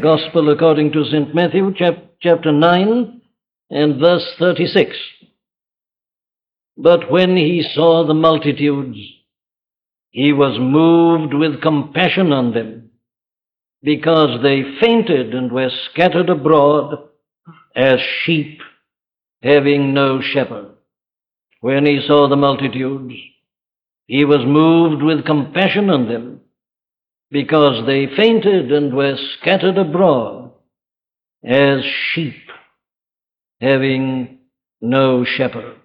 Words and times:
Gospel 0.00 0.48
according 0.50 0.92
to 0.92 1.04
St. 1.06 1.34
Matthew, 1.34 1.74
chap- 1.74 2.12
chapter 2.22 2.52
9 2.52 3.20
and 3.70 4.00
verse 4.00 4.24
36. 4.38 4.96
But 6.76 7.10
when 7.10 7.36
he 7.36 7.68
saw 7.74 8.06
the 8.06 8.14
multitudes, 8.14 8.96
he 10.10 10.32
was 10.32 10.56
moved 10.60 11.34
with 11.34 11.60
compassion 11.60 12.32
on 12.32 12.52
them, 12.52 12.90
because 13.82 14.40
they 14.40 14.62
fainted 14.80 15.34
and 15.34 15.50
were 15.50 15.70
scattered 15.90 16.30
abroad 16.30 17.08
as 17.74 17.98
sheep 18.22 18.60
having 19.42 19.94
no 19.94 20.20
shepherd. 20.20 20.76
When 21.60 21.84
he 21.86 22.04
saw 22.06 22.28
the 22.28 22.36
multitudes, 22.36 23.14
he 24.06 24.24
was 24.24 24.46
moved 24.46 25.02
with 25.02 25.26
compassion 25.26 25.90
on 25.90 26.06
them, 26.08 26.42
because 27.30 27.86
they 27.86 28.06
fainted 28.16 28.72
and 28.72 28.94
were 28.94 29.16
scattered 29.38 29.78
abroad 29.78 30.52
as 31.44 31.80
sheep 32.12 32.36
having 33.60 34.38
no 34.80 35.24
shepherd. 35.24 35.76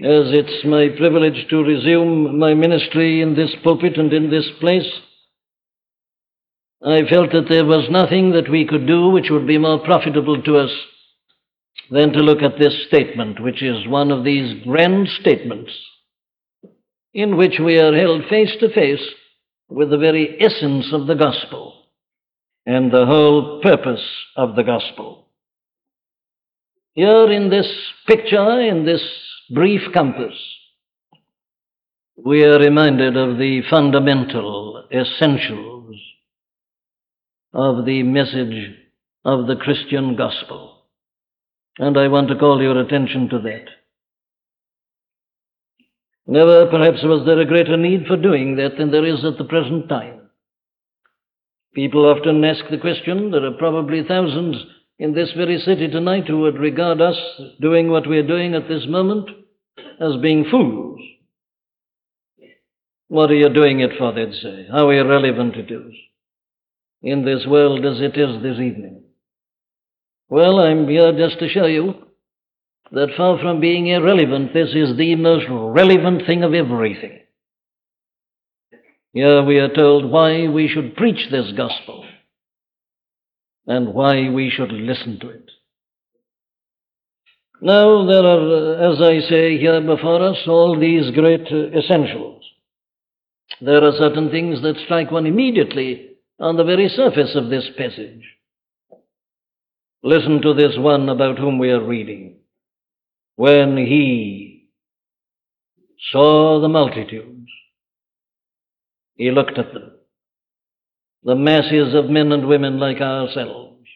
As 0.00 0.30
it's 0.30 0.64
my 0.64 0.88
privilege 0.96 1.48
to 1.50 1.62
resume 1.62 2.38
my 2.38 2.54
ministry 2.54 3.20
in 3.20 3.34
this 3.34 3.54
pulpit 3.64 3.98
and 3.98 4.12
in 4.12 4.30
this 4.30 4.48
place, 4.60 4.88
I 6.84 7.02
felt 7.08 7.32
that 7.32 7.48
there 7.48 7.64
was 7.64 7.90
nothing 7.90 8.32
that 8.32 8.48
we 8.48 8.64
could 8.64 8.86
do 8.86 9.08
which 9.08 9.30
would 9.30 9.46
be 9.46 9.58
more 9.58 9.80
profitable 9.80 10.40
to 10.42 10.58
us 10.58 10.70
than 11.90 12.12
to 12.12 12.20
look 12.20 12.42
at 12.42 12.58
this 12.58 12.86
statement, 12.86 13.42
which 13.42 13.62
is 13.62 13.88
one 13.88 14.12
of 14.12 14.24
these 14.24 14.62
grand 14.62 15.08
statements 15.20 15.72
in 17.12 17.36
which 17.36 17.58
we 17.58 17.78
are 17.80 17.96
held 17.96 18.22
face 18.28 18.52
to 18.60 18.72
face 18.72 19.02
with 19.68 19.90
the 19.90 19.98
very 19.98 20.36
essence 20.40 20.92
of 20.92 21.06
the 21.06 21.14
gospel 21.14 21.74
and 22.66 22.90
the 22.90 23.06
whole 23.06 23.60
purpose 23.62 24.04
of 24.36 24.56
the 24.56 24.62
gospel. 24.62 25.26
Here 26.94 27.30
in 27.30 27.50
this 27.50 27.70
picture, 28.06 28.60
in 28.60 28.84
this 28.84 29.02
brief 29.50 29.82
compass, 29.92 30.34
we 32.16 32.42
are 32.44 32.58
reminded 32.58 33.16
of 33.16 33.38
the 33.38 33.62
fundamental 33.70 34.88
essentials 34.90 35.96
of 37.52 37.84
the 37.84 38.02
message 38.02 38.74
of 39.24 39.46
the 39.46 39.56
Christian 39.56 40.16
gospel. 40.16 40.82
And 41.78 41.96
I 41.96 42.08
want 42.08 42.28
to 42.28 42.36
call 42.36 42.60
your 42.60 42.80
attention 42.80 43.28
to 43.28 43.38
that. 43.40 43.77
Never 46.30 46.66
perhaps 46.66 47.02
was 47.04 47.24
there 47.24 47.40
a 47.40 47.46
greater 47.46 47.78
need 47.78 48.06
for 48.06 48.18
doing 48.18 48.56
that 48.56 48.76
than 48.76 48.90
there 48.90 49.06
is 49.06 49.24
at 49.24 49.38
the 49.38 49.44
present 49.44 49.88
time. 49.88 50.28
People 51.74 52.04
often 52.04 52.44
ask 52.44 52.64
the 52.70 52.76
question, 52.76 53.30
there 53.30 53.46
are 53.46 53.56
probably 53.56 54.02
thousands 54.06 54.56
in 54.98 55.14
this 55.14 55.32
very 55.34 55.58
city 55.58 55.88
tonight 55.88 56.26
who 56.26 56.40
would 56.40 56.58
regard 56.58 57.00
us 57.00 57.16
doing 57.62 57.88
what 57.88 58.06
we 58.06 58.18
are 58.18 58.26
doing 58.26 58.54
at 58.54 58.68
this 58.68 58.84
moment 58.86 59.30
as 60.00 60.20
being 60.20 60.44
fools. 60.50 61.00
What 63.08 63.30
are 63.30 63.36
you 63.36 63.48
doing 63.48 63.80
it 63.80 63.92
for, 63.96 64.12
they'd 64.12 64.34
say? 64.34 64.66
How 64.70 64.90
irrelevant 64.90 65.56
it 65.56 65.70
is 65.70 65.94
in 67.00 67.24
this 67.24 67.46
world 67.46 67.86
as 67.86 68.02
it 68.02 68.18
is 68.18 68.42
this 68.42 68.60
evening. 68.60 69.04
Well, 70.28 70.58
I'm 70.58 70.86
here 70.86 71.12
just 71.16 71.38
to 71.38 71.48
show 71.48 71.64
you 71.64 71.94
that 72.92 73.14
far 73.16 73.38
from 73.38 73.60
being 73.60 73.88
irrelevant, 73.88 74.52
this 74.54 74.70
is 74.74 74.96
the 74.96 75.14
most 75.16 75.46
relevant 75.48 76.26
thing 76.26 76.42
of 76.42 76.54
everything. 76.54 77.20
Here 79.12 79.42
we 79.42 79.58
are 79.58 79.72
told 79.72 80.10
why 80.10 80.48
we 80.48 80.68
should 80.68 80.96
preach 80.96 81.30
this 81.30 81.52
gospel 81.56 82.04
and 83.66 83.92
why 83.92 84.30
we 84.30 84.50
should 84.50 84.72
listen 84.72 85.18
to 85.20 85.28
it. 85.28 85.50
Now, 87.60 88.06
there 88.06 88.24
are, 88.24 88.92
as 88.92 89.00
I 89.02 89.28
say 89.28 89.58
here 89.58 89.80
before 89.80 90.22
us, 90.22 90.38
all 90.46 90.78
these 90.78 91.10
great 91.10 91.46
essentials. 91.48 92.44
There 93.60 93.82
are 93.82 93.92
certain 93.98 94.30
things 94.30 94.62
that 94.62 94.76
strike 94.84 95.10
one 95.10 95.26
immediately 95.26 96.10
on 96.38 96.56
the 96.56 96.64
very 96.64 96.88
surface 96.88 97.34
of 97.34 97.50
this 97.50 97.68
passage. 97.76 98.22
Listen 100.04 100.40
to 100.42 100.54
this 100.54 100.76
one 100.78 101.08
about 101.08 101.38
whom 101.38 101.58
we 101.58 101.70
are 101.70 101.84
reading. 101.84 102.37
When 103.38 103.76
he 103.76 104.66
saw 106.10 106.60
the 106.60 106.68
multitudes, 106.68 107.48
he 109.14 109.30
looked 109.30 109.56
at 109.60 109.72
them, 109.72 109.92
the 111.22 111.36
masses 111.36 111.94
of 111.94 112.10
men 112.10 112.32
and 112.32 112.48
women 112.48 112.80
like 112.80 113.00
ourselves. 113.00 113.86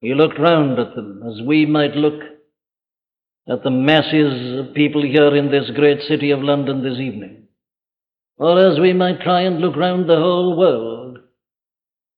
He 0.00 0.12
looked 0.12 0.40
round 0.40 0.80
at 0.80 0.96
them 0.96 1.22
as 1.24 1.40
we 1.46 1.66
might 1.66 1.94
look 1.94 2.20
at 3.48 3.62
the 3.62 3.70
masses 3.70 4.58
of 4.58 4.74
people 4.74 5.02
here 5.02 5.36
in 5.36 5.52
this 5.52 5.70
great 5.76 6.00
city 6.08 6.32
of 6.32 6.42
London 6.42 6.82
this 6.82 6.98
evening, 6.98 7.44
or 8.38 8.58
as 8.58 8.80
we 8.80 8.92
might 8.92 9.20
try 9.20 9.42
and 9.42 9.60
look 9.60 9.76
round 9.76 10.10
the 10.10 10.16
whole 10.16 10.58
world 10.58 11.18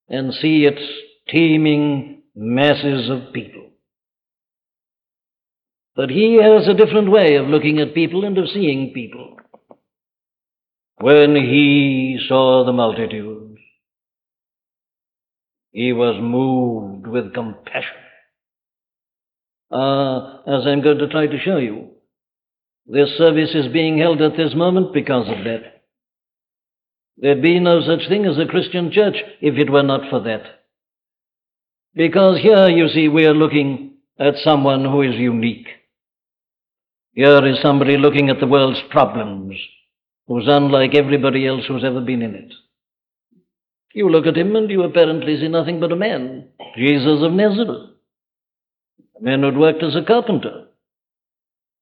and 0.09 0.33
see 0.33 0.65
its 0.65 0.81
teeming 1.29 2.23
masses 2.35 3.11
of 3.11 3.35
people. 3.35 3.62
But 5.95 6.11
he 6.11 6.41
has 6.43 6.67
a 6.69 6.75
different 6.75 7.11
way 7.11 7.37
of 7.37 7.49
looking 7.49 7.79
at 7.79 7.95
people 7.95 8.25
and 8.25 8.39
of 8.39 8.49
seeing 8.49 8.93
people. 8.95 9.37
When 10.99 11.35
he 11.35 12.19
saw 12.29 12.65
the 12.65 12.73
multitudes, 12.73 13.59
he 15.71 15.93
was 15.93 16.17
moved 16.21 17.07
with 17.07 17.35
compassion. 17.35 17.97
Uh, 19.71 20.41
as 20.47 20.67
I'm 20.67 20.83
going 20.83 20.99
to 20.99 21.09
try 21.09 21.27
to 21.27 21.41
show 21.41 21.57
you, 21.57 21.91
this 22.87 23.11
service 23.17 23.55
is 23.55 23.73
being 23.73 23.99
held 23.99 24.21
at 24.21 24.37
this 24.37 24.55
moment 24.55 24.93
because 24.93 25.29
of 25.29 25.45
that. 25.45 25.83
There'd 27.17 27.43
be 27.43 27.59
no 27.61 27.81
such 27.81 28.09
thing 28.09 28.27
as 28.27 28.39
a 28.39 28.47
Christian 28.47 28.91
church 28.91 29.17
if 29.41 29.57
it 29.57 29.71
were 29.71 29.83
not 29.83 30.09
for 30.11 30.21
that. 30.21 30.43
Because 31.95 32.41
here, 32.41 32.69
you 32.69 32.89
see, 32.89 33.09
we 33.09 33.27
are 33.27 33.35
looking 33.35 33.97
at 34.19 34.35
someone 34.43 34.85
who 34.85 35.03
is 35.03 35.15
unique. 35.17 35.69
Here 37.15 37.47
is 37.47 37.61
somebody 37.61 37.99
looking 37.99 38.31
at 38.31 38.41
the 38.41 38.47
world's 38.47 38.81
problems 38.91 39.55
who's 40.27 40.47
unlike 40.47 40.95
everybody 40.95 41.47
else 41.47 41.65
who's 41.67 41.85
ever 41.85 42.01
been 42.01 42.23
in 42.23 42.35
it. 42.35 42.53
You 43.93 44.09
look 44.09 44.27
at 44.27 44.37
him 44.37 44.57
and 44.57 44.71
you 44.71 44.83
apparently 44.83 45.39
see 45.39 45.49
nothing 45.49 45.79
but 45.79 45.93
a 45.93 45.97
man, 45.97 46.49
Jesus 46.75 47.23
of 47.23 47.33
Nazareth, 47.33 47.91
a 49.21 49.23
man 49.23 49.43
who'd 49.43 49.59
worked 49.59 49.83
as 49.83 49.95
a 49.95 50.03
carpenter. 50.03 50.69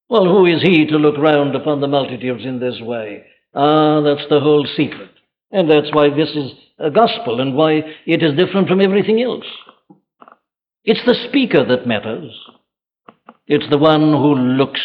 Well, 0.09 0.25
who 0.25 0.45
is 0.45 0.61
he 0.61 0.85
to 0.87 0.97
look 0.97 1.17
round 1.17 1.55
upon 1.55 1.79
the 1.79 1.87
multitudes 1.87 2.43
in 2.43 2.59
this 2.59 2.81
way? 2.81 3.23
Ah, 3.55 4.01
that's 4.01 4.27
the 4.29 4.41
whole 4.41 4.67
secret. 4.75 5.11
And 5.51 5.71
that's 5.71 5.93
why 5.93 6.09
this 6.09 6.29
is 6.31 6.51
a 6.77 6.91
gospel 6.91 7.39
and 7.39 7.55
why 7.55 7.83
it 8.05 8.21
is 8.21 8.35
different 8.35 8.67
from 8.67 8.81
everything 8.81 9.21
else. 9.21 9.45
It's 10.83 11.05
the 11.05 11.15
speaker 11.29 11.63
that 11.65 11.87
matters. 11.87 12.33
It's 13.47 13.69
the 13.69 13.77
one 13.77 14.11
who 14.11 14.35
looks 14.35 14.81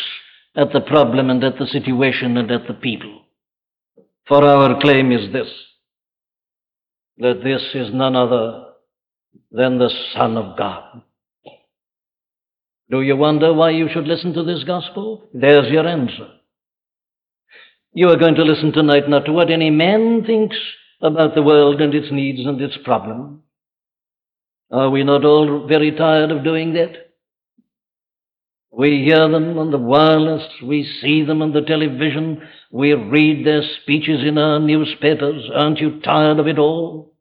at 0.57 0.73
the 0.73 0.81
problem 0.81 1.31
and 1.31 1.45
at 1.45 1.59
the 1.59 1.67
situation 1.67 2.37
and 2.37 2.51
at 2.51 2.67
the 2.67 2.75
people. 2.75 3.23
For 4.27 4.43
our 4.45 4.81
claim 4.81 5.13
is 5.13 5.33
this 5.33 5.49
that 7.19 7.41
this 7.43 7.63
is 7.75 7.95
none 7.95 8.15
other 8.15 8.65
than 9.51 9.79
the 9.79 9.91
Son 10.15 10.37
of 10.37 10.59
God. 10.59 11.03
Do 12.91 13.01
you 13.01 13.17
wonder 13.17 13.53
why 13.55 13.71
you 13.71 13.89
should 13.93 14.07
listen 14.07 14.35
to 14.35 14.45
this 14.45 14.65
gospel? 14.65 15.29
There's 15.33 15.71
your 15.71 15.87
answer. 15.87 16.29
You 17.95 18.09
are 18.11 18.19
going 18.19 18.35
to 18.35 18.43
listen 18.45 18.73
tonight 18.73 19.09
not 19.09 19.25
to 19.25 19.33
what 19.33 19.51
any 19.51 19.71
man 19.71 20.25
thinks 20.27 20.57
about 21.01 21.35
the 21.35 21.43
world 21.43 21.81
and 21.81 21.95
its 21.95 22.13
needs 22.13 22.47
and 22.47 22.61
its 22.61 22.77
problems. 22.85 23.41
Are 24.71 24.91
we 24.91 25.05
not 25.05 25.25
all 25.25 25.67
very 25.67 25.93
tired 25.93 26.31
of 26.31 26.45
doing 26.45 26.75
that? 26.75 27.06
We 28.77 29.05
hear 29.05 29.27
them 29.31 29.57
on 29.57 29.71
the 29.71 29.79
wireless, 29.79 30.47
we 30.63 30.85
see 31.01 31.25
them 31.25 31.41
on 31.41 31.55
the 31.55 31.63
television, 31.63 32.43
we 32.71 32.93
read 32.93 33.47
their 33.47 33.63
speeches 33.81 34.21
in 34.23 34.37
our 34.37 34.59
newspapers. 34.59 35.49
Aren't 35.55 35.79
you 35.79 36.03
tired 36.03 36.39
of 36.39 36.47
it 36.47 36.59
all? 36.59 37.15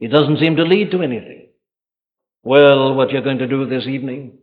It 0.00 0.08
doesn't 0.08 0.38
seem 0.38 0.56
to 0.56 0.64
lead 0.64 0.90
to 0.90 1.00
anything. 1.00 1.48
Well, 2.42 2.92
what 2.94 3.10
you're 3.10 3.22
going 3.22 3.38
to 3.38 3.48
do 3.48 3.64
this 3.66 3.86
evening 3.86 4.36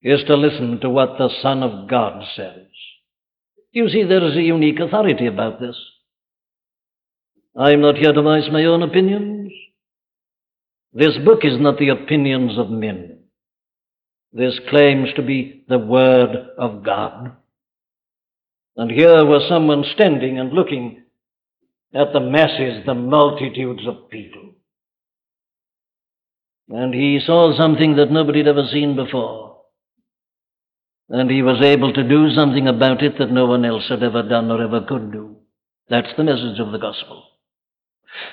is 0.00 0.20
to 0.26 0.36
listen 0.36 0.80
to 0.80 0.88
what 0.88 1.18
the 1.18 1.28
Son 1.42 1.62
of 1.62 1.86
God 1.86 2.24
says. 2.34 2.64
You 3.72 3.90
see, 3.90 4.04
there 4.04 4.24
is 4.26 4.38
a 4.38 4.42
unique 4.42 4.80
authority 4.80 5.26
about 5.26 5.60
this. 5.60 5.76
I'm 7.54 7.82
not 7.82 7.96
here 7.96 8.14
to 8.14 8.22
voice 8.22 8.48
my 8.50 8.64
own 8.64 8.82
opinions. 8.82 9.52
This 10.94 11.18
book 11.26 11.40
is 11.42 11.60
not 11.60 11.76
the 11.76 11.90
opinions 11.90 12.58
of 12.58 12.70
men. 12.70 13.18
This 14.32 14.58
claims 14.68 15.08
to 15.16 15.22
be 15.22 15.64
the 15.68 15.78
Word 15.78 16.30
of 16.56 16.84
God. 16.84 17.32
And 18.76 18.90
here 18.90 19.24
was 19.24 19.48
someone 19.48 19.84
standing 19.94 20.38
and 20.38 20.52
looking 20.52 21.02
at 21.92 22.12
the 22.12 22.20
masses, 22.20 22.84
the 22.86 22.94
multitudes 22.94 23.82
of 23.86 24.08
people. 24.08 24.54
And 26.68 26.94
he 26.94 27.20
saw 27.24 27.56
something 27.56 27.96
that 27.96 28.12
nobody 28.12 28.38
had 28.38 28.48
ever 28.48 28.66
seen 28.70 28.94
before. 28.94 29.58
And 31.08 31.28
he 31.28 31.42
was 31.42 31.60
able 31.60 31.92
to 31.92 32.08
do 32.08 32.30
something 32.32 32.68
about 32.68 33.02
it 33.02 33.18
that 33.18 33.32
no 33.32 33.46
one 33.46 33.64
else 33.64 33.88
had 33.88 34.04
ever 34.04 34.22
done 34.22 34.48
or 34.52 34.62
ever 34.62 34.86
could 34.86 35.10
do. 35.10 35.36
That's 35.88 36.14
the 36.16 36.22
message 36.22 36.60
of 36.60 36.70
the 36.70 36.78
gospel. 36.78 37.24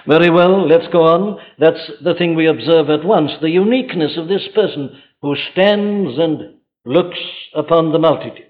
Very 0.07 0.29
well, 0.29 0.67
let's 0.67 0.87
go 0.91 1.03
on. 1.03 1.39
That's 1.57 1.91
the 2.03 2.13
thing 2.13 2.35
we 2.35 2.47
observe 2.47 2.91
at 2.91 3.03
once 3.03 3.31
the 3.41 3.49
uniqueness 3.49 4.15
of 4.17 4.27
this 4.27 4.47
person 4.53 5.01
who 5.21 5.35
stands 5.51 6.17
and 6.19 6.57
looks 6.85 7.19
upon 7.55 7.91
the 7.91 7.99
multitude. 7.99 8.45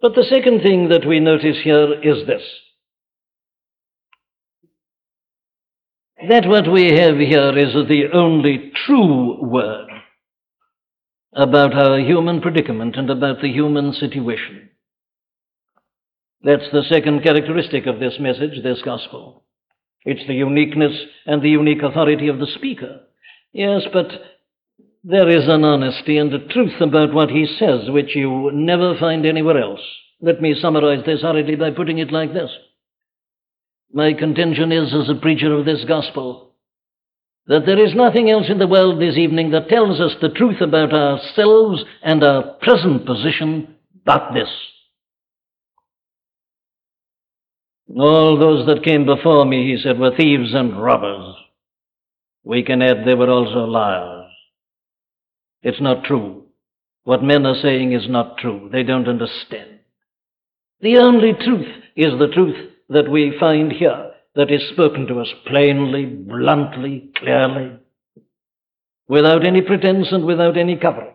But 0.00 0.14
the 0.14 0.26
second 0.30 0.62
thing 0.62 0.90
that 0.90 1.06
we 1.06 1.20
notice 1.20 1.56
here 1.64 2.00
is 2.02 2.26
this 2.26 2.42
that 6.28 6.46
what 6.48 6.70
we 6.70 6.92
have 6.92 7.18
here 7.18 7.56
is 7.56 7.74
the 7.88 8.04
only 8.12 8.72
true 8.86 9.44
word 9.44 9.88
about 11.32 11.74
our 11.74 11.98
human 12.00 12.40
predicament 12.40 12.96
and 12.96 13.10
about 13.10 13.42
the 13.42 13.52
human 13.52 13.92
situation. 13.92 14.70
That's 16.42 16.68
the 16.72 16.84
second 16.88 17.22
characteristic 17.22 17.86
of 17.86 18.00
this 18.00 18.14
message, 18.18 18.62
this 18.62 18.80
gospel. 18.82 19.44
It's 20.04 20.26
the 20.26 20.34
uniqueness 20.34 20.92
and 21.26 21.42
the 21.42 21.50
unique 21.50 21.82
authority 21.82 22.28
of 22.28 22.38
the 22.38 22.46
speaker. 22.46 23.00
Yes, 23.56 23.84
but 23.90 24.08
there 25.02 25.30
is 25.30 25.48
an 25.48 25.64
honesty 25.64 26.18
and 26.18 26.30
a 26.34 26.46
truth 26.48 26.78
about 26.78 27.14
what 27.14 27.30
he 27.30 27.46
says 27.58 27.88
which 27.88 28.14
you 28.14 28.50
never 28.52 28.98
find 28.98 29.24
anywhere 29.24 29.56
else. 29.56 29.80
Let 30.20 30.42
me 30.42 30.54
summarize 30.60 31.06
this 31.06 31.22
hurriedly 31.22 31.56
by 31.56 31.70
putting 31.70 31.96
it 31.96 32.12
like 32.12 32.34
this. 32.34 32.50
My 33.90 34.12
contention 34.12 34.72
is, 34.72 34.92
as 34.92 35.08
a 35.08 35.18
preacher 35.18 35.54
of 35.54 35.64
this 35.64 35.86
gospel, 35.88 36.52
that 37.46 37.64
there 37.64 37.82
is 37.82 37.94
nothing 37.94 38.28
else 38.28 38.44
in 38.50 38.58
the 38.58 38.66
world 38.66 39.00
this 39.00 39.16
evening 39.16 39.52
that 39.52 39.70
tells 39.70 40.00
us 40.00 40.12
the 40.20 40.28
truth 40.28 40.60
about 40.60 40.92
ourselves 40.92 41.82
and 42.02 42.22
our 42.22 42.42
present 42.60 43.06
position 43.06 43.74
but 44.04 44.34
this. 44.34 44.50
All 47.96 48.38
those 48.38 48.66
that 48.66 48.84
came 48.84 49.06
before 49.06 49.46
me, 49.46 49.74
he 49.74 49.82
said, 49.82 49.98
were 49.98 50.14
thieves 50.14 50.52
and 50.52 50.78
robbers. 50.78 51.36
We 52.46 52.62
can 52.62 52.80
add 52.80 52.98
they 53.04 53.14
were 53.14 53.28
also 53.28 53.64
liars. 53.64 54.30
It's 55.62 55.80
not 55.80 56.04
true. 56.04 56.44
What 57.02 57.24
men 57.24 57.44
are 57.44 57.60
saying 57.60 57.92
is 57.92 58.08
not 58.08 58.38
true. 58.38 58.68
They 58.70 58.84
don't 58.84 59.08
understand. 59.08 59.80
The 60.80 60.98
only 60.98 61.32
truth 61.32 61.66
is 61.96 62.16
the 62.20 62.30
truth 62.32 62.70
that 62.88 63.10
we 63.10 63.36
find 63.40 63.72
here 63.72 64.12
that 64.36 64.52
is 64.52 64.70
spoken 64.72 65.08
to 65.08 65.18
us 65.18 65.28
plainly, 65.48 66.04
bluntly, 66.04 67.10
clearly, 67.16 67.78
without 69.08 69.44
any 69.44 69.62
pretense 69.62 70.12
and 70.12 70.24
without 70.24 70.56
any 70.56 70.76
covering. 70.76 71.14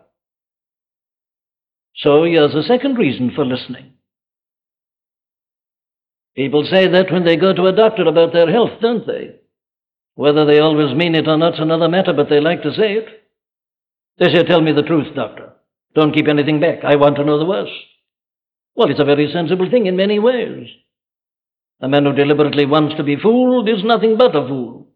So 1.96 2.24
here's 2.24 2.54
a 2.54 2.62
second 2.62 2.96
reason 2.96 3.32
for 3.34 3.46
listening. 3.46 3.94
People 6.36 6.68
say 6.70 6.88
that 6.88 7.10
when 7.10 7.24
they 7.24 7.36
go 7.36 7.54
to 7.54 7.68
a 7.68 7.72
doctor 7.74 8.06
about 8.06 8.34
their 8.34 8.50
health, 8.50 8.82
don't 8.82 9.06
they? 9.06 9.36
Whether 10.14 10.44
they 10.44 10.58
always 10.58 10.94
mean 10.94 11.14
it 11.14 11.28
or 11.28 11.36
not's 11.36 11.58
another 11.58 11.88
matter, 11.88 12.12
but 12.12 12.28
they 12.28 12.40
like 12.40 12.62
to 12.62 12.74
say 12.74 12.94
it. 12.94 13.06
They 14.18 14.32
say, 14.32 14.44
Tell 14.44 14.60
me 14.60 14.72
the 14.72 14.82
truth, 14.82 15.14
doctor. 15.14 15.52
Don't 15.94 16.12
keep 16.12 16.28
anything 16.28 16.60
back. 16.60 16.84
I 16.84 16.96
want 16.96 17.16
to 17.16 17.24
know 17.24 17.38
the 17.38 17.46
worst. 17.46 17.72
Well, 18.74 18.90
it's 18.90 19.00
a 19.00 19.04
very 19.04 19.30
sensible 19.32 19.70
thing 19.70 19.86
in 19.86 19.96
many 19.96 20.18
ways. 20.18 20.68
A 21.80 21.88
man 21.88 22.04
who 22.04 22.12
deliberately 22.12 22.64
wants 22.64 22.94
to 22.96 23.02
be 23.02 23.16
fooled 23.16 23.68
is 23.68 23.84
nothing 23.84 24.16
but 24.16 24.36
a 24.36 24.46
fool. 24.46 24.88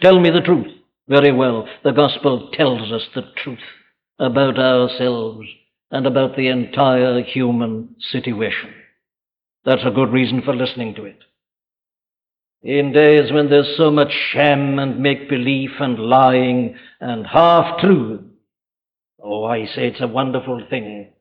Tell 0.00 0.20
me 0.20 0.30
the 0.30 0.40
truth. 0.40 0.72
Very 1.08 1.32
well. 1.32 1.66
The 1.82 1.92
gospel 1.92 2.50
tells 2.52 2.92
us 2.92 3.02
the 3.14 3.22
truth 3.36 3.58
about 4.18 4.58
ourselves 4.58 5.46
and 5.90 6.06
about 6.06 6.36
the 6.36 6.48
entire 6.48 7.22
human 7.22 7.96
situation. 7.98 8.72
That's 9.64 9.84
a 9.84 9.90
good 9.90 10.12
reason 10.12 10.42
for 10.42 10.54
listening 10.54 10.94
to 10.94 11.04
it. 11.04 11.18
In 12.62 12.92
days 12.92 13.32
when 13.32 13.48
there's 13.48 13.76
so 13.76 13.90
much 13.90 14.12
sham 14.32 14.78
and 14.78 15.00
make 15.00 15.30
belief 15.30 15.70
and 15.80 15.98
lying 15.98 16.76
and 17.00 17.26
half 17.26 17.80
truth, 17.80 18.20
oh, 19.22 19.44
I 19.44 19.64
say 19.64 19.88
it's 19.88 20.02
a 20.02 20.06
wonderful 20.06 20.66
thing 20.68 21.12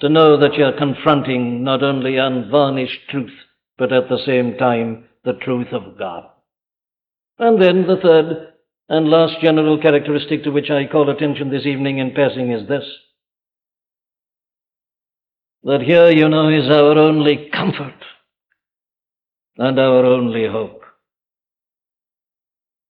to 0.00 0.10
know 0.10 0.38
that 0.38 0.54
you're 0.54 0.76
confronting 0.76 1.64
not 1.64 1.82
only 1.82 2.18
unvarnished 2.18 3.08
truth, 3.08 3.32
but 3.78 3.92
at 3.92 4.10
the 4.10 4.18
same 4.26 4.58
time 4.58 5.04
the 5.24 5.32
truth 5.32 5.68
of 5.72 5.98
God. 5.98 6.24
And 7.38 7.60
then 7.60 7.86
the 7.86 7.96
third 7.96 8.52
and 8.90 9.08
last 9.08 9.40
general 9.40 9.80
characteristic 9.80 10.44
to 10.44 10.50
which 10.50 10.70
I 10.70 10.86
call 10.86 11.08
attention 11.08 11.50
this 11.50 11.64
evening 11.64 11.98
in 11.98 12.14
passing 12.14 12.52
is 12.52 12.68
this. 12.68 12.84
That 15.64 15.80
here, 15.80 16.10
you 16.10 16.28
know, 16.28 16.50
is 16.50 16.70
our 16.70 16.98
only 16.98 17.48
comfort 17.52 17.94
and 19.58 19.78
our 19.78 20.04
only 20.04 20.46
hope. 20.46 20.82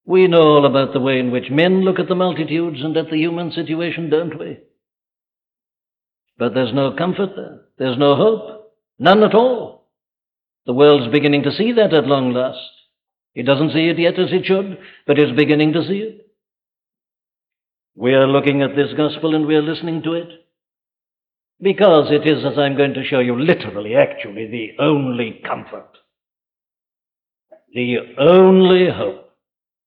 We 0.05 0.27
know 0.27 0.41
all 0.41 0.65
about 0.65 0.93
the 0.93 0.99
way 0.99 1.19
in 1.19 1.31
which 1.31 1.49
men 1.49 1.81
look 1.81 1.99
at 1.99 2.07
the 2.07 2.15
multitudes 2.15 2.81
and 2.81 2.95
at 2.95 3.09
the 3.09 3.17
human 3.17 3.51
situation, 3.51 4.09
don't 4.09 4.39
we? 4.39 4.59
But 6.37 6.53
there's 6.53 6.73
no 6.73 6.93
comfort 6.93 7.31
there. 7.35 7.61
There's 7.77 7.97
no 7.97 8.15
hope. 8.15 8.73
None 8.99 9.23
at 9.23 9.35
all. 9.35 9.89
The 10.65 10.73
world's 10.73 11.11
beginning 11.11 11.43
to 11.43 11.51
see 11.51 11.73
that 11.73 11.93
at 11.93 12.07
long 12.07 12.33
last. 12.33 12.59
It 13.35 13.43
doesn't 13.45 13.71
see 13.71 13.87
it 13.87 13.99
yet 13.99 14.17
as 14.17 14.31
it 14.31 14.45
should, 14.45 14.77
but 15.05 15.19
it's 15.19 15.35
beginning 15.35 15.73
to 15.73 15.83
see 15.83 15.99
it. 15.99 16.27
We 17.95 18.13
are 18.13 18.27
looking 18.27 18.61
at 18.61 18.75
this 18.75 18.93
gospel 18.95 19.35
and 19.35 19.45
we 19.45 19.55
are 19.55 19.61
listening 19.61 20.03
to 20.03 20.13
it. 20.13 20.29
Because 21.59 22.11
it 22.11 22.27
is, 22.27 22.45
as 22.45 22.57
I'm 22.57 22.77
going 22.77 22.93
to 22.93 23.03
show 23.03 23.19
you, 23.19 23.39
literally, 23.39 23.95
actually, 23.95 24.47
the 24.47 24.83
only 24.83 25.41
comfort. 25.45 25.97
The 27.77 27.97
only 28.17 28.89
hope. 28.89 29.29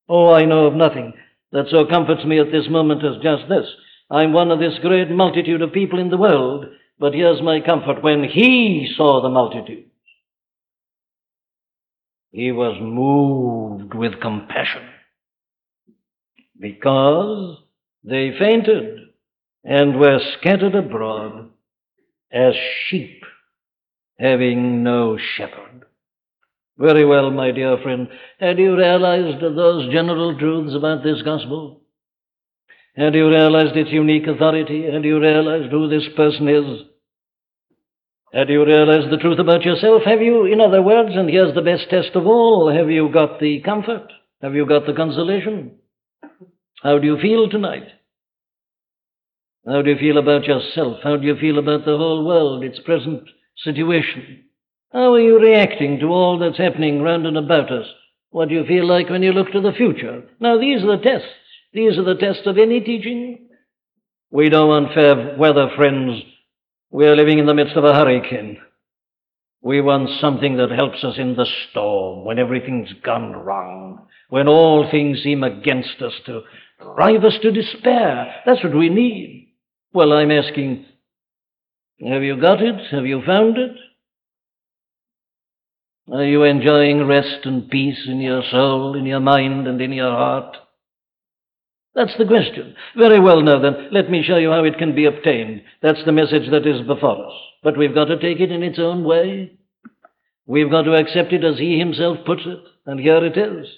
Oh, 0.09 0.33
I 0.33 0.45
know 0.45 0.67
of 0.67 0.75
nothing 0.75 1.13
that 1.51 1.67
so 1.73 1.87
comforts 1.87 2.25
me 2.25 2.39
at 2.39 2.53
this 2.53 2.69
moment 2.71 3.05
as 3.05 3.21
just 3.21 3.49
this. 3.49 3.67
I'm 4.09 4.33
one 4.33 4.53
of 4.53 4.61
this 4.61 4.79
great 4.81 5.11
multitude 5.11 5.61
of 5.61 5.73
people 5.73 5.99
in 5.99 6.09
the 6.09 6.17
world, 6.17 6.67
but 7.01 7.15
here's 7.15 7.43
my 7.43 7.61
comfort. 7.61 8.01
When 8.01 8.23
he 8.23 8.95
saw 8.97 9.21
the 9.21 9.29
multitude, 9.29 9.87
he 12.31 12.53
was 12.53 12.79
moved 12.81 13.93
with 13.95 14.21
compassion 14.21 14.89
because 16.61 17.57
they 18.05 18.39
fainted 18.39 19.01
and 19.65 19.99
were 19.99 20.21
scattered 20.39 20.77
abroad 20.77 21.51
as 22.31 22.55
sheep 22.87 23.25
having 24.17 24.85
no 24.85 25.19
shepherd. 25.19 25.87
Very 26.79 27.05
well, 27.05 27.31
my 27.31 27.51
dear 27.51 27.79
friend. 27.83 28.09
Had 28.39 28.59
you 28.59 28.77
realized 28.77 29.43
those 29.43 29.93
general 29.93 30.39
truths 30.39 30.75
about 30.75 31.03
this 31.03 31.23
gospel? 31.23 31.83
Had 32.97 33.15
you 33.15 33.29
realized 33.29 33.77
its 33.77 33.91
unique 33.91 34.27
authority? 34.27 34.91
Had 34.91 35.05
you 35.05 35.21
realized 35.21 35.71
who 35.71 35.89
this 35.89 36.09
person 36.17 36.49
is? 36.49 36.87
Had 38.33 38.49
you 38.49 38.65
realized 38.65 39.11
the 39.11 39.17
truth 39.17 39.39
about 39.39 39.65
yourself? 39.65 40.03
Have 40.05 40.23
you, 40.23 40.45
in 40.45 40.61
other 40.61 40.83
words, 40.83 41.11
and 41.15 41.29
here's 41.29 41.55
the 41.55 41.63
best 41.63 41.91
test 41.91 42.11
of 42.15 42.27
all, 42.27 42.73
have 42.73 42.91
you 42.91 43.11
got 43.13 43.41
the 43.41 43.61
comfort? 43.61 44.07
Have 44.41 44.55
you 44.55 44.67
got 44.67 44.87
the 44.87 44.93
consolation? 44.93 45.77
How 46.83 46.99
do 46.99 47.07
you 47.07 47.19
feel 47.21 47.49
tonight? 47.49 47.89
How 49.67 49.83
do 49.83 49.91
you 49.91 49.99
feel 49.99 50.19
about 50.19 50.45
yourself? 50.45 50.99
How 51.03 51.17
do 51.17 51.27
you 51.27 51.37
feel 51.37 51.59
about 51.59 51.85
the 51.85 51.97
whole 51.97 52.25
world, 52.25 52.65
its 52.65 52.79
present 52.81 53.23
situation? 53.57 54.45
How 54.93 55.15
are 55.15 55.21
you 55.21 55.39
reacting 55.39 56.01
to 56.01 56.07
all 56.07 56.39
that's 56.39 56.59
happening 56.59 57.01
round 57.01 57.25
and 57.25 57.37
about 57.37 57.71
us? 57.71 57.87
What 58.31 58.49
do 58.49 58.55
you 58.57 58.65
feel 58.65 58.87
like 58.87 59.09
when 59.09 59.23
you 59.23 59.33
look 59.33 59.53
to 59.53 59.61
the 59.61 59.73
future? 59.73 60.25
Now, 60.41 60.59
these 60.59 60.83
are 60.83 60.97
the 60.97 61.03
tests. 61.03 61.29
These 61.73 61.97
are 61.97 62.05
the 62.05 62.17
tests 62.17 62.43
of 62.47 62.59
any 62.59 62.81
teaching. 62.81 63.51
We 64.33 64.49
don't 64.49 64.69
want 64.69 64.93
fair 64.93 65.37
weather, 65.39 65.71
friends. 65.77 66.23
We 66.91 67.07
are 67.07 67.15
living 67.15 67.39
in 67.39 67.47
the 67.47 67.55
midst 67.55 67.77
of 67.77 67.85
a 67.85 67.95
hurricane. 67.95 68.59
We 69.63 69.81
want 69.81 70.09
something 70.21 70.57
that 70.57 70.71
helps 70.71 71.05
us 71.05 71.19
in 71.19 71.37
the 71.37 71.47
storm 71.71 72.25
when 72.25 72.41
everything's 72.41 72.93
gone 73.05 73.33
wrong, 73.33 74.09
when 74.29 74.49
all 74.49 74.91
things 74.91 75.23
seem 75.23 75.45
against 75.45 76.03
us 76.03 76.15
to 76.27 76.43
drive 76.83 77.23
us 77.23 77.39
to 77.43 77.53
despair. 77.53 78.43
That's 78.45 78.65
what 78.65 78.75
we 78.75 78.89
need. 78.89 79.53
Well, 79.93 80.13
I'm 80.13 80.33
asking, 80.33 80.87
have 82.05 82.23
you 82.23 82.41
got 82.41 82.61
it? 82.61 82.91
Have 82.91 83.07
you 83.07 83.23
found 83.25 83.57
it? 83.57 83.77
Are 86.13 86.25
you 86.25 86.43
enjoying 86.43 87.07
rest 87.07 87.45
and 87.45 87.71
peace 87.71 88.07
in 88.07 88.21
your 88.21 88.43
soul, 88.51 88.97
in 88.97 89.07
your 89.07 89.21
mind, 89.21 89.67
and 89.67 89.81
in 89.81 89.93
your 89.93 90.11
heart? 90.11 90.57
That's 91.95 92.17
the 92.19 92.27
question. 92.27 92.75
Very 92.97 93.21
well, 93.21 93.43
now 93.43 93.61
then, 93.61 93.89
let 93.93 94.11
me 94.11 94.23
show 94.23 94.37
you 94.37 94.51
how 94.51 94.65
it 94.65 94.79
can 94.79 94.95
be 94.95 95.07
obtained. 95.07 95.63
That's 95.83 96.05
the 96.05 96.13
message 96.13 96.51
that 96.51 96.67
is 96.67 96.87
before 96.87 97.27
us. 97.27 97.33
But 97.63 97.77
we've 97.77 97.95
got 97.95 98.07
to 98.07 98.19
take 98.19 98.41
it 98.41 98.53
in 98.53 98.63
its 98.63 98.79
own 98.79 99.05
way. 99.05 99.59
We've 100.47 100.71
got 100.71 100.83
to 100.83 100.95
accept 100.95 101.33
it 101.33 101.45
as 101.45 101.59
he 101.59 101.79
himself 101.79 102.19
puts 102.25 102.43
it, 102.47 102.61
and 102.87 102.99
here 102.99 103.25
it 103.25 103.37
is. 103.37 103.69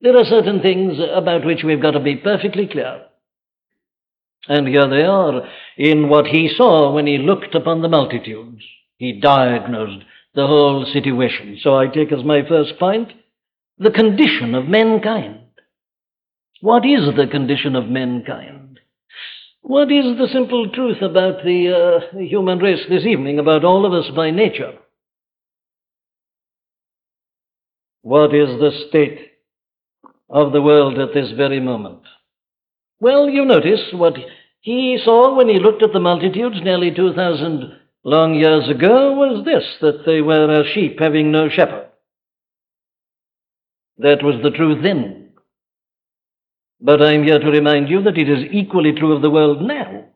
There 0.00 0.16
are 0.16 0.24
certain 0.24 0.60
things 0.60 0.98
about 1.12 1.44
which 1.44 1.62
we've 1.64 1.82
got 1.82 1.92
to 1.92 2.00
be 2.00 2.16
perfectly 2.16 2.66
clear. 2.66 3.02
And 4.48 4.66
here 4.66 4.88
they 4.88 5.02
are 5.02 5.48
in 5.76 6.08
what 6.08 6.26
he 6.26 6.52
saw 6.56 6.92
when 6.92 7.06
he 7.06 7.18
looked 7.18 7.54
upon 7.54 7.82
the 7.82 7.88
multitudes. 7.88 8.62
He 8.96 9.20
diagnosed 9.20 10.04
the 10.34 10.46
whole 10.46 10.86
situation. 10.92 11.58
So 11.62 11.76
I 11.76 11.86
take 11.86 12.12
as 12.12 12.24
my 12.24 12.46
first 12.48 12.78
point 12.78 13.12
the 13.78 13.90
condition 13.90 14.54
of 14.54 14.66
mankind. 14.66 15.40
What 16.60 16.84
is 16.86 17.14
the 17.16 17.26
condition 17.26 17.76
of 17.76 17.88
mankind? 17.88 18.80
What 19.62 19.92
is 19.92 20.16
the 20.18 20.28
simple 20.32 20.70
truth 20.70 21.02
about 21.02 21.44
the 21.44 22.00
uh, 22.14 22.18
human 22.18 22.58
race 22.58 22.84
this 22.88 23.04
evening, 23.04 23.38
about 23.38 23.64
all 23.64 23.86
of 23.86 23.92
us 23.92 24.10
by 24.14 24.30
nature? 24.30 24.74
What 28.02 28.34
is 28.34 28.48
the 28.58 28.86
state 28.88 29.32
of 30.28 30.52
the 30.52 30.62
world 30.62 30.98
at 30.98 31.14
this 31.14 31.30
very 31.36 31.60
moment? 31.60 32.02
Well, 33.00 33.28
you 33.28 33.44
notice 33.44 33.82
what 33.92 34.14
he 34.60 34.98
saw 35.04 35.36
when 35.36 35.48
he 35.48 35.58
looked 35.58 35.82
at 35.82 35.92
the 35.92 36.00
multitudes 36.00 36.60
nearly 36.62 36.92
2,000 36.94 37.78
long 38.04 38.34
years 38.34 38.68
ago 38.68 39.12
was 39.12 39.44
this 39.44 39.64
that 39.80 40.04
they 40.06 40.20
were 40.20 40.60
as 40.60 40.66
sheep 40.74 40.98
having 40.98 41.30
no 41.30 41.48
shepherd. 41.48 41.88
That 43.98 44.22
was 44.22 44.42
the 44.42 44.50
truth 44.50 44.82
then. 44.82 45.30
But 46.80 47.00
I'm 47.00 47.22
here 47.22 47.38
to 47.38 47.50
remind 47.50 47.88
you 47.88 48.02
that 48.02 48.18
it 48.18 48.28
is 48.28 48.50
equally 48.50 48.92
true 48.92 49.14
of 49.14 49.22
the 49.22 49.30
world 49.30 49.62
now. 49.62 50.06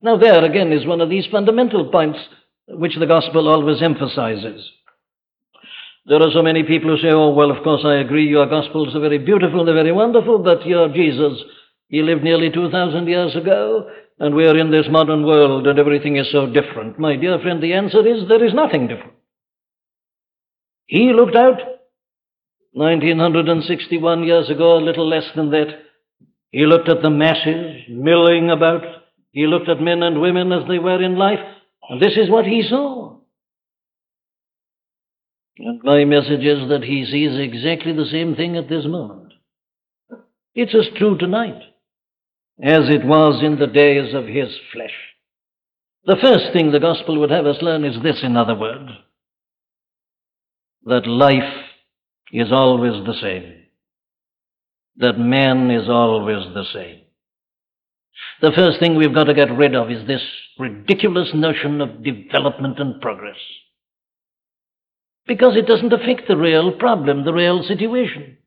Now, 0.00 0.16
there 0.16 0.44
again 0.44 0.72
is 0.72 0.86
one 0.86 1.00
of 1.00 1.10
these 1.10 1.26
fundamental 1.30 1.90
points 1.90 2.18
which 2.68 2.96
the 2.98 3.06
gospel 3.06 3.48
always 3.48 3.82
emphasizes. 3.82 4.70
There 6.06 6.22
are 6.22 6.30
so 6.32 6.42
many 6.42 6.62
people 6.62 6.90
who 6.90 7.02
say, 7.02 7.10
oh, 7.10 7.30
well, 7.30 7.50
of 7.50 7.62
course, 7.64 7.82
I 7.84 7.96
agree, 7.96 8.26
your 8.28 8.46
gospels 8.46 8.94
are 8.94 9.00
very 9.00 9.18
beautiful, 9.18 9.64
they're 9.64 9.74
very 9.74 9.92
wonderful, 9.92 10.38
but 10.38 10.64
your 10.64 10.88
Jesus, 10.88 11.42
he 11.88 12.02
lived 12.02 12.22
nearly 12.22 12.50
2,000 12.50 13.06
years 13.08 13.34
ago, 13.34 13.90
and 14.18 14.34
we 14.34 14.46
are 14.46 14.56
in 14.56 14.70
this 14.70 14.86
modern 14.88 15.26
world, 15.26 15.66
and 15.66 15.78
everything 15.78 16.16
is 16.16 16.30
so 16.32 16.46
different. 16.46 16.98
My 16.98 17.16
dear 17.16 17.38
friend, 17.40 17.62
the 17.62 17.74
answer 17.74 18.06
is 18.06 18.28
there 18.28 18.44
is 18.44 18.54
nothing 18.54 18.88
different. 18.88 19.12
He 20.86 21.12
looked 21.12 21.36
out 21.36 21.58
1961 22.72 24.24
years 24.24 24.48
ago, 24.48 24.78
a 24.78 24.84
little 24.84 25.08
less 25.08 25.24
than 25.34 25.50
that. 25.50 25.68
He 26.50 26.64
looked 26.64 26.88
at 26.88 27.02
the 27.02 27.10
masses 27.10 27.82
milling 27.90 28.50
about. 28.50 28.82
He 29.32 29.46
looked 29.46 29.68
at 29.68 29.80
men 29.80 30.02
and 30.02 30.20
women 30.20 30.52
as 30.52 30.66
they 30.68 30.78
were 30.78 31.02
in 31.02 31.16
life, 31.16 31.40
and 31.90 32.00
this 32.00 32.16
is 32.16 32.30
what 32.30 32.46
he 32.46 32.62
saw. 32.62 33.18
And 35.58 35.82
my 35.82 36.04
message 36.04 36.44
is 36.44 36.68
that 36.68 36.84
he 36.84 37.04
sees 37.04 37.38
exactly 37.38 37.92
the 37.92 38.06
same 38.10 38.34
thing 38.34 38.56
at 38.56 38.68
this 38.68 38.84
moment. 38.86 39.32
It's 40.54 40.74
as 40.74 40.86
true 40.96 41.18
tonight 41.18 41.62
as 42.62 42.88
it 42.88 43.04
was 43.04 43.42
in 43.42 43.58
the 43.58 43.66
days 43.66 44.14
of 44.14 44.26
his 44.26 44.48
flesh. 44.72 44.94
The 46.04 46.16
first 46.20 46.52
thing 46.52 46.70
the 46.70 46.80
gospel 46.80 47.18
would 47.20 47.30
have 47.30 47.46
us 47.46 47.60
learn 47.60 47.84
is 47.84 48.02
this, 48.02 48.20
in 48.22 48.36
other 48.36 48.54
words, 48.54 48.90
that 50.84 51.06
life 51.06 51.64
is 52.32 52.52
always 52.52 53.04
the 53.04 53.18
same, 53.20 53.64
that 54.96 55.18
man 55.18 55.70
is 55.70 55.88
always 55.88 56.44
the 56.54 56.64
same. 56.72 57.00
The 58.40 58.52
first 58.52 58.80
thing 58.80 58.96
we've 58.96 59.14
got 59.14 59.24
to 59.24 59.34
get 59.34 59.50
rid 59.50 59.74
of 59.74 59.90
is 59.90 60.06
this 60.06 60.22
ridiculous 60.58 61.30
notion 61.34 61.80
of 61.80 62.02
development 62.02 62.78
and 62.78 63.00
progress 63.00 63.36
because 65.26 65.56
it 65.56 65.66
doesn't 65.66 65.92
affect 65.92 66.28
the 66.28 66.36
real 66.36 66.72
problem, 66.72 67.24
the 67.24 67.32
real 67.32 67.62
situation. 67.62 68.38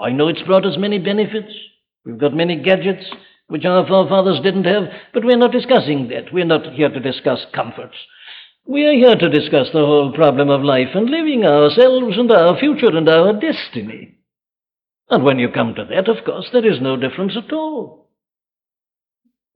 I 0.00 0.10
know 0.10 0.28
it's 0.28 0.42
brought 0.42 0.64
us 0.64 0.76
many 0.78 0.98
benefits. 0.98 1.52
We've 2.04 2.18
got 2.18 2.34
many 2.34 2.56
gadgets 2.56 3.04
which 3.48 3.64
our 3.64 3.86
forefathers 3.86 4.40
didn't 4.42 4.64
have, 4.64 4.84
but 5.12 5.24
we're 5.24 5.36
not 5.36 5.52
discussing 5.52 6.08
that. 6.08 6.32
We're 6.32 6.44
not 6.44 6.72
here 6.74 6.88
to 6.88 7.00
discuss 7.00 7.44
comforts. 7.52 7.96
We 8.64 8.86
are 8.86 8.92
here 8.92 9.16
to 9.16 9.28
discuss 9.28 9.68
the 9.72 9.84
whole 9.84 10.12
problem 10.12 10.50
of 10.50 10.62
life 10.62 10.94
and 10.94 11.10
living 11.10 11.44
ourselves 11.44 12.16
and 12.16 12.30
our 12.30 12.58
future 12.58 12.96
and 12.96 13.08
our 13.08 13.32
destiny. 13.32 14.18
And 15.08 15.24
when 15.24 15.40
you 15.40 15.48
come 15.48 15.74
to 15.74 15.84
that, 15.84 16.08
of 16.08 16.24
course, 16.24 16.48
there 16.52 16.64
is 16.64 16.80
no 16.80 16.96
difference 16.96 17.36
at 17.36 17.52
all. 17.52 18.08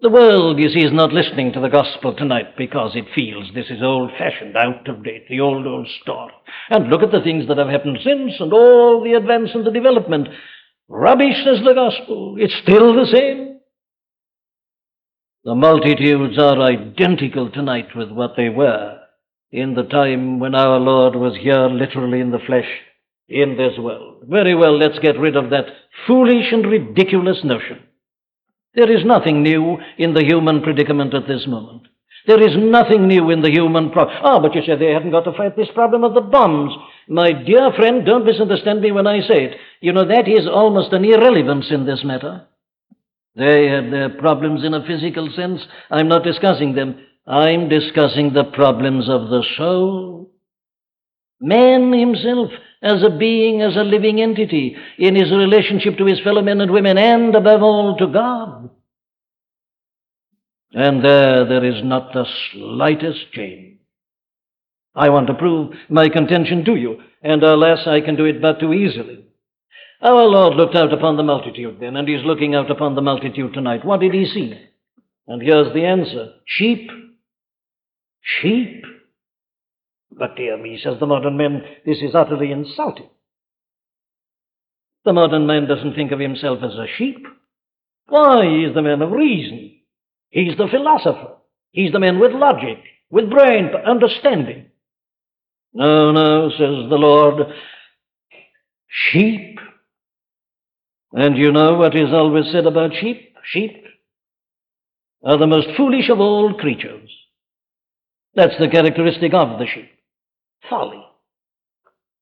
The 0.00 0.10
world, 0.10 0.58
you 0.58 0.68
see, 0.68 0.84
is 0.84 0.92
not 0.92 1.12
listening 1.12 1.52
to 1.52 1.60
the 1.60 1.68
gospel 1.68 2.12
tonight 2.14 2.56
because 2.58 2.96
it 2.96 3.06
feels 3.14 3.48
this 3.54 3.70
is 3.70 3.80
old 3.80 4.10
fashioned, 4.18 4.56
out 4.56 4.88
of 4.88 5.04
date, 5.04 5.28
the 5.28 5.40
old, 5.40 5.66
old 5.66 5.88
story. 6.02 6.32
And 6.68 6.90
look 6.90 7.02
at 7.02 7.12
the 7.12 7.22
things 7.22 7.46
that 7.46 7.58
have 7.58 7.68
happened 7.68 7.98
since 8.02 8.32
and 8.40 8.52
all 8.52 9.02
the 9.02 9.14
advance 9.14 9.50
and 9.54 9.64
the 9.64 9.70
development. 9.70 10.28
Rubbish, 10.88 11.36
says 11.44 11.64
the 11.64 11.74
gospel. 11.74 12.36
It's 12.38 12.54
still 12.62 12.94
the 12.94 13.06
same. 13.12 13.60
The 15.44 15.54
multitudes 15.54 16.38
are 16.38 16.60
identical 16.60 17.50
tonight 17.50 17.88
with 17.94 18.10
what 18.10 18.32
they 18.36 18.48
were 18.48 18.98
in 19.52 19.74
the 19.74 19.84
time 19.84 20.40
when 20.40 20.54
our 20.54 20.78
Lord 20.78 21.14
was 21.14 21.36
here, 21.36 21.68
literally 21.68 22.20
in 22.20 22.30
the 22.30 22.38
flesh, 22.46 22.68
in 23.28 23.56
this 23.56 23.78
world. 23.78 24.24
Very 24.26 24.54
well, 24.54 24.76
let's 24.76 24.98
get 24.98 25.18
rid 25.18 25.36
of 25.36 25.50
that 25.50 25.66
foolish 26.06 26.50
and 26.50 26.66
ridiculous 26.66 27.44
notion. 27.44 27.80
There 28.74 28.90
is 28.90 29.04
nothing 29.04 29.42
new 29.42 29.78
in 29.98 30.14
the 30.14 30.24
human 30.24 30.62
predicament 30.62 31.14
at 31.14 31.28
this 31.28 31.46
moment. 31.46 31.82
There 32.26 32.42
is 32.42 32.56
nothing 32.56 33.06
new 33.06 33.30
in 33.30 33.42
the 33.42 33.50
human 33.50 33.90
problem. 33.90 34.16
Ah, 34.24 34.40
but 34.40 34.54
you 34.54 34.62
say 34.62 34.76
they 34.76 34.92
haven't 34.92 35.10
got 35.10 35.24
to 35.24 35.36
fight 35.36 35.56
this 35.56 35.68
problem 35.74 36.04
of 36.04 36.14
the 36.14 36.20
bombs. 36.20 36.72
My 37.08 37.32
dear 37.32 37.72
friend, 37.76 38.04
don't 38.06 38.24
misunderstand 38.24 38.80
me 38.80 38.92
when 38.92 39.06
I 39.06 39.20
say 39.20 39.44
it. 39.44 39.56
You 39.80 39.92
know, 39.92 40.06
that 40.06 40.26
is 40.26 40.46
almost 40.46 40.92
an 40.92 41.04
irrelevance 41.04 41.66
in 41.70 41.84
this 41.84 42.02
matter. 42.04 42.46
They 43.36 43.66
had 43.68 43.92
their 43.92 44.10
problems 44.10 44.64
in 44.64 44.74
a 44.74 44.86
physical 44.86 45.28
sense. 45.34 45.60
I'm 45.90 46.08
not 46.08 46.24
discussing 46.24 46.74
them. 46.74 47.04
I'm 47.26 47.68
discussing 47.68 48.32
the 48.32 48.44
problems 48.44 49.08
of 49.08 49.28
the 49.28 49.44
soul. 49.56 50.30
Man 51.40 51.92
himself 51.92 52.50
as 52.82 53.02
a 53.02 53.10
being, 53.10 53.60
as 53.60 53.76
a 53.76 53.82
living 53.82 54.20
entity, 54.20 54.76
in 54.98 55.14
his 55.14 55.32
relationship 55.32 55.98
to 55.98 56.06
his 56.06 56.20
fellow 56.20 56.42
men 56.42 56.60
and 56.60 56.70
women, 56.70 56.96
and 56.96 57.34
above 57.34 57.62
all 57.62 57.96
to 57.96 58.06
God. 58.06 58.70
And 60.72 61.04
there, 61.04 61.46
there 61.46 61.64
is 61.64 61.82
not 61.82 62.12
the 62.12 62.26
slightest 62.52 63.32
change. 63.32 63.78
I 64.94 65.08
want 65.08 65.26
to 65.26 65.34
prove 65.34 65.74
my 65.88 66.08
contention 66.08 66.64
to 66.64 66.76
you, 66.76 67.00
and 67.22 67.42
alas, 67.42 67.86
I 67.86 68.00
can 68.00 68.16
do 68.16 68.24
it 68.24 68.40
but 68.40 68.60
too 68.60 68.72
easily. 68.72 69.26
Our 70.00 70.24
Lord 70.24 70.54
looked 70.54 70.76
out 70.76 70.92
upon 70.92 71.16
the 71.16 71.22
multitude 71.22 71.78
then, 71.80 71.96
and 71.96 72.06
He's 72.06 72.24
looking 72.24 72.54
out 72.54 72.70
upon 72.70 72.94
the 72.94 73.02
multitude 73.02 73.54
tonight. 73.54 73.84
What 73.84 74.00
did 74.00 74.12
He 74.12 74.26
see? 74.26 74.54
And 75.26 75.42
here's 75.42 75.72
the 75.72 75.84
answer 75.84 76.34
sheep. 76.46 76.90
Sheep. 78.20 78.84
But 80.10 80.36
dear 80.36 80.56
me, 80.56 80.78
says 80.82 81.00
the 81.00 81.06
modern 81.06 81.36
man, 81.36 81.62
this 81.84 81.98
is 81.98 82.14
utterly 82.14 82.52
insulting. 82.52 83.08
The 85.04 85.12
modern 85.12 85.46
man 85.46 85.66
doesn't 85.66 85.94
think 85.94 86.12
of 86.12 86.20
himself 86.20 86.60
as 86.62 86.74
a 86.74 86.86
sheep. 86.96 87.26
Why, 88.06 88.44
he's 88.44 88.74
the 88.74 88.82
man 88.82 89.02
of 89.02 89.10
reason. 89.10 89.78
He's 90.30 90.56
the 90.56 90.68
philosopher. 90.70 91.34
He's 91.72 91.92
the 91.92 91.98
man 91.98 92.18
with 92.18 92.32
logic, 92.32 92.78
with 93.10 93.30
brain, 93.30 93.70
understanding. 93.86 94.66
No, 95.74 96.12
no, 96.12 96.50
says 96.50 96.88
the 96.88 96.96
Lord. 96.96 97.46
Sheep. 98.88 99.58
And 101.12 101.36
you 101.36 101.52
know 101.52 101.74
what 101.74 101.96
is 101.96 102.12
always 102.12 102.50
said 102.52 102.66
about 102.66 102.92
sheep? 103.00 103.36
Sheep 103.44 103.84
are 105.24 105.38
the 105.38 105.46
most 105.46 105.68
foolish 105.76 106.08
of 106.10 106.20
all 106.20 106.54
creatures. 106.54 107.10
That's 108.34 108.58
the 108.58 108.68
characteristic 108.68 109.32
of 109.32 109.58
the 109.58 109.66
sheep 109.66 109.90
folly. 110.68 111.02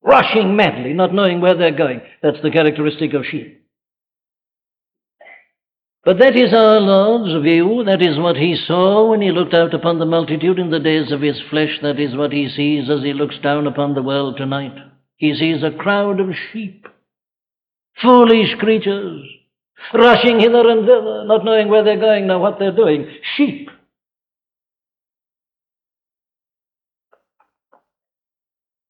Rushing 0.02 0.56
madly, 0.56 0.92
not 0.92 1.14
knowing 1.14 1.40
where 1.40 1.56
they're 1.56 1.76
going. 1.76 2.00
That's 2.22 2.40
the 2.42 2.50
characteristic 2.50 3.14
of 3.14 3.24
sheep. 3.24 3.61
But 6.04 6.18
that 6.18 6.34
is 6.36 6.52
our 6.52 6.80
Lord's 6.80 7.44
view. 7.44 7.84
That 7.86 8.02
is 8.02 8.18
what 8.18 8.36
he 8.36 8.56
saw 8.66 9.08
when 9.08 9.20
he 9.22 9.30
looked 9.30 9.54
out 9.54 9.72
upon 9.72 10.00
the 10.00 10.06
multitude 10.06 10.58
in 10.58 10.70
the 10.70 10.80
days 10.80 11.12
of 11.12 11.20
his 11.20 11.40
flesh. 11.48 11.78
That 11.80 12.00
is 12.00 12.16
what 12.16 12.32
he 12.32 12.48
sees 12.48 12.90
as 12.90 13.02
he 13.04 13.12
looks 13.12 13.38
down 13.38 13.68
upon 13.68 13.94
the 13.94 14.02
world 14.02 14.36
tonight. 14.36 14.74
He 15.16 15.32
sees 15.34 15.62
a 15.62 15.70
crowd 15.70 16.18
of 16.18 16.30
sheep, 16.52 16.88
foolish 18.00 18.56
creatures, 18.58 19.24
rushing 19.94 20.40
hither 20.40 20.68
and 20.68 20.84
thither, 20.84 21.24
not 21.24 21.44
knowing 21.44 21.68
where 21.68 21.84
they're 21.84 22.00
going 22.00 22.26
nor 22.26 22.40
what 22.40 22.58
they're 22.58 22.74
doing. 22.74 23.08
Sheep. 23.36 23.70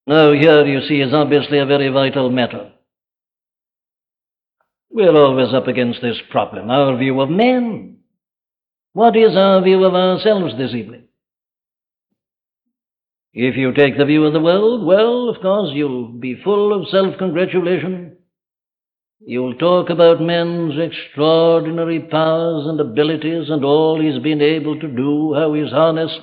Now, 0.06 0.32
here 0.32 0.64
you 0.64 0.80
see 0.88 1.02
is 1.02 1.12
obviously 1.12 1.58
a 1.58 1.66
very 1.66 1.88
vital 1.88 2.30
matter. 2.30 2.72
We're 4.92 5.16
always 5.16 5.54
up 5.54 5.68
against 5.68 6.02
this 6.02 6.18
problem 6.30 6.70
our 6.70 6.98
view 6.98 7.20
of 7.20 7.30
men. 7.30 7.98
What 8.92 9.16
is 9.16 9.34
our 9.34 9.62
view 9.62 9.84
of 9.84 9.94
ourselves 9.94 10.54
this 10.58 10.74
evening? 10.74 11.04
If 13.32 13.56
you 13.56 13.72
take 13.72 13.96
the 13.96 14.04
view 14.04 14.24
of 14.26 14.34
the 14.34 14.40
world, 14.40 14.84
well, 14.84 15.30
of 15.30 15.40
course, 15.40 15.70
you'll 15.72 16.08
be 16.08 16.42
full 16.44 16.78
of 16.78 16.88
self 16.88 17.16
congratulation. 17.18 18.18
You'll 19.24 19.54
talk 19.54 19.88
about 19.88 20.20
men's 20.20 20.74
extraordinary 20.78 22.00
powers 22.00 22.66
and 22.66 22.78
abilities 22.78 23.48
and 23.48 23.64
all 23.64 24.00
he's 24.00 24.22
been 24.22 24.42
able 24.42 24.78
to 24.78 24.88
do, 24.88 25.32
how 25.34 25.54
he's 25.54 25.70
harnessed 25.70 26.20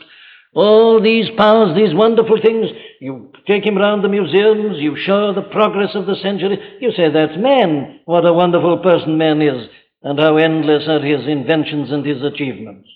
all 0.53 1.01
these 1.01 1.27
powers, 1.37 1.75
these 1.75 1.93
wonderful 1.93 2.37
things. 2.41 2.67
You 2.99 3.28
take 3.49 3.65
him 3.65 3.77
round 3.77 4.03
the 4.03 4.09
museums, 4.09 4.77
you 4.77 4.95
show 4.95 5.33
the 5.33 5.41
progress 5.41 5.95
of 5.95 6.05
the 6.05 6.15
century. 6.21 6.57
You 6.79 6.91
say, 6.91 7.11
that's 7.11 7.37
man. 7.37 8.01
What 8.05 8.25
a 8.25 8.31
wonderful 8.31 8.77
person 8.77 9.17
man 9.17 9.41
is, 9.41 9.67
and 10.03 10.19
how 10.19 10.37
endless 10.37 10.87
are 10.87 11.01
his 11.01 11.27
inventions 11.27 11.91
and 11.91 12.05
his 12.05 12.21
achievements. 12.21 12.87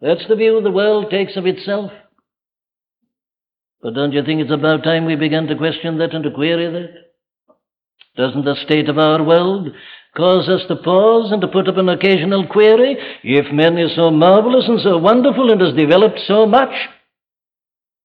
That's 0.00 0.26
the 0.28 0.36
view 0.36 0.60
the 0.62 0.70
world 0.70 1.10
takes 1.10 1.36
of 1.36 1.46
itself. 1.46 1.92
But 3.82 3.94
don't 3.94 4.12
you 4.12 4.24
think 4.24 4.40
it's 4.40 4.52
about 4.52 4.82
time 4.82 5.04
we 5.04 5.14
began 5.14 5.46
to 5.46 5.56
question 5.56 5.98
that 5.98 6.14
and 6.14 6.24
to 6.24 6.30
query 6.30 6.72
that? 6.72 7.04
Doesn't 8.16 8.44
the 8.44 8.56
state 8.64 8.88
of 8.88 8.96
our 8.96 9.22
world 9.22 9.68
cause 10.16 10.48
us 10.48 10.62
to 10.68 10.76
pause 10.76 11.32
and 11.32 11.42
to 11.42 11.48
put 11.48 11.68
up 11.68 11.76
an 11.76 11.88
occasional 11.90 12.46
query? 12.46 12.96
If 13.22 13.52
man 13.52 13.76
is 13.76 13.94
so 13.94 14.10
marvelous 14.10 14.64
and 14.68 14.80
so 14.80 14.96
wonderful 14.96 15.50
and 15.50 15.60
has 15.60 15.74
developed 15.74 16.20
so 16.26 16.46
much, 16.46 16.72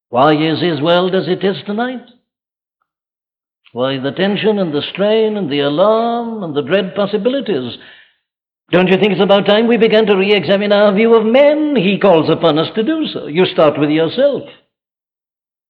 why 0.10 0.34
is 0.34 0.62
his 0.62 0.82
world 0.82 1.16
as 1.16 1.28
it 1.28 1.44
is 1.44 1.58
tonight? 1.66 2.06
Why 3.72 4.00
the 4.00 4.12
tension 4.12 4.58
and 4.58 4.74
the 4.74 4.82
strain 4.92 5.38
and 5.38 5.52
the 5.52 5.60
alarm 5.60 6.44
and 6.44 6.56
the 6.56 6.64
dread 6.64 6.96
possibilities? 6.96 7.78
Don't 8.72 8.88
you 8.88 8.98
think 8.98 9.14
it's 9.14 9.22
about 9.22 9.46
time 9.46 9.68
we 9.68 9.78
began 9.78 10.06
to 10.08 10.18
re 10.18 10.34
examine 10.34 10.72
our 10.72 10.94
view 10.94 11.16
of 11.16 11.26
men? 11.26 11.76
He 11.76 12.00
calls 12.00 12.30
upon 12.30 12.58
us 12.58 12.70
to 12.76 12.84
do 12.84 13.06
so. 13.12 13.28
You 13.28 13.46
start 13.46 13.80
with 13.80 13.90
yourself. 13.90 14.44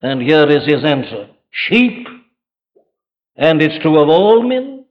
And 0.02 0.22
here 0.22 0.50
is 0.50 0.66
his 0.66 0.84
answer 0.84 1.28
sheep. 1.52 2.08
And 3.36 3.62
it's 3.62 3.82
true 3.82 4.00
of 4.00 4.10
all 4.10 4.48
men, 4.48 4.86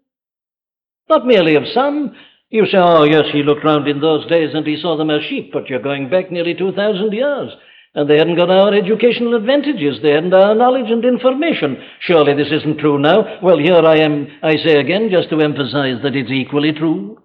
not 1.08 1.26
merely 1.26 1.54
of 1.54 1.64
some. 1.74 2.14
You 2.50 2.64
say, 2.64 2.78
oh, 2.78 3.04
yes, 3.04 3.24
he 3.30 3.42
looked 3.42 3.64
round 3.64 3.86
in 3.88 4.00
those 4.00 4.26
days 4.26 4.54
and 4.54 4.66
he 4.66 4.80
saw 4.80 4.96
them 4.96 5.10
as 5.10 5.22
sheep, 5.28 5.52
but 5.52 5.68
you're 5.68 5.82
going 5.82 6.08
back 6.08 6.32
nearly 6.32 6.54
2,000 6.54 7.12
years. 7.12 7.52
And 7.98 8.08
they 8.08 8.16
hadn't 8.16 8.36
got 8.36 8.48
our 8.48 8.72
educational 8.72 9.34
advantages. 9.34 9.98
They 10.00 10.10
hadn't 10.10 10.32
our 10.32 10.54
knowledge 10.54 10.88
and 10.88 11.04
information. 11.04 11.82
Surely 11.98 12.32
this 12.32 12.52
isn't 12.52 12.78
true 12.78 12.96
now. 12.96 13.40
Well, 13.42 13.58
here 13.58 13.74
I 13.84 13.96
am, 13.96 14.28
I 14.40 14.54
say 14.64 14.78
again, 14.78 15.08
just 15.10 15.30
to 15.30 15.40
emphasize 15.40 16.00
that 16.04 16.14
it's 16.14 16.30
equally 16.30 16.70
true. 16.70 17.20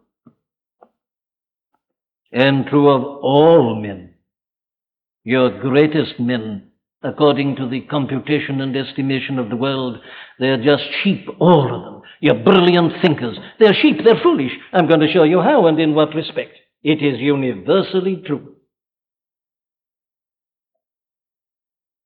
And 2.32 2.66
true 2.66 2.90
of 2.90 3.04
all 3.04 3.80
men. 3.80 4.16
Your 5.24 5.62
greatest 5.62 6.20
men 6.20 6.72
according 7.04 7.58
to 7.58 7.70
the 7.70 7.82
computation 7.82 8.60
and 8.60 8.76
estimation 8.76 9.38
of 9.38 9.50
the 9.50 9.56
world. 9.56 10.00
They're 10.40 10.64
just 10.64 10.86
sheep, 11.04 11.28
all 11.40 11.76
of 11.76 11.84
them. 11.84 12.02
You're 12.20 12.44
brilliant 12.44 12.94
thinkers. 13.00 13.38
They're 13.60 13.76
sheep, 13.80 13.98
they're 14.04 14.24
foolish. 14.24 14.54
I'm 14.72 14.88
going 14.88 15.02
to 15.02 15.12
show 15.12 15.24
you 15.24 15.40
how 15.40 15.68
and 15.68 15.80
in 15.80 15.94
what 15.94 16.16
respect. 16.16 16.54
It 16.82 17.04
is 17.04 17.20
universally 17.20 18.24
true. 18.26 18.53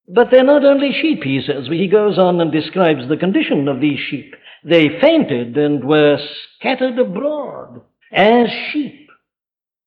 But 0.07 0.29
they're 0.31 0.43
not 0.43 0.63
only 0.63 0.93
sheep, 0.93 1.23
he 1.23 1.41
says. 1.41 1.67
He 1.67 1.87
goes 1.87 2.17
on 2.17 2.39
and 2.39 2.51
describes 2.51 3.07
the 3.07 3.17
condition 3.17 3.67
of 3.67 3.81
these 3.81 3.99
sheep. 3.99 4.35
They 4.63 4.99
fainted 5.01 5.57
and 5.57 5.83
were 5.83 6.17
scattered 6.57 6.97
abroad 6.97 7.81
as 8.11 8.47
sheep 8.71 9.09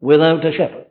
without 0.00 0.44
a 0.44 0.52
shepherd. 0.52 0.86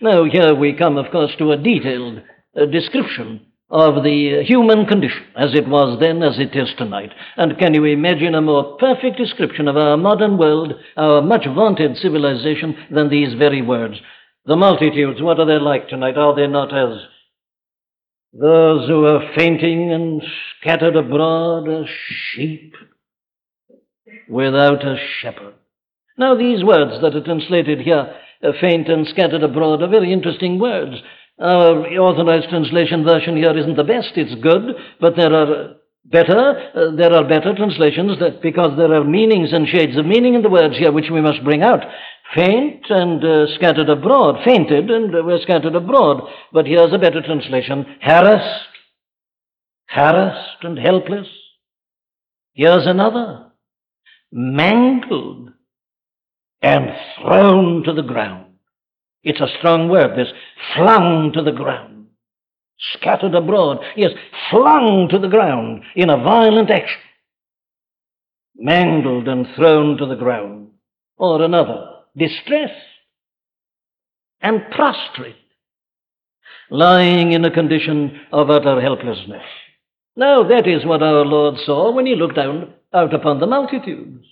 Now, 0.00 0.24
here 0.24 0.54
we 0.54 0.72
come, 0.72 0.96
of 0.96 1.12
course, 1.12 1.32
to 1.38 1.52
a 1.52 1.56
detailed 1.56 2.22
a 2.54 2.66
description 2.66 3.46
of 3.70 4.04
the 4.04 4.40
uh, 4.40 4.44
human 4.44 4.84
condition 4.84 5.24
as 5.34 5.54
it 5.54 5.66
was 5.66 5.98
then, 5.98 6.22
as 6.22 6.38
it 6.38 6.54
is 6.54 6.68
tonight. 6.76 7.10
And 7.36 7.58
can 7.58 7.72
you 7.72 7.84
imagine 7.84 8.34
a 8.34 8.42
more 8.42 8.76
perfect 8.76 9.16
description 9.16 9.68
of 9.68 9.76
our 9.76 9.96
modern 9.96 10.36
world, 10.36 10.74
our 10.96 11.22
much 11.22 11.46
vaunted 11.46 11.96
civilization, 11.96 12.76
than 12.90 13.08
these 13.08 13.32
very 13.34 13.62
words? 13.62 13.94
The 14.44 14.56
multitudes, 14.56 15.22
what 15.22 15.38
are 15.38 15.46
they 15.46 15.58
like 15.58 15.88
tonight? 15.88 16.18
Are 16.18 16.34
they 16.34 16.46
not 16.46 16.76
as 16.76 16.98
those 18.32 18.88
who 18.88 19.04
are 19.04 19.30
fainting 19.36 19.92
and 19.92 20.22
scattered 20.60 20.96
abroad 20.96 21.68
as 21.68 21.86
sheep 22.34 22.74
without 24.28 24.84
a 24.84 24.96
shepherd? 25.20 25.54
Now, 26.18 26.36
these 26.36 26.64
words 26.64 27.00
that 27.02 27.14
are 27.14 27.24
translated 27.24 27.80
here, 27.80 28.14
faint 28.60 28.88
and 28.88 29.06
scattered 29.08 29.42
abroad, 29.42 29.82
are 29.82 29.88
very 29.88 30.12
interesting 30.12 30.58
words. 30.58 30.96
Our 31.38 31.86
authorized 31.98 32.50
translation 32.50 33.04
version 33.04 33.36
here 33.36 33.56
isn't 33.56 33.76
the 33.76 33.84
best. 33.84 34.12
It's 34.16 34.40
good, 34.42 34.76
but 35.00 35.16
there 35.16 35.32
are 35.32 35.74
better. 36.04 36.70
Uh, 36.74 36.96
there 36.96 37.12
are 37.12 37.26
better 37.26 37.54
translations 37.54 38.18
that 38.20 38.42
because 38.42 38.76
there 38.76 38.92
are 38.92 39.04
meanings 39.04 39.52
and 39.52 39.66
shades 39.66 39.96
of 39.96 40.06
meaning 40.06 40.34
in 40.34 40.42
the 40.42 40.50
words 40.50 40.76
here 40.76 40.92
which 40.92 41.10
we 41.10 41.20
must 41.20 41.42
bring 41.44 41.62
out. 41.62 41.80
Faint 42.34 42.86
and 42.88 43.22
uh, 43.22 43.46
scattered 43.56 43.90
abroad, 43.90 44.42
fainted 44.44 44.90
and 44.90 45.14
uh, 45.14 45.22
were 45.22 45.38
scattered 45.42 45.74
abroad. 45.74 46.22
But 46.52 46.66
here's 46.66 46.92
a 46.92 46.98
better 46.98 47.20
translation: 47.20 47.84
harassed, 48.00 48.68
harassed 49.86 50.62
and 50.62 50.78
helpless. 50.78 51.28
Here's 52.54 52.86
another: 52.86 53.52
mangled 54.32 55.50
and 56.62 56.90
thrown 57.20 57.82
to 57.84 57.92
the 57.92 58.02
ground. 58.02 58.54
It's 59.24 59.40
a 59.40 59.58
strong 59.58 59.88
word, 59.88 60.16
this 60.16 60.32
flung 60.74 61.32
to 61.34 61.42
the 61.42 61.52
ground, 61.52 62.06
scattered 62.94 63.34
abroad. 63.34 63.78
Yes, 63.94 64.12
flung 64.50 65.08
to 65.10 65.18
the 65.18 65.28
ground 65.28 65.82
in 65.94 66.08
a 66.08 66.16
violent 66.16 66.70
action, 66.70 67.00
mangled 68.56 69.28
and 69.28 69.46
thrown 69.54 69.98
to 69.98 70.06
the 70.06 70.16
ground. 70.16 70.70
Or 71.18 71.42
another, 71.42 71.91
distressed 72.16 72.72
and 74.40 74.70
prostrate, 74.70 75.36
lying 76.70 77.32
in 77.32 77.44
a 77.44 77.50
condition 77.50 78.20
of 78.32 78.50
utter 78.50 78.80
helplessness. 78.80 79.44
Now, 80.16 80.42
that 80.48 80.66
is 80.66 80.84
what 80.84 81.02
our 81.02 81.24
Lord 81.24 81.58
saw 81.64 81.92
when 81.92 82.06
he 82.06 82.14
looked 82.16 82.36
down 82.36 82.74
out 82.92 83.14
upon 83.14 83.40
the 83.40 83.46
multitudes. 83.46 84.26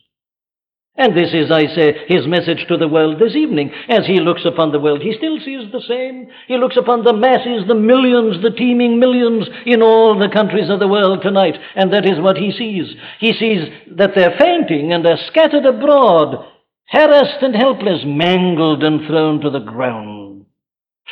And 0.96 1.16
this 1.16 1.32
is, 1.32 1.50
I 1.50 1.66
say, 1.74 2.04
his 2.08 2.26
message 2.26 2.66
to 2.68 2.76
the 2.76 2.88
world 2.88 3.18
this 3.18 3.34
evening. 3.34 3.72
As 3.88 4.06
he 4.06 4.20
looks 4.20 4.44
upon 4.44 4.72
the 4.72 4.80
world, 4.80 5.00
he 5.00 5.14
still 5.16 5.38
sees 5.38 5.70
the 5.72 5.80
same. 5.88 6.26
He 6.46 6.58
looks 6.58 6.76
upon 6.76 7.04
the 7.04 7.14
masses, 7.14 7.66
the 7.66 7.74
millions, 7.74 8.42
the 8.42 8.50
teeming 8.50 8.98
millions 8.98 9.48
in 9.64 9.80
all 9.80 10.18
the 10.18 10.28
countries 10.28 10.68
of 10.68 10.80
the 10.80 10.88
world 10.88 11.22
tonight, 11.22 11.54
and 11.74 11.92
that 11.92 12.04
is 12.04 12.20
what 12.20 12.36
he 12.36 12.52
sees. 12.52 12.94
He 13.18 13.32
sees 13.32 13.66
that 13.96 14.10
they're 14.14 14.36
fainting 14.38 14.92
and 14.92 15.02
they're 15.02 15.24
scattered 15.28 15.64
abroad, 15.64 16.44
harassed 16.90 17.42
and 17.42 17.54
helpless, 17.54 18.02
mangled 18.04 18.82
and 18.82 19.06
thrown 19.06 19.40
to 19.40 19.50
the 19.50 19.60
ground, 19.60 20.44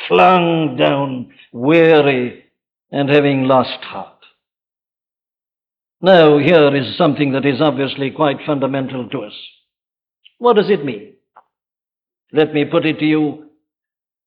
flung 0.07 0.75
down, 0.77 1.31
weary, 1.51 2.45
and 2.91 3.09
having 3.09 3.43
lost 3.43 3.83
heart. 3.83 4.15
Now, 6.01 6.37
here 6.37 6.75
is 6.75 6.97
something 6.97 7.33
that 7.33 7.45
is 7.45 7.61
obviously 7.61 8.11
quite 8.11 8.37
fundamental 8.45 9.09
to 9.09 9.19
us. 9.19 9.33
What 10.37 10.55
does 10.55 10.69
it 10.69 10.85
mean? 10.85 11.15
Let 12.31 12.53
me 12.53 12.65
put 12.65 12.85
it 12.85 12.99
to 12.99 13.05
you 13.05 13.49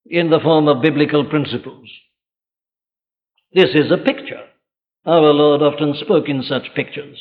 in 0.07 0.31
the 0.31 0.41
form 0.41 0.69
of 0.69 0.83
biblical 0.83 1.25
principles. 1.25 1.89
This 3.55 3.71
is 3.75 3.91
a 3.91 3.97
picture. 3.97 4.45
Our 5.05 5.21
Lord 5.21 5.63
often 5.63 5.95
spoke 6.01 6.29
in 6.29 6.43
such 6.43 6.75
pictures. 6.75 7.19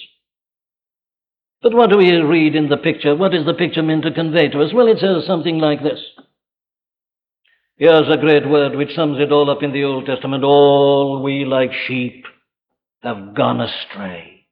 But 1.62 1.74
what 1.76 1.90
do 1.90 1.98
we 1.98 2.12
read 2.12 2.56
in 2.56 2.70
the 2.70 2.78
picture? 2.78 3.16
What 3.16 3.36
is 3.36 3.46
the 3.46 3.54
picture 3.54 3.84
meant 3.84 4.04
to 4.04 4.12
convey 4.12 4.50
to 4.50 4.62
us? 4.62 4.74
Well, 4.74 4.88
it 4.88 5.00
says 5.00 5.26
something 5.28 5.60
like 5.60 5.84
this. 5.84 6.00
Here's 7.78 8.10
a 8.10 8.18
great 8.18 8.48
word 8.50 8.76
which 8.76 8.96
sums 8.96 9.20
it 9.20 9.32
all 9.32 9.50
up 9.50 9.64
in 9.64 9.72
the 9.72 9.84
Old 9.84 10.06
Testament. 10.06 10.44
All 10.44 11.22
we 11.24 11.46
like 11.46 11.72
sheep 11.88 12.26
have 13.04 13.36
gone 13.36 13.62
astray. 13.62 14.46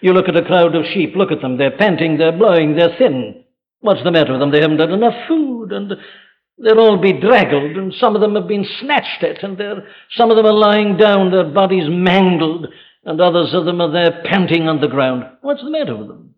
You 0.00 0.12
look 0.12 0.28
at 0.28 0.36
a 0.36 0.44
crowd 0.44 0.74
of 0.74 0.84
sheep, 0.92 1.14
look 1.14 1.30
at 1.32 1.40
them. 1.40 1.56
They're 1.56 1.76
panting, 1.76 2.18
they're 2.18 2.36
blowing, 2.36 2.76
they're 2.76 2.96
thin. 2.98 3.44
What's 3.80 4.02
the 4.04 4.10
matter 4.10 4.32
with 4.32 4.40
them? 4.40 4.50
They 4.50 4.60
haven't 4.60 4.80
had 4.80 4.90
enough 4.90 5.26
food, 5.28 5.72
and 5.72 5.92
they're 6.58 6.78
all 6.78 6.98
bedraggled, 6.98 7.76
and 7.76 7.94
some 7.94 8.14
of 8.14 8.20
them 8.20 8.34
have 8.34 8.48
been 8.48 8.66
snatched 8.80 9.22
at, 9.22 9.42
and 9.42 9.58
some 10.16 10.30
of 10.30 10.36
them 10.36 10.46
are 10.46 10.52
lying 10.52 10.96
down, 10.96 11.30
their 11.30 11.44
bodies 11.44 11.84
mangled, 11.88 12.68
and 13.04 13.20
others 13.20 13.50
of 13.52 13.64
them 13.64 13.80
are 13.80 13.92
there 13.92 14.22
panting 14.24 14.68
on 14.68 14.80
the 14.80 14.88
ground. 14.88 15.24
What's 15.40 15.62
the 15.62 15.70
matter 15.70 15.96
with 15.96 16.08
them? 16.08 16.34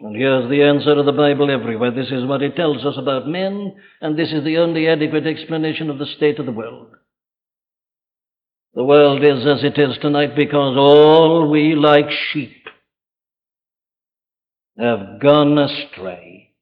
And 0.00 0.14
here's 0.14 0.48
the 0.48 0.62
answer 0.62 0.92
of 0.92 1.06
the 1.06 1.12
Bible 1.12 1.50
everywhere. 1.50 1.90
This 1.90 2.12
is 2.12 2.24
what 2.24 2.42
it 2.42 2.54
tells 2.54 2.84
us 2.84 2.94
about 2.96 3.26
men, 3.26 3.74
and 4.00 4.16
this 4.16 4.32
is 4.32 4.44
the 4.44 4.58
only 4.58 4.86
adequate 4.86 5.26
explanation 5.26 5.90
of 5.90 5.98
the 5.98 6.06
state 6.06 6.38
of 6.38 6.46
the 6.46 6.52
world. 6.52 6.94
The 8.74 8.84
world 8.84 9.24
is 9.24 9.44
as 9.44 9.64
it 9.64 9.76
is 9.76 9.98
tonight 10.00 10.36
because 10.36 10.76
all 10.76 11.50
we, 11.50 11.74
like 11.74 12.08
sheep, 12.32 12.68
have 14.78 15.20
gone 15.20 15.58
astray. 15.58 16.52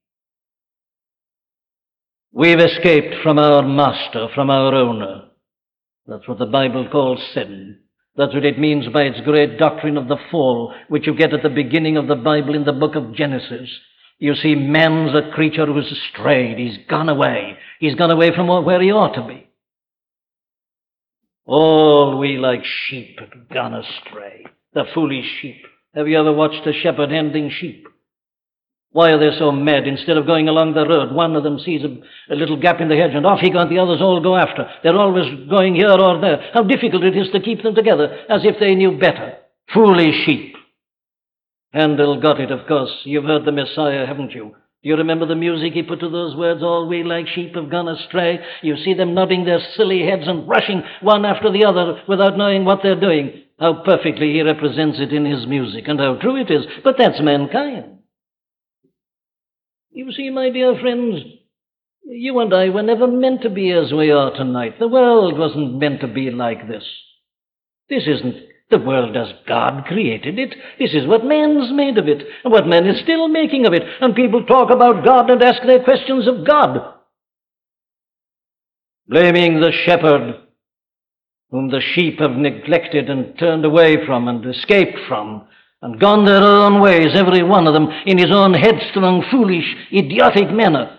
We've 2.33 2.59
escaped 2.59 3.17
from 3.23 3.39
our 3.39 3.63
master, 3.63 4.29
from 4.35 4.49
our 4.49 4.75
owner. 4.75 5.26
That's 6.07 6.27
what 6.29 6.39
the 6.39 6.47
Bible 6.47 6.89
calls 6.91 7.21
sin. 7.35 7.79
That's 8.17 8.33
what 8.33 8.45
it 8.45 8.59
means 8.59 8.89
by 8.89 9.03
its 9.03 9.21
great 9.21 9.59
doctrine 9.59 9.97
of 9.97 10.09
the 10.09 10.19
fall, 10.31 10.75
which 10.89 11.07
you 11.07 11.15
get 11.15 11.35
at 11.35 11.43
the 11.43 11.51
beginning 11.51 11.97
of 11.97 12.07
the 12.07 12.17
Bible 12.17 12.55
in 12.55 12.65
the 12.65 12.73
book 12.73 12.95
of 12.95 13.15
Genesis. 13.15 13.69
You 14.19 14.35
see, 14.35 14.55
man's 14.55 15.15
a 15.15 15.31
creature 15.35 15.67
who's 15.67 15.93
strayed. 16.13 16.59
He's 16.59 16.79
gone 16.89 17.11
away. 17.11 17.59
He's 17.81 17.95
gone 17.95 18.11
away 18.11 18.35
from 18.35 18.49
where 18.65 18.81
he 18.81 18.91
ought 18.91 19.15
to 19.15 19.27
be. 19.27 19.49
All 21.45 22.19
we 22.19 22.39
like 22.39 22.65
sheep 22.65 23.19
have 23.21 23.49
gone 23.51 23.75
astray. 23.75 24.47
The 24.73 24.85
foolish 24.95 25.27
sheep. 25.41 25.63
Have 25.95 26.09
you 26.09 26.19
ever 26.19 26.33
watched 26.33 26.67
a 26.67 26.73
shepherd 26.73 27.11
handling 27.11 27.51
sheep? 27.51 27.87
Why 28.97 29.11
are 29.11 29.19
they 29.19 29.37
so 29.39 29.53
mad? 29.53 29.87
Instead 29.87 30.17
of 30.17 30.25
going 30.25 30.49
along 30.49 30.73
the 30.73 30.89
road, 30.89 31.13
one 31.13 31.37
of 31.37 31.43
them 31.43 31.59
sees 31.59 31.83
a, 31.85 32.33
a, 32.33 32.35
little 32.35 32.57
gap 32.59 32.81
in 32.81 32.89
the 32.89 32.97
hedge 32.97 33.13
and 33.13 33.27
off 33.27 33.41
he 33.41 33.51
goes, 33.51 33.69
the 33.69 33.79
others 33.79 34.01
all 34.01 34.23
go 34.23 34.37
after. 34.37 34.67
They're 34.83 34.97
always 34.97 35.27
going 35.51 35.75
here 35.75 35.91
or 35.91 36.19
there. 36.19 36.49
How 36.55 36.63
difficult 36.63 37.05
it 37.05 37.15
is 37.15 37.29
to 37.33 37.41
keep 37.41 37.63
them 37.63 37.75
together, 37.75 38.25
as 38.31 38.41
if 38.47 38.59
they 38.59 38.75
knew 38.75 38.99
better. 38.99 39.37
Foolish 39.75 40.25
sheep. 40.25 40.57
Handel 41.75 42.23
got 42.23 42.41
it, 42.41 42.51
of 42.51 42.67
course. 42.67 42.91
You've 43.05 43.27
heard 43.27 43.45
the 43.45 43.53
Messiah, 43.53 44.07
haven't 44.07 44.33
you? 44.33 44.57
Do 44.83 44.89
you 44.89 44.97
remember 44.97 45.27
the 45.27 45.35
music 45.35 45.75
he 45.75 45.83
put 45.83 46.01
to 46.01 46.09
those 46.09 46.35
words? 46.35 46.63
All 46.63 46.89
we 46.89 47.03
like 47.03 47.29
sheep 47.29 47.55
have 47.55 47.71
gone 47.71 47.89
astray. 47.89 48.41
You 48.63 48.79
see 48.79 48.95
them 48.95 49.13
nodding 49.13 49.45
their 49.45 49.61
silly 49.77 50.07
heads 50.07 50.27
and 50.27 50.49
rushing 50.49 50.83
one 51.03 51.27
after 51.27 51.53
the 51.53 51.67
other 51.67 52.01
without 52.09 52.39
knowing 52.39 52.65
what 52.65 52.79
they're 52.83 52.99
doing. 52.99 53.43
How 53.61 53.83
perfectly 53.85 54.33
he 54.33 54.41
represents 54.41 54.97
it 55.01 55.13
in 55.13 55.27
his 55.27 55.47
music, 55.47 55.85
and 55.87 56.01
how 56.01 56.15
true 56.15 56.41
it 56.41 56.51
is. 56.51 56.65
But 56.83 56.97
that's 56.97 57.21
mankind. 57.21 57.97
You 59.97 60.13
see, 60.13 60.29
my 60.29 60.51
dear 60.51 60.79
friends, 60.79 61.23
you 62.05 62.39
and 62.41 62.53
I 62.53 62.69
were 62.69 62.83
never 62.83 63.07
meant 63.07 63.41
to 63.43 63.49
be 63.49 63.73
as 63.73 63.95
we 63.95 64.11
are 64.11 64.31
tonight. 64.31 64.79
The 64.79 64.89
world 64.89 65.39
wasn't 65.39 65.79
meant 65.79 66.03
to 66.03 66.07
be 66.07 66.31
like 66.31 66.69
this. 66.69 66.85
This 67.89 68.03
isn't 68.07 68.37
the 68.71 68.79
world 68.79 69.17
as 69.17 69.29
God 69.49 69.87
created 69.87 70.39
it. 70.39 70.55
This 70.79 70.93
is 70.93 71.07
what 71.07 71.25
man's 71.25 71.73
made 71.73 71.97
of 71.97 72.09
it, 72.09 72.23
and 72.45 72.53
what 72.53 72.67
man 72.67 72.87
is 72.87 73.01
still 73.01 73.27
making 73.29 73.65
of 73.65 73.73
it. 73.73 73.85
And 74.03 74.15
people 74.15 74.45
talk 74.45 74.71
about 74.71 75.03
God 75.03 75.31
and 75.31 75.43
ask 75.43 75.63
their 75.63 75.83
questions 75.83 76.29
of 76.29 76.47
God, 76.47 76.79
blaming 79.09 79.63
the 79.63 79.73
shepherd 79.87 80.43
whom 81.51 81.71
the 81.71 81.81
sheep 81.95 82.19
have 82.19 82.33
neglected 82.33 83.09
and 83.09 83.39
turned 83.39 83.65
away 83.65 84.05
from 84.05 84.29
and 84.29 84.45
escaped 84.45 84.99
from 85.09 85.49
and 85.87 86.01
gone 86.01 86.25
their 86.25 86.43
own 86.43 86.81
ways, 86.81 87.15
every 87.15 87.45
one 87.45 87.69
of 87.69 87.73
them, 87.73 87.89
in 88.07 88.19
his 88.19 88.33
own 88.33 88.53
headstrong, 88.53 89.25
foolish, 89.31 89.73
idiotic 89.93 90.51
manner. 90.51 90.99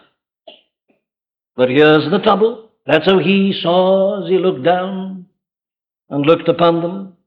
But 1.57 1.69
here's 1.69 2.09
the 2.09 2.19
trouble. 2.19 2.71
That's 2.85 3.05
how 3.05 3.19
he 3.19 3.53
saw 3.61 4.23
as 4.23 4.29
he 4.29 4.37
looked 4.37 4.63
down 4.63 5.25
and 6.09 6.25
looked 6.25 6.47
upon 6.47 6.81
them. 6.81 7.17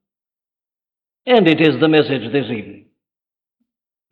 And 1.26 1.46
it 1.46 1.60
is 1.60 1.78
the 1.78 1.88
message 1.88 2.32
this 2.32 2.46
evening. 2.46 2.86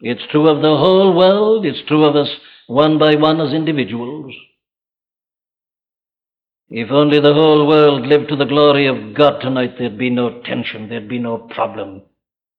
It's 0.00 0.30
true 0.30 0.46
of 0.46 0.60
the 0.60 0.76
whole 0.76 1.16
world, 1.16 1.64
it's 1.64 1.88
true 1.88 2.04
of 2.04 2.16
us 2.16 2.28
one 2.66 2.98
by 2.98 3.14
one 3.14 3.40
as 3.40 3.54
individuals. 3.54 4.34
If 6.68 6.90
only 6.90 7.18
the 7.18 7.32
whole 7.32 7.66
world 7.66 8.06
lived 8.06 8.28
to 8.28 8.36
the 8.36 8.44
glory 8.44 8.88
of 8.88 9.14
God 9.14 9.40
tonight, 9.40 9.76
there'd 9.78 9.96
be 9.96 10.10
no 10.10 10.42
tension, 10.42 10.90
there'd 10.90 11.08
be 11.08 11.18
no 11.18 11.38
problem, 11.38 12.02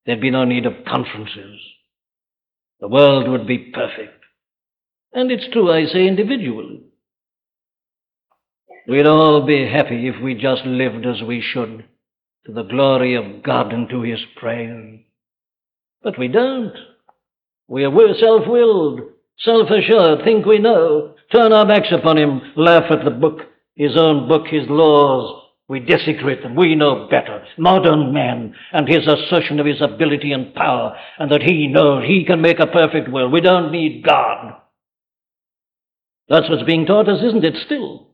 there'd 0.09 0.19
be 0.19 0.31
no 0.31 0.43
need 0.43 0.65
of 0.65 0.73
conferences. 0.87 1.59
The 2.79 2.87
world 2.87 3.27
would 3.27 3.45
be 3.45 3.59
perfect. 3.71 4.23
And 5.13 5.29
it's 5.29 5.47
true, 5.53 5.71
I 5.71 5.85
say, 5.85 6.07
individually. 6.07 6.81
We'd 8.87 9.05
all 9.05 9.45
be 9.45 9.67
happy 9.67 10.07
if 10.07 10.19
we 10.19 10.33
just 10.33 10.65
lived 10.65 11.05
as 11.05 11.21
we 11.21 11.41
should 11.41 11.85
to 12.47 12.51
the 12.51 12.63
glory 12.63 13.13
of 13.13 13.43
God 13.43 13.71
and 13.71 13.87
to 13.89 14.01
His 14.01 14.19
praise. 14.35 15.01
But 16.01 16.17
we 16.17 16.27
don't. 16.27 16.73
We 17.67 17.85
are 17.85 18.15
self 18.19 18.47
willed, 18.47 19.01
self 19.37 19.69
assured, 19.69 20.23
think 20.23 20.43
we 20.43 20.57
know, 20.57 21.13
turn 21.31 21.53
our 21.53 21.67
backs 21.67 21.91
upon 21.91 22.17
Him, 22.17 22.41
laugh 22.55 22.85
at 22.89 23.05
the 23.05 23.11
book, 23.11 23.41
His 23.75 23.95
own 23.95 24.27
book, 24.27 24.47
His 24.47 24.67
laws. 24.69 25.38
We 25.69 25.79
desecrate 25.79 26.41
them. 26.41 26.55
We 26.55 26.73
know 26.73 27.07
better. 27.11 27.45
Modern 27.57 28.11
man 28.11 28.55
and 28.73 28.87
his 28.87 29.07
assertion 29.07 29.59
of 29.59 29.67
his 29.67 29.81
ability 29.81 30.31
and 30.31 30.53
power, 30.55 30.97
and 31.19 31.31
that 31.31 31.43
he 31.43 31.67
knows 31.67 32.03
he 32.03 32.25
can 32.25 32.41
make 32.41 32.59
a 32.59 32.65
perfect 32.65 33.07
world. 33.07 33.31
We 33.31 33.39
don't 33.39 33.71
need 33.71 34.03
God. 34.03 34.55
That's 36.27 36.49
what's 36.49 36.63
being 36.63 36.87
taught 36.87 37.07
us, 37.07 37.23
isn't 37.23 37.45
it, 37.45 37.55
still? 37.65 38.07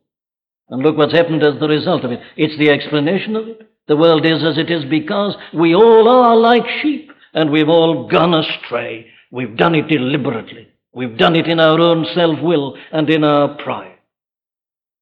And 0.68 0.84
look 0.84 0.98
what's 0.98 1.14
happened 1.14 1.44
as 1.44 1.58
the 1.60 1.70
result 1.70 2.04
of 2.04 2.12
it. 2.12 2.20
It's 2.36 2.58
the 2.60 2.72
explanation 2.72 3.38
of 3.38 3.48
it. 3.48 3.72
The 3.88 3.96
world 3.96 4.26
is 4.26 4.44
as 4.44 4.58
it 4.58 4.70
is 4.70 4.84
because 4.90 5.36
we 5.54 5.74
all 5.74 6.10
are 6.10 6.36
like 6.36 6.66
sheep 6.82 7.10
and 7.34 7.52
we've 7.52 7.70
all 7.70 8.10
gone 8.10 8.34
astray. 8.34 9.08
We've 9.32 9.56
done 9.56 9.76
it 9.76 9.88
deliberately. 9.88 10.68
We've 10.94 11.18
done 11.18 11.38
it 11.38 11.48
in 11.48 11.62
our 11.62 11.80
own 11.80 12.06
self 12.14 12.42
will 12.42 12.78
and 12.92 13.10
in 13.10 13.24
our 13.24 13.56
pride. 13.56 13.98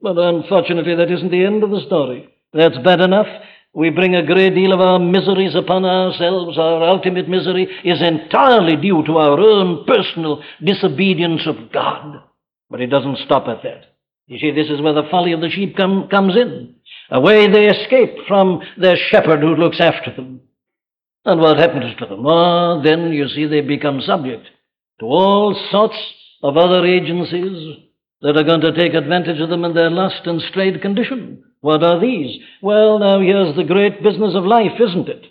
But 0.02 0.20
unfortunately, 0.20 0.96
that 0.96 1.12
isn't 1.12 1.32
the 1.32 1.46
end 1.46 1.64
of 1.64 1.72
the 1.72 1.82
story. 1.88 2.30
That's 2.54 2.78
bad 2.80 3.02
enough. 3.02 3.28
We 3.74 3.90
bring 3.90 4.14
a 4.14 4.26
great 4.26 4.54
deal 4.54 4.72
of 4.72 4.80
our 4.80 5.00
miseries 5.00 5.56
upon 5.56 5.84
ourselves. 5.84 6.60
Our 6.60 6.84
ultimate 6.84 7.28
misery 7.28 7.68
is 7.84 8.02
entirely 8.02 8.76
due 8.76 9.04
to 9.08 9.18
our 9.18 9.40
own 9.40 9.86
personal 9.86 10.44
disobedience 10.64 11.48
of 11.48 11.72
God. 11.72 12.22
But 12.70 12.82
it 12.82 12.88
doesn't 12.88 13.18
stop 13.26 13.48
at 13.48 13.64
that. 13.64 13.86
You 14.28 14.38
see, 14.38 14.52
this 14.52 14.70
is 14.70 14.80
where 14.80 14.94
the 14.94 15.10
folly 15.10 15.32
of 15.32 15.42
the 15.42 15.50
sheep 15.50 15.76
come, 15.76 16.08
comes 16.10 16.36
in. 16.36 16.76
Away 17.10 17.48
they 17.48 17.66
escape 17.66 18.16
from 18.28 18.62
their 18.78 18.96
shepherd 18.96 19.42
who 19.42 19.56
looks 19.56 19.82
after 19.82 20.16
them. 20.16 20.42
And 21.26 21.42
what 21.42 21.58
happens 21.58 21.96
to 21.98 22.06
them? 22.06 22.26
Ah, 22.28 22.82
then 22.82 23.12
you 23.12 23.28
see 23.28 23.48
they 23.48 23.62
become 23.62 24.02
subject 24.02 24.48
to 25.00 25.06
all 25.06 25.60
sorts 25.72 25.98
of 26.44 26.58
other 26.58 26.86
agencies 26.86 27.78
that 28.22 28.38
are 28.38 28.44
going 28.44 28.62
to 28.62 28.74
take 28.74 28.94
advantage 28.94 29.40
of 29.40 29.50
them 29.50 29.66
in 29.66 29.74
their 29.74 29.90
lost 29.90 30.26
and 30.26 30.42
strayed 30.42 30.82
condition. 30.82 31.44
What 31.64 31.82
are 31.82 31.98
these? 31.98 32.42
Well, 32.62 33.00
now 33.00 33.22
here's 33.22 33.56
the 33.56 33.64
great 33.64 34.04
business 34.04 34.36
of 34.36 34.44
life, 34.44 34.82
isn't 34.82 35.08
it? 35.08 35.28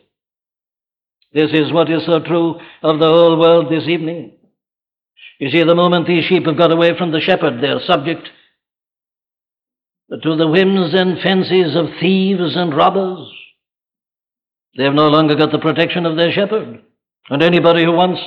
This 1.34 1.50
is 1.52 1.70
what 1.70 1.90
is 1.90 2.06
so 2.06 2.20
true 2.20 2.58
of 2.82 2.98
the 2.98 3.06
whole 3.06 3.38
world 3.38 3.70
this 3.70 3.86
evening. 3.86 4.32
You 5.38 5.50
see, 5.50 5.62
the 5.62 5.74
moment 5.74 6.06
these 6.06 6.24
sheep 6.24 6.46
have 6.46 6.56
got 6.56 6.72
away 6.72 6.96
from 6.96 7.12
the 7.12 7.20
shepherd, 7.20 7.62
they're 7.62 7.84
subject 7.86 8.30
to 10.10 10.36
the 10.36 10.48
whims 10.48 10.94
and 10.94 11.20
fancies 11.20 11.76
of 11.76 12.00
thieves 12.00 12.56
and 12.56 12.74
robbers. 12.74 13.30
They 14.78 14.84
have 14.84 14.94
no 14.94 15.08
longer 15.08 15.34
got 15.34 15.52
the 15.52 15.58
protection 15.58 16.06
of 16.06 16.16
their 16.16 16.32
shepherd. 16.32 16.80
And 17.28 17.42
anybody 17.42 17.84
who 17.84 17.92
wants 17.92 18.22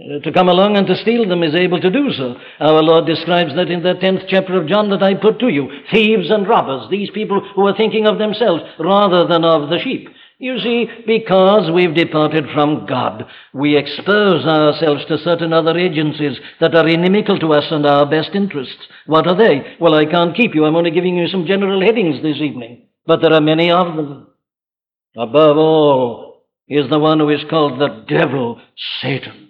Uh, 0.00 0.18
to 0.20 0.32
come 0.32 0.48
along 0.48 0.76
and 0.76 0.86
to 0.86 0.96
steal 0.96 1.28
them 1.28 1.42
is 1.42 1.54
able 1.54 1.78
to 1.78 1.90
do 1.90 2.10
so. 2.12 2.34
Our 2.58 2.82
Lord 2.82 3.06
describes 3.06 3.54
that 3.54 3.70
in 3.70 3.82
the 3.82 3.94
10th 3.94 4.26
chapter 4.28 4.58
of 4.58 4.66
John 4.66 4.88
that 4.90 5.02
I 5.02 5.14
put 5.14 5.38
to 5.40 5.48
you. 5.48 5.68
Thieves 5.92 6.30
and 6.30 6.48
robbers, 6.48 6.88
these 6.90 7.10
people 7.10 7.46
who 7.54 7.66
are 7.66 7.76
thinking 7.76 8.06
of 8.06 8.18
themselves 8.18 8.62
rather 8.78 9.26
than 9.26 9.44
of 9.44 9.68
the 9.68 9.78
sheep. 9.78 10.08
You 10.38 10.58
see, 10.58 10.88
because 11.06 11.70
we've 11.70 11.94
departed 11.94 12.46
from 12.54 12.86
God, 12.86 13.26
we 13.52 13.76
expose 13.76 14.46
ourselves 14.46 15.04
to 15.08 15.18
certain 15.18 15.52
other 15.52 15.76
agencies 15.76 16.38
that 16.60 16.74
are 16.74 16.88
inimical 16.88 17.38
to 17.38 17.52
us 17.52 17.66
and 17.70 17.84
our 17.84 18.08
best 18.08 18.30
interests. 18.32 18.88
What 19.04 19.26
are 19.26 19.36
they? 19.36 19.76
Well, 19.78 19.94
I 19.94 20.06
can't 20.06 20.34
keep 20.34 20.54
you. 20.54 20.64
I'm 20.64 20.76
only 20.76 20.92
giving 20.92 21.16
you 21.16 21.28
some 21.28 21.46
general 21.46 21.82
headings 21.82 22.22
this 22.22 22.38
evening. 22.38 22.86
But 23.04 23.20
there 23.20 23.34
are 23.34 23.40
many 23.42 23.70
of 23.70 23.94
them. 23.94 24.28
Above 25.14 25.58
all 25.58 26.46
is 26.68 26.88
the 26.88 26.98
one 26.98 27.18
who 27.18 27.28
is 27.28 27.44
called 27.50 27.78
the 27.78 28.06
devil, 28.08 28.62
Satan. 29.02 29.49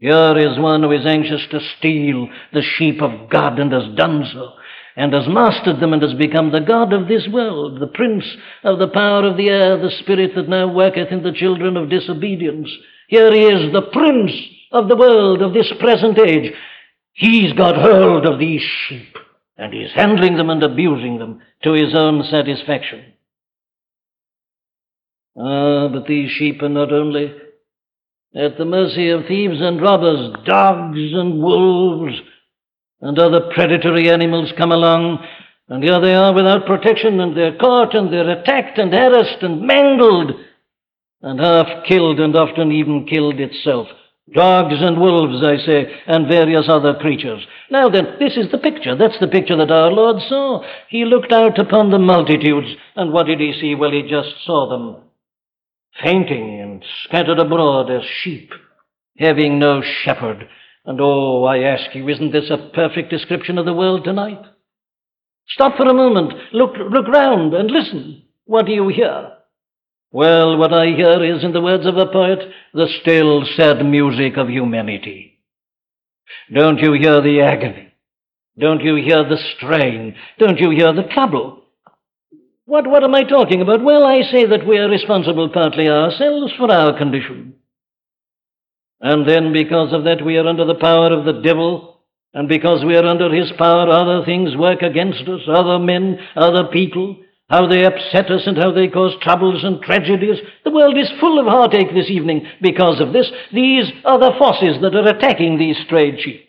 Here 0.00 0.38
is 0.38 0.58
one 0.58 0.82
who 0.82 0.92
is 0.92 1.04
anxious 1.04 1.42
to 1.50 1.60
steal 1.78 2.28
the 2.54 2.62
sheep 2.62 3.02
of 3.02 3.28
God 3.28 3.58
and 3.58 3.70
has 3.70 3.94
done 3.96 4.24
so 4.32 4.54
and 4.96 5.12
has 5.12 5.28
mastered 5.28 5.78
them 5.78 5.92
and 5.92 6.02
has 6.02 6.14
become 6.14 6.50
the 6.50 6.60
God 6.60 6.92
of 6.94 7.06
this 7.06 7.28
world, 7.30 7.78
the 7.80 7.86
prince 7.86 8.24
of 8.64 8.78
the 8.78 8.88
power 8.88 9.26
of 9.26 9.36
the 9.36 9.48
air, 9.48 9.76
the 9.76 9.90
spirit 10.02 10.32
that 10.34 10.48
now 10.48 10.72
worketh 10.72 11.12
in 11.12 11.22
the 11.22 11.32
children 11.32 11.76
of 11.76 11.90
disobedience. 11.90 12.70
Here 13.08 13.30
he 13.30 13.44
is, 13.44 13.72
the 13.72 13.90
prince 13.92 14.32
of 14.72 14.88
the 14.88 14.96
world 14.96 15.42
of 15.42 15.52
this 15.52 15.70
present 15.78 16.18
age. 16.18 16.52
He's 17.12 17.52
got 17.52 17.76
hold 17.76 18.26
of 18.26 18.38
these 18.38 18.62
sheep 18.88 19.16
and 19.58 19.74
he's 19.74 19.92
handling 19.94 20.36
them 20.36 20.48
and 20.48 20.62
abusing 20.62 21.18
them 21.18 21.42
to 21.62 21.72
his 21.72 21.94
own 21.94 22.24
satisfaction. 22.30 23.12
Ah, 25.38 25.88
but 25.88 26.06
these 26.06 26.30
sheep 26.30 26.62
are 26.62 26.70
not 26.70 26.90
only 26.90 27.34
at 28.34 28.56
the 28.58 28.64
mercy 28.64 29.08
of 29.10 29.26
thieves 29.26 29.60
and 29.60 29.82
robbers, 29.82 30.36
dogs 30.44 30.98
and 30.98 31.42
wolves, 31.42 32.14
and 33.00 33.18
other 33.18 33.50
predatory 33.52 34.10
animals 34.10 34.52
come 34.56 34.70
along, 34.70 35.24
and 35.68 35.82
here 35.82 36.00
they 36.00 36.14
are 36.14 36.32
without 36.32 36.66
protection, 36.66 37.18
and 37.20 37.36
they're 37.36 37.56
caught, 37.58 37.94
and 37.94 38.12
they're 38.12 38.30
attacked, 38.30 38.78
and 38.78 38.92
harassed, 38.92 39.42
and 39.42 39.62
mangled, 39.62 40.32
and 41.22 41.40
half 41.40 41.84
killed, 41.86 42.20
and 42.20 42.36
often 42.36 42.70
even 42.70 43.06
killed 43.06 43.40
itself. 43.40 43.88
Dogs 44.32 44.76
and 44.78 45.00
wolves, 45.00 45.42
I 45.42 45.56
say, 45.66 45.92
and 46.06 46.28
various 46.28 46.66
other 46.68 46.94
creatures. 46.94 47.44
Now 47.68 47.88
then, 47.88 48.16
this 48.20 48.36
is 48.36 48.50
the 48.52 48.58
picture. 48.58 48.94
That's 48.94 49.18
the 49.18 49.26
picture 49.26 49.56
that 49.56 49.72
our 49.72 49.90
Lord 49.90 50.22
saw. 50.28 50.62
He 50.88 51.04
looked 51.04 51.32
out 51.32 51.58
upon 51.58 51.90
the 51.90 51.98
multitudes, 51.98 52.76
and 52.94 53.12
what 53.12 53.26
did 53.26 53.40
he 53.40 53.52
see? 53.60 53.74
Well, 53.74 53.90
he 53.90 54.02
just 54.02 54.44
saw 54.44 54.68
them 54.68 55.09
fainting 56.02 56.60
and 56.60 56.84
scattered 57.04 57.38
abroad 57.38 57.90
as 57.90 58.02
sheep, 58.22 58.52
having 59.18 59.58
no 59.58 59.82
shepherd. 59.82 60.48
And 60.84 61.00
oh, 61.00 61.44
I 61.44 61.58
ask 61.58 61.94
you, 61.94 62.08
isn't 62.08 62.32
this 62.32 62.50
a 62.50 62.70
perfect 62.74 63.10
description 63.10 63.58
of 63.58 63.66
the 63.66 63.74
world 63.74 64.04
tonight? 64.04 64.42
Stop 65.48 65.76
for 65.76 65.88
a 65.88 65.94
moment, 65.94 66.32
look, 66.52 66.74
look 66.76 67.08
round 67.08 67.54
and 67.54 67.70
listen. 67.70 68.22
What 68.44 68.66
do 68.66 68.72
you 68.72 68.88
hear? 68.88 69.32
Well, 70.12 70.56
what 70.56 70.72
I 70.72 70.86
hear 70.86 71.22
is, 71.22 71.44
in 71.44 71.52
the 71.52 71.60
words 71.60 71.86
of 71.86 71.96
a 71.96 72.06
poet, 72.06 72.40
the 72.74 72.88
still, 73.00 73.44
sad 73.56 73.84
music 73.84 74.36
of 74.36 74.48
humanity. 74.48 75.38
Don't 76.52 76.78
you 76.78 76.92
hear 76.94 77.20
the 77.20 77.42
agony? 77.42 77.92
Don't 78.58 78.82
you 78.82 78.96
hear 78.96 79.22
the 79.24 79.38
strain? 79.56 80.16
Don't 80.38 80.58
you 80.58 80.70
hear 80.70 80.92
the 80.92 81.08
trouble? 81.14 81.59
What, 82.70 82.86
what 82.86 83.02
am 83.02 83.16
I 83.16 83.24
talking 83.24 83.62
about? 83.62 83.82
Well, 83.82 84.04
I 84.04 84.22
say 84.30 84.46
that 84.46 84.64
we 84.64 84.78
are 84.78 84.88
responsible 84.88 85.48
partly 85.48 85.88
ourselves 85.88 86.52
for 86.56 86.70
our 86.70 86.96
condition. 86.96 87.54
And 89.00 89.28
then, 89.28 89.52
because 89.52 89.92
of 89.92 90.04
that, 90.04 90.24
we 90.24 90.36
are 90.36 90.46
under 90.46 90.64
the 90.64 90.76
power 90.76 91.12
of 91.12 91.24
the 91.24 91.42
devil, 91.42 91.98
and 92.32 92.48
because 92.48 92.84
we 92.84 92.94
are 92.94 93.04
under 93.04 93.28
his 93.34 93.50
power, 93.58 93.88
other 93.88 94.24
things 94.24 94.56
work 94.56 94.82
against 94.82 95.22
us, 95.22 95.40
other 95.48 95.80
men, 95.80 96.20
other 96.36 96.68
people, 96.68 97.16
how 97.48 97.66
they 97.66 97.84
upset 97.84 98.30
us 98.30 98.42
and 98.46 98.56
how 98.56 98.70
they 98.70 98.86
cause 98.86 99.16
troubles 99.20 99.64
and 99.64 99.82
tragedies. 99.82 100.38
The 100.62 100.70
world 100.70 100.96
is 100.96 101.10
full 101.18 101.40
of 101.40 101.46
heartache 101.46 101.92
this 101.92 102.08
evening 102.08 102.46
because 102.62 103.00
of 103.00 103.12
this. 103.12 103.32
These 103.52 103.90
are 104.04 104.20
the 104.20 104.38
forces 104.38 104.80
that 104.80 104.94
are 104.94 105.08
attacking 105.08 105.58
these 105.58 105.76
strayed 105.86 106.20
sheep. 106.20 106.48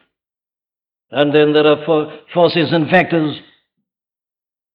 And 1.10 1.34
then 1.34 1.54
there 1.54 1.66
are 1.66 1.84
for 1.84 2.14
forces 2.32 2.72
and 2.72 2.92
factors 2.92 3.42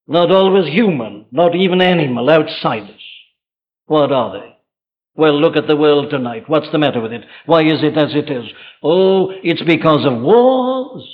not 0.06 0.30
always 0.30 0.72
human, 0.72 1.26
not 1.30 1.54
even 1.54 1.80
animal, 1.80 2.30
outsiders. 2.30 3.02
What 3.86 4.12
are 4.12 4.32
they? 4.38 4.56
Well, 5.16 5.40
look 5.40 5.56
at 5.56 5.66
the 5.66 5.76
world 5.76 6.10
tonight. 6.10 6.44
What's 6.46 6.70
the 6.70 6.78
matter 6.78 7.00
with 7.00 7.12
it? 7.12 7.24
Why 7.46 7.62
is 7.62 7.82
it 7.82 7.96
as 7.96 8.14
it 8.14 8.30
is? 8.30 8.44
Oh, 8.82 9.30
it's 9.42 9.62
because 9.62 10.04
of 10.04 10.20
wars. 10.20 11.08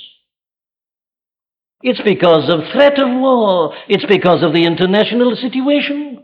It's 1.81 2.01
because 2.01 2.51
of 2.51 2.71
threat 2.73 2.99
of 2.99 3.09
war. 3.09 3.73
It's 3.87 4.05
because 4.05 4.43
of 4.43 4.53
the 4.53 4.65
international 4.65 5.35
situation. 5.35 6.23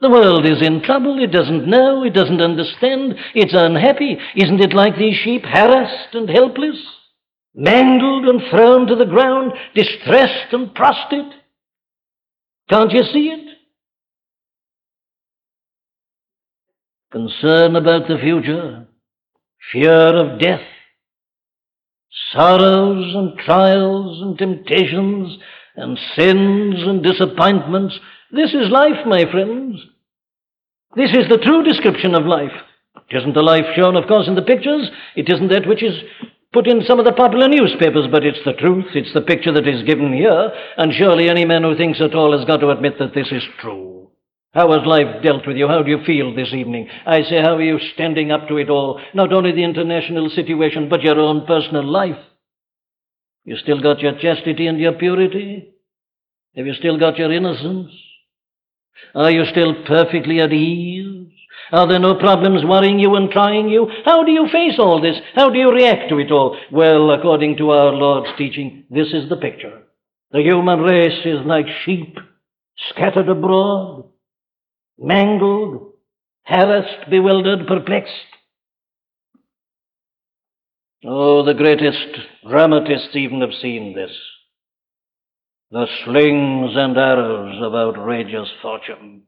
The 0.00 0.10
world 0.10 0.44
is 0.44 0.66
in 0.66 0.82
trouble. 0.82 1.22
It 1.22 1.32
doesn't 1.32 1.66
know. 1.66 2.04
It 2.04 2.12
doesn't 2.12 2.40
understand. 2.40 3.14
It's 3.34 3.54
unhappy. 3.54 4.18
Isn't 4.34 4.60
it 4.60 4.74
like 4.74 4.96
these 4.96 5.16
sheep, 5.16 5.44
harassed 5.44 6.14
and 6.14 6.28
helpless, 6.28 6.76
mangled 7.56 8.26
and 8.26 8.42
thrown 8.50 8.86
to 8.86 8.94
the 8.94 9.06
ground, 9.06 9.52
distressed 9.74 10.52
and 10.52 10.74
prostrate? 10.74 11.32
Can't 12.68 12.92
you 12.92 13.02
see 13.02 13.28
it? 13.28 13.56
Concern 17.10 17.76
about 17.76 18.08
the 18.08 18.18
future, 18.18 18.86
fear 19.72 19.90
of 19.90 20.38
death, 20.38 20.60
sorrows 22.32 23.14
and 23.14 23.38
trials 23.38 24.20
and 24.20 24.36
temptations 24.36 25.38
and 25.76 25.98
sins 26.14 26.74
and 26.78 27.02
disappointments. 27.02 27.98
This 28.32 28.52
is 28.52 28.70
life, 28.70 29.06
my 29.06 29.24
friends. 29.30 29.80
This 30.96 31.10
is 31.10 31.28
the 31.28 31.38
true 31.38 31.62
description 31.62 32.14
of 32.14 32.26
life. 32.26 32.52
It 33.08 33.18
isn't 33.18 33.34
the 33.34 33.42
life 33.42 33.66
shown, 33.76 33.96
of 33.96 34.08
course, 34.08 34.26
in 34.26 34.34
the 34.34 34.42
pictures. 34.42 34.90
It 35.14 35.28
isn't 35.28 35.48
that 35.48 35.68
which 35.68 35.82
is 35.82 35.94
put 36.52 36.66
in 36.66 36.82
some 36.82 36.98
of 36.98 37.04
the 37.04 37.12
popular 37.12 37.48
newspapers, 37.48 38.06
but 38.10 38.24
it's 38.24 38.44
the 38.44 38.52
truth. 38.54 38.86
It's 38.94 39.12
the 39.12 39.20
picture 39.20 39.52
that 39.52 39.68
is 39.68 39.82
given 39.84 40.12
here. 40.12 40.50
And 40.76 40.92
surely 40.92 41.28
any 41.28 41.44
man 41.44 41.62
who 41.62 41.76
thinks 41.76 42.00
at 42.00 42.14
all 42.14 42.36
has 42.36 42.46
got 42.46 42.58
to 42.58 42.70
admit 42.70 42.98
that 42.98 43.14
this 43.14 43.28
is 43.30 43.42
true. 43.60 44.10
How 44.52 44.72
has 44.72 44.86
life 44.86 45.22
dealt 45.22 45.46
with 45.46 45.58
you? 45.58 45.68
How 45.68 45.82
do 45.82 45.90
you 45.90 46.02
feel 46.06 46.34
this 46.34 46.54
evening? 46.54 46.88
I 47.04 47.22
say, 47.22 47.42
how 47.42 47.56
are 47.56 47.62
you 47.62 47.78
standing 47.92 48.30
up 48.32 48.48
to 48.48 48.56
it 48.56 48.70
all? 48.70 49.00
Not 49.12 49.32
only 49.32 49.52
the 49.52 49.64
international 49.64 50.30
situation, 50.30 50.88
but 50.88 51.02
your 51.02 51.20
own 51.20 51.46
personal 51.46 51.84
life. 51.84 52.18
You 53.44 53.56
still 53.58 53.82
got 53.82 54.00
your 54.00 54.18
chastity 54.18 54.66
and 54.66 54.80
your 54.80 54.94
purity? 54.94 55.74
Have 56.56 56.66
you 56.66 56.72
still 56.72 56.98
got 56.98 57.18
your 57.18 57.32
innocence? 57.32 57.92
Are 59.14 59.30
you 59.30 59.44
still 59.44 59.84
perfectly 59.86 60.40
at 60.40 60.52
ease? 60.52 61.15
Are 61.72 61.86
there 61.88 61.98
no 61.98 62.14
problems 62.14 62.64
worrying 62.64 62.98
you 62.98 63.14
and 63.16 63.30
trying 63.30 63.68
you? 63.68 63.90
How 64.04 64.24
do 64.24 64.30
you 64.30 64.48
face 64.50 64.78
all 64.78 65.00
this? 65.00 65.16
How 65.34 65.50
do 65.50 65.58
you 65.58 65.72
react 65.72 66.08
to 66.10 66.18
it 66.18 66.30
all? 66.30 66.56
Well, 66.70 67.10
according 67.10 67.56
to 67.58 67.70
our 67.70 67.92
Lord's 67.92 68.30
teaching, 68.38 68.84
this 68.90 69.08
is 69.12 69.28
the 69.28 69.36
picture. 69.36 69.82
The 70.30 70.42
human 70.42 70.80
race 70.80 71.24
is 71.24 71.44
like 71.44 71.66
sheep 71.84 72.18
scattered 72.90 73.28
abroad 73.28 74.04
mangled, 74.98 75.92
harassed, 76.44 77.10
bewildered, 77.10 77.66
perplexed. 77.66 78.12
Oh, 81.04 81.44
the 81.44 81.54
greatest 81.54 82.18
dramatists 82.48 83.14
even 83.14 83.40
have 83.40 83.54
seen 83.60 83.94
this. 83.94 84.10
The 85.70 85.86
slings 86.04 86.72
and 86.76 86.96
arrows 86.96 87.60
of 87.62 87.74
outrageous 87.74 88.48
fortune. 88.62 89.22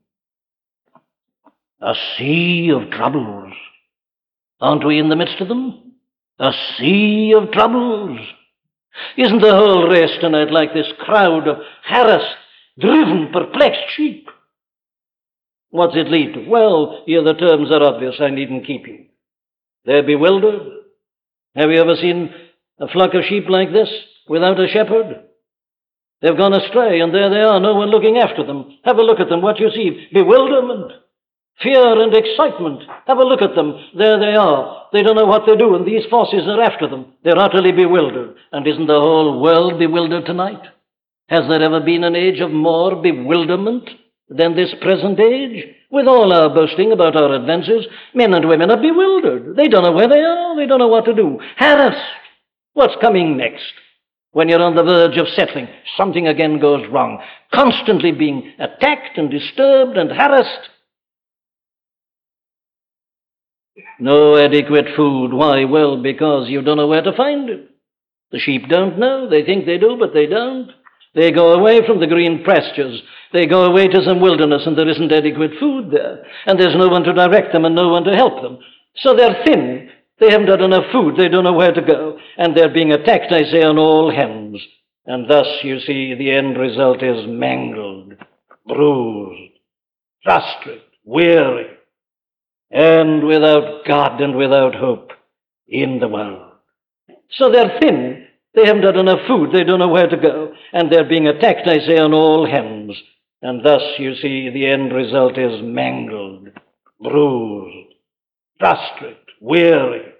A 1.80 1.94
sea 2.16 2.70
of 2.70 2.90
troubles. 2.90 3.52
Aren't 4.60 4.86
we 4.86 4.98
in 4.98 5.08
the 5.08 5.16
midst 5.16 5.40
of 5.40 5.48
them? 5.48 5.92
A 6.40 6.52
sea 6.76 7.34
of 7.36 7.52
troubles. 7.52 8.18
Isn't 9.16 9.40
the 9.40 9.54
whole 9.54 9.88
race 9.88 10.16
tonight 10.20 10.50
like 10.50 10.74
this 10.74 10.88
crowd 10.98 11.46
of 11.46 11.58
harassed, 11.84 12.36
driven, 12.78 13.30
perplexed 13.32 13.92
sheep? 13.96 14.28
What's 15.70 15.96
it 15.96 16.10
lead 16.10 16.34
to? 16.34 16.48
Well, 16.48 17.02
here 17.06 17.22
the 17.22 17.34
terms 17.34 17.70
are 17.70 17.82
obvious. 17.82 18.16
I 18.20 18.30
needn't 18.30 18.66
keep 18.66 18.86
you. 18.86 19.06
They're 19.84 20.02
bewildered. 20.02 20.62
Have 21.54 21.70
you 21.70 21.80
ever 21.80 21.96
seen 21.96 22.34
a 22.80 22.88
flock 22.88 23.14
of 23.14 23.24
sheep 23.28 23.44
like 23.48 23.72
this 23.72 23.88
without 24.28 24.60
a 24.60 24.68
shepherd? 24.68 25.24
They've 26.20 26.36
gone 26.36 26.54
astray, 26.54 27.00
and 27.00 27.14
there 27.14 27.30
they 27.30 27.40
are, 27.40 27.60
no 27.60 27.74
one 27.74 27.90
looking 27.90 28.18
after 28.18 28.44
them. 28.44 28.78
Have 28.84 28.98
a 28.98 29.02
look 29.02 29.20
at 29.20 29.28
them. 29.28 29.42
What 29.42 29.60
you 29.60 29.70
see? 29.70 30.08
Bewilderment, 30.12 30.92
fear, 31.62 32.02
and 32.02 32.14
excitement. 32.14 32.82
Have 33.06 33.18
a 33.18 33.24
look 33.24 33.42
at 33.42 33.54
them. 33.54 33.74
There 33.96 34.18
they 34.18 34.34
are. 34.34 34.86
They 34.92 35.02
don't 35.02 35.16
know 35.16 35.26
what 35.26 35.42
they 35.46 35.56
do, 35.56 35.74
and 35.74 35.86
these 35.86 36.06
forces 36.10 36.46
are 36.46 36.62
after 36.62 36.88
them. 36.88 37.12
They're 37.24 37.38
utterly 37.38 37.72
bewildered. 37.72 38.36
And 38.52 38.66
isn't 38.66 38.86
the 38.86 39.00
whole 39.00 39.40
world 39.40 39.78
bewildered 39.78 40.26
tonight? 40.26 40.62
Has 41.28 41.42
there 41.48 41.62
ever 41.62 41.80
been 41.80 42.04
an 42.04 42.16
age 42.16 42.40
of 42.40 42.50
more 42.50 43.00
bewilderment? 43.00 43.88
than 44.30 44.54
this 44.54 44.74
present 44.80 45.18
age. 45.18 45.64
With 45.90 46.06
all 46.06 46.32
our 46.32 46.50
boasting 46.54 46.92
about 46.92 47.16
our 47.16 47.34
advances, 47.34 47.86
men 48.14 48.34
and 48.34 48.48
women 48.48 48.70
are 48.70 48.80
bewildered. 48.80 49.56
They 49.56 49.68
don't 49.68 49.84
know 49.84 49.92
where 49.92 50.08
they 50.08 50.20
are, 50.20 50.56
they 50.56 50.66
don't 50.66 50.78
know 50.78 50.88
what 50.88 51.06
to 51.06 51.14
do. 51.14 51.40
Harassed. 51.56 51.96
What's 52.74 53.00
coming 53.00 53.36
next? 53.36 53.72
When 54.32 54.48
you're 54.48 54.62
on 54.62 54.76
the 54.76 54.82
verge 54.82 55.16
of 55.16 55.28
settling, 55.28 55.68
something 55.96 56.28
again 56.28 56.60
goes 56.60 56.86
wrong. 56.90 57.20
Constantly 57.52 58.12
being 58.12 58.52
attacked 58.58 59.16
and 59.16 59.30
disturbed 59.30 59.96
and 59.96 60.10
harassed. 60.10 60.68
No 63.98 64.36
adequate 64.36 64.86
food. 64.96 65.32
Why? 65.32 65.64
Well, 65.64 66.02
because 66.02 66.48
you 66.48 66.62
don't 66.62 66.76
know 66.76 66.88
where 66.88 67.02
to 67.02 67.16
find 67.16 67.48
it. 67.50 67.70
The 68.30 68.38
sheep 68.38 68.68
don't 68.68 68.98
know. 68.98 69.28
They 69.28 69.42
think 69.44 69.66
they 69.66 69.78
do, 69.78 69.96
but 69.98 70.12
they 70.12 70.26
don't. 70.26 70.70
They 71.14 71.32
go 71.32 71.54
away 71.54 71.86
from 71.86 72.00
the 72.00 72.06
green 72.06 72.44
pastures 72.44 73.02
they 73.32 73.46
go 73.46 73.64
away 73.64 73.88
to 73.88 74.02
some 74.04 74.20
wilderness 74.20 74.62
and 74.66 74.76
there 74.76 74.88
isn't 74.88 75.12
adequate 75.12 75.52
food 75.60 75.90
there. 75.90 76.24
And 76.46 76.58
there's 76.58 76.76
no 76.76 76.88
one 76.88 77.02
to 77.04 77.12
direct 77.12 77.52
them 77.52 77.64
and 77.64 77.74
no 77.74 77.88
one 77.88 78.04
to 78.04 78.14
help 78.14 78.42
them. 78.42 78.58
So 78.96 79.14
they're 79.14 79.44
thin. 79.44 79.90
They 80.18 80.30
haven't 80.30 80.46
got 80.46 80.62
enough 80.62 80.90
food. 80.92 81.16
They 81.16 81.28
don't 81.28 81.44
know 81.44 81.52
where 81.52 81.72
to 81.72 81.82
go. 81.82 82.18
And 82.36 82.56
they're 82.56 82.72
being 82.72 82.92
attacked, 82.92 83.32
I 83.32 83.42
say, 83.44 83.62
on 83.62 83.78
all 83.78 84.10
hands. 84.10 84.60
And 85.06 85.28
thus, 85.30 85.46
you 85.62 85.78
see, 85.80 86.14
the 86.14 86.30
end 86.30 86.58
result 86.58 87.02
is 87.02 87.26
mangled, 87.26 88.14
bruised, 88.66 89.52
prostrate, 90.24 90.82
weary, 91.04 91.77
and 92.70 93.26
without 93.26 93.84
God 93.86 94.20
and 94.20 94.36
without 94.36 94.74
hope 94.74 95.12
in 95.66 95.98
the 96.00 96.08
world. 96.08 96.52
So 97.30 97.50
they're 97.50 97.78
thin. 97.80 98.26
They 98.54 98.66
haven't 98.66 98.82
had 98.82 98.96
enough 98.96 99.26
food. 99.26 99.50
They 99.52 99.64
don't 99.64 99.78
know 99.78 99.88
where 99.88 100.08
to 100.08 100.16
go. 100.16 100.52
And 100.72 100.90
they're 100.90 101.08
being 101.08 101.28
attacked, 101.28 101.68
I 101.68 101.78
say, 101.78 101.98
on 101.98 102.14
all 102.14 102.46
hands. 102.46 102.96
And 103.42 103.64
thus, 103.64 103.82
you 103.98 104.14
see, 104.16 104.50
the 104.50 104.66
end 104.66 104.92
result 104.92 105.38
is 105.38 105.62
mangled, 105.62 106.48
bruised, 107.00 107.94
prostrate, 108.58 109.16
weary, 109.40 110.12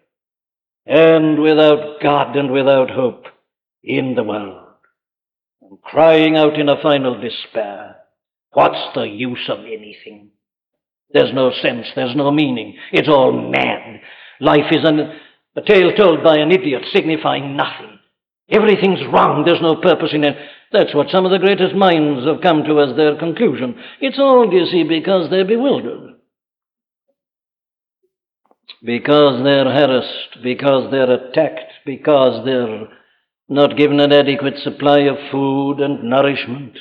and 0.87 1.41
without 1.41 2.01
God 2.01 2.37
and 2.37 2.53
without 2.53 2.91
hope 2.91 3.25
in 3.83 4.15
the 4.15 4.23
world. 4.23 4.67
And 5.63 5.81
crying 5.83 6.37
out 6.37 6.59
in 6.59 6.69
a 6.69 6.81
final 6.81 7.21
despair, 7.21 7.97
What's 8.53 8.95
the 8.95 9.03
use 9.03 9.49
of 9.49 9.61
anything? 9.61 10.31
There's 11.11 11.33
no 11.35 11.51
sense, 11.63 11.87
there's 11.95 12.17
no 12.17 12.31
meaning. 12.31 12.77
It's 12.93 13.09
all 13.09 13.33
mad. 13.33 14.01
Life 14.41 14.71
is 14.71 14.85
an, 14.85 15.01
a 15.57 15.63
tale 15.63 15.93
told 15.97 16.23
by 16.23 16.37
an 16.39 16.53
idiot, 16.53 16.83
signifying 16.93 17.57
nothing. 17.57 17.99
Everything's 18.51 19.01
wrong. 19.13 19.45
There's 19.45 19.61
no 19.61 19.77
purpose 19.77 20.11
in 20.13 20.25
it. 20.25 20.37
That's 20.73 20.95
what 20.95 21.11
some 21.11 21.25
of 21.25 21.31
the 21.31 21.39
greatest 21.39 21.75
minds 21.75 22.27
have 22.27 22.43
come 22.43 22.65
to 22.65 22.81
as 22.81 22.97
their 22.97 23.17
conclusion. 23.19 23.75
It's 24.01 24.19
all, 24.19 24.53
you 24.53 24.67
see, 24.67 24.85
because 24.85 25.31
they're 25.31 25.47
bewildered. 25.47 26.15
Because 28.83 29.43
they're 29.45 29.65
harassed, 29.65 30.43
because 30.43 30.91
they're 30.91 31.11
attacked, 31.11 31.73
because 31.85 32.45
they're 32.45 32.89
not 33.49 33.77
given 33.77 33.99
an 33.99 34.13
adequate 34.13 34.59
supply 34.59 35.01
of 35.01 35.17
food 35.33 35.81
and 35.81 36.05
nourishment. 36.05 36.79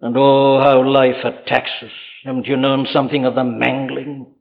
And 0.00 0.16
oh, 0.18 0.60
how 0.60 0.82
life 0.88 1.24
attacks 1.24 1.70
us. 1.82 1.90
Haven't 2.24 2.46
you 2.46 2.56
known 2.56 2.86
something 2.90 3.26
of 3.26 3.34
the 3.34 3.44
mangling? 3.44 4.34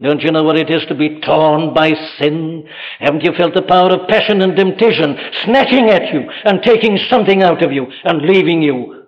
Don't 0.00 0.22
you 0.22 0.30
know 0.30 0.44
what 0.44 0.56
it 0.56 0.70
is 0.70 0.84
to 0.86 0.94
be 0.94 1.20
torn 1.20 1.74
by 1.74 1.92
sin? 2.18 2.68
Haven't 3.00 3.24
you 3.24 3.32
felt 3.36 3.54
the 3.54 3.62
power 3.62 3.90
of 3.90 4.08
passion 4.08 4.40
and 4.40 4.56
temptation 4.56 5.18
snatching 5.44 5.90
at 5.90 6.14
you 6.14 6.22
and 6.44 6.62
taking 6.62 6.96
something 7.10 7.42
out 7.42 7.64
of 7.64 7.72
you 7.72 7.86
and 8.04 8.22
leaving 8.22 8.62
you 8.62 9.06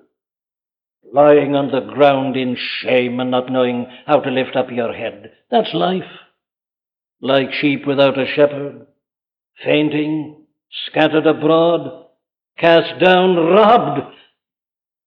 lying 1.13 1.55
on 1.55 1.71
the 1.71 1.93
ground 1.93 2.37
in 2.37 2.57
shame 2.57 3.21
and 3.21 3.31
not 3.31 3.51
knowing 3.51 3.87
how 4.07 4.21
to 4.21 4.31
lift 4.31 4.57
up 4.57 4.71
your 4.71 4.93
head? 4.93 5.33
That's 5.51 5.73
life. 5.73 6.11
Like 7.21 7.53
sheep 7.53 7.87
without 7.87 8.19
a 8.19 8.27
shepherd, 8.27 8.87
fainting, 9.65 10.47
scattered 10.87 11.27
abroad, 11.27 12.07
cast 12.59 13.01
down, 13.01 13.37
robbed, 13.37 14.15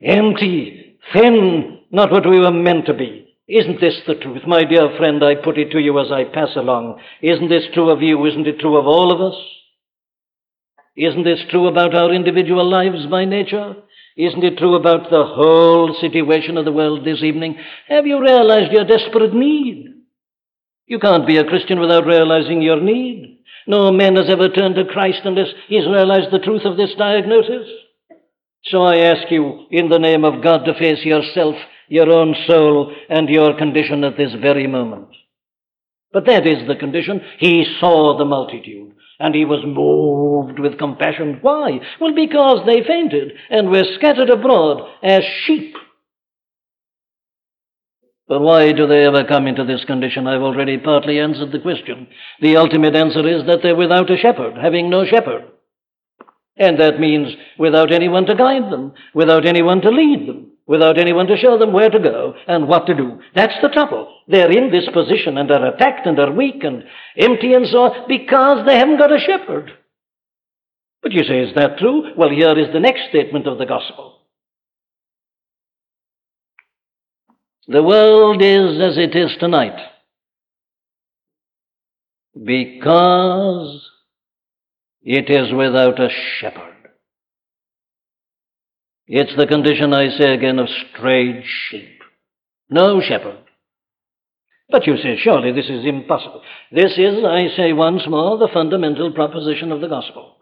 empty, 0.02 0.98
thin, 1.12 1.80
not 1.94 2.12
what 2.12 2.28
we 2.28 2.40
were 2.40 2.52
meant 2.52 2.88
to 2.88 2.94
be. 2.94 3.38
Isn't 3.48 3.80
this 3.80 4.02
the 4.08 4.16
truth? 4.16 4.42
My 4.48 4.64
dear 4.64 4.98
friend, 4.98 5.24
I 5.24 5.36
put 5.36 5.60
it 5.60 5.72
to 5.72 5.80
you 5.80 6.00
as 6.00 6.12
I 6.12 6.24
pass 6.24 6.56
along. 6.56 7.00
Isn't 7.22 7.50
this 7.50 7.66
true 7.74 7.92
of 7.92 8.02
you? 8.02 8.26
Isn't 8.26 8.48
it 8.48 8.60
true 8.60 8.78
of 8.78 8.88
all 8.88 9.12
of 9.12 9.22
us? 9.22 9.40
Isn't 10.96 11.24
this 11.24 11.42
true 11.52 11.68
about 11.68 11.94
our 11.94 12.12
individual 12.12 12.68
lives 12.68 13.06
by 13.06 13.26
nature? 13.26 13.76
Isn't 14.18 14.44
it 14.44 14.58
true 14.58 14.76
about 14.76 15.12
the 15.12 15.24
whole 15.24 15.96
situation 16.02 16.58
of 16.58 16.66
the 16.66 16.72
world 16.72 17.06
this 17.06 17.22
evening? 17.22 17.58
Have 17.90 18.08
you 18.08 18.20
realized 18.20 18.72
your 18.72 18.86
desperate 18.86 19.34
need? 19.34 19.94
You 20.88 21.00
can't 21.00 21.28
be 21.28 21.38
a 21.38 21.46
Christian 21.46 21.80
without 21.80 22.08
realizing 22.08 22.62
your 22.62 22.82
need. 22.82 23.40
No 23.68 23.92
man 23.92 24.16
has 24.16 24.30
ever 24.30 24.50
turned 24.50 24.76
to 24.76 24.86
Christ 24.86 25.22
unless 25.26 25.50
he's 25.68 25.86
realized 25.86 26.32
the 26.32 26.40
truth 26.44 26.64
of 26.66 26.76
this 26.76 26.94
diagnosis. 26.98 27.68
So 28.66 28.82
I 28.82 28.98
ask 28.98 29.30
you, 29.30 29.68
in 29.70 29.90
the 29.90 30.00
name 30.00 30.26
of 30.26 30.44
God, 30.44 30.66
to 30.66 30.74
face 30.74 31.04
yourself 31.06 31.56
your 31.88 32.10
own 32.10 32.36
soul 32.48 32.94
and 33.10 33.30
your 33.30 33.58
condition 33.58 34.04
at 34.04 34.18
this 34.18 34.34
very 34.42 34.68
moment. 34.68 35.10
But 36.12 36.28
that 36.28 36.46
is 36.46 36.68
the 36.68 36.76
condition. 36.76 37.22
He 37.40 37.66
saw 37.80 38.18
the 38.18 38.26
multitude 38.26 38.94
and 39.20 39.34
he 39.34 39.46
was 39.46 39.64
moved 39.66 40.60
with 40.60 40.78
compassion. 40.78 41.40
Why? 41.42 41.80
Well, 42.00 42.14
because 42.14 42.66
they 42.66 42.84
fainted 42.84 43.34
and 43.50 43.70
were 43.70 43.84
scattered 43.96 44.30
abroad 44.30 44.88
as 45.02 45.24
sheep. 45.46 45.76
But 48.28 48.42
why 48.42 48.72
do 48.72 48.88
they 48.88 49.06
ever 49.06 49.26
come 49.26 49.48
into 49.48 49.66
this 49.66 49.84
condition? 49.86 50.28
I've 50.28 50.42
already 50.42 50.78
partly 50.78 51.20
answered 51.20 51.52
the 51.52 51.60
question. 51.60 52.08
The 52.42 52.58
ultimate 52.58 52.96
answer 52.96 53.28
is 53.28 53.46
that 53.48 53.60
they're 53.62 53.76
without 53.76 54.10
a 54.10 54.18
shepherd, 54.18 54.56
having 54.58 54.90
no 54.90 55.06
shepherd. 55.06 55.46
And 56.56 56.80
that 56.80 57.00
means 57.00 57.30
without 57.58 57.92
anyone 57.92 58.26
to 58.28 58.36
guide 58.36 58.72
them, 58.72 58.94
without 59.14 59.46
anyone 59.46 59.82
to 59.82 59.90
lead 59.90 60.28
them 60.28 60.53
without 60.66 60.98
anyone 60.98 61.28
to 61.28 61.38
show 61.38 61.58
them 61.58 61.74
where 61.74 61.90
to 61.90 62.00
go 62.00 62.34
and 62.48 62.68
what 62.68 62.86
to 62.88 62.96
do. 62.96 63.20
That's 63.36 63.56
the 63.62 63.70
trouble. 63.70 64.14
They're 64.28 64.52
in 64.52 64.72
this 64.72 64.88
position 64.94 65.38
and 65.38 65.52
are 65.52 65.68
attacked 65.68 66.08
and 66.08 66.18
are 66.20 66.32
weak 66.32 66.64
and 66.64 66.84
empty 67.18 67.54
and 67.54 67.68
so 67.68 67.84
on 67.84 68.08
because 68.08 68.66
they 68.66 68.78
haven't 68.78 68.98
got 68.98 69.12
a 69.12 69.20
shepherd. 69.20 69.72
But 71.02 71.12
you 71.12 71.24
say, 71.24 71.40
is 71.40 71.56
that 71.56 71.78
true? 71.80 72.14
Well, 72.18 72.30
here 72.30 72.58
is 72.58 72.72
the 72.72 72.80
next 72.80 73.10
statement 73.10 73.46
of 73.46 73.58
the 73.58 73.66
gospel. 73.66 74.22
The 77.68 77.84
world 77.84 78.42
is 78.42 78.82
as 78.82 78.98
it 78.98 79.16
is 79.16 79.32
tonight 79.40 79.78
because 82.42 83.90
it 85.02 85.30
is 85.30 85.54
without 85.54 86.00
a 86.00 86.10
shepherd. 86.40 86.73
It's 89.08 89.36
the 89.36 89.48
condition, 89.48 89.94
I 89.94 90.10
say 90.18 90.34
again, 90.34 90.60
of 90.60 90.68
strayed 90.96 91.44
sheep. 91.70 92.02
No 92.70 93.02
shepherd. 93.02 93.40
But 94.70 94.88
you 94.88 94.96
say, 94.98 95.18
surely 95.22 95.52
this 95.52 95.70
is 95.70 95.86
impossible. 95.86 96.42
This 96.72 96.94
is, 96.98 97.24
I 97.24 97.48
say 97.56 97.74
once 97.74 98.04
more, 98.08 98.38
the 98.38 98.50
fundamental 98.54 99.12
proposition 99.12 99.72
of 99.72 99.82
the 99.82 99.88
gospel. 99.88 100.38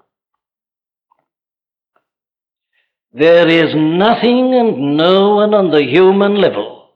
There 3.13 3.47
is 3.47 3.73
nothing 3.75 4.53
and 4.53 4.95
no 4.95 5.35
one 5.35 5.53
on 5.53 5.71
the 5.71 5.83
human 5.83 6.39
level 6.39 6.91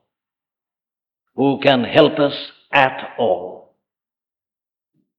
who 1.36 1.60
can 1.62 1.84
help 1.84 2.20
us 2.20 2.34
at 2.72 3.16
all. 3.18 3.76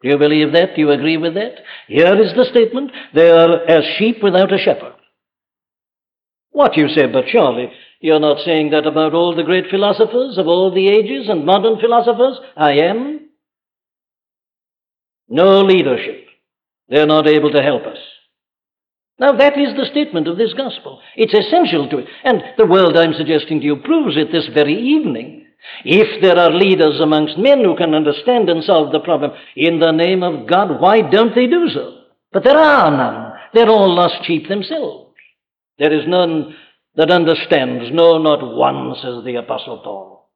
Do 0.03 0.09
you 0.09 0.17
believe 0.17 0.53
that? 0.53 0.75
Do 0.75 0.81
you 0.81 0.91
agree 0.91 1.17
with 1.17 1.35
that? 1.35 1.57
Here 1.89 2.19
is 2.23 2.33
the 2.35 2.47
statement. 2.51 2.93
They 3.15 3.29
are 3.29 3.65
as 3.67 3.85
sheep 3.99 4.23
without 4.23 4.53
a 4.53 4.59
shepherd. 4.59 4.96
What 6.57 6.79
you 6.79 6.89
say, 6.89 7.05
but 7.05 7.27
surely 7.29 7.71
you're 8.01 8.19
not 8.19 8.43
saying 8.43 8.71
that 8.71 8.87
about 8.87 9.13
all 9.13 9.37
the 9.37 9.43
great 9.43 9.67
philosophers 9.69 10.39
of 10.39 10.47
all 10.47 10.73
the 10.75 10.89
ages 10.89 11.29
and 11.29 11.45
modern 11.45 11.79
philosophers? 11.79 12.39
I 12.57 12.73
am. 12.79 13.29
No 15.29 15.61
leadership. 15.61 16.25
They're 16.89 17.07
not 17.07 17.29
able 17.29 17.51
to 17.51 17.63
help 17.63 17.83
us. 17.83 17.99
Now, 19.19 19.33
that 19.33 19.59
is 19.59 19.77
the 19.77 19.85
statement 19.91 20.29
of 20.29 20.39
this 20.39 20.55
gospel. 20.55 21.03
It's 21.15 21.35
essential 21.35 21.91
to 21.91 21.99
it. 21.99 22.07
And 22.25 22.43
the 22.57 22.65
world 22.65 22.97
I'm 22.97 23.13
suggesting 23.13 23.61
to 23.61 23.67
you 23.67 23.77
proves 23.77 24.17
it 24.17 24.33
this 24.33 24.49
very 24.55 24.81
evening. 24.81 25.45
If 25.85 26.23
there 26.23 26.39
are 26.39 26.51
leaders 26.51 27.03
amongst 27.03 27.37
men 27.37 27.63
who 27.65 27.77
can 27.77 27.93
understand 27.93 28.49
and 28.49 28.65
solve 28.65 28.93
the 28.93 29.01
problem 29.01 29.33
in 29.57 29.79
the 29.79 29.93
name 29.93 30.23
of 30.23 30.49
God, 30.49 30.81
why 30.81 31.03
don't 31.03 31.35
they 31.35 31.49
do 31.49 31.69
so? 31.69 31.99
But 32.33 32.45
there 32.45 32.57
are 32.57 32.91
none. 32.91 33.33
They're 33.53 33.69
all 33.69 33.95
lost 33.95 34.25
sheep 34.25 34.49
themselves. 34.49 35.06
There 35.79 35.93
is 35.93 36.07
none 36.07 36.55
that 36.97 37.11
understands, 37.11 37.91
no, 37.93 38.19
not 38.19 38.43
one, 38.43 38.95
says 38.97 39.25
the 39.25 39.37
Apostle 39.37 39.79
Paul. 39.85 40.31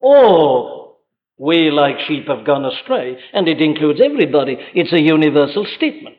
All 0.00 1.00
we 1.38 1.70
like 1.70 1.96
sheep 2.06 2.28
have 2.28 2.46
gone 2.46 2.64
astray, 2.64 3.18
and 3.32 3.48
it 3.48 3.60
includes 3.60 4.00
everybody. 4.02 4.56
It's 4.74 4.92
a 4.92 5.00
universal 5.00 5.66
statement. 5.76 6.16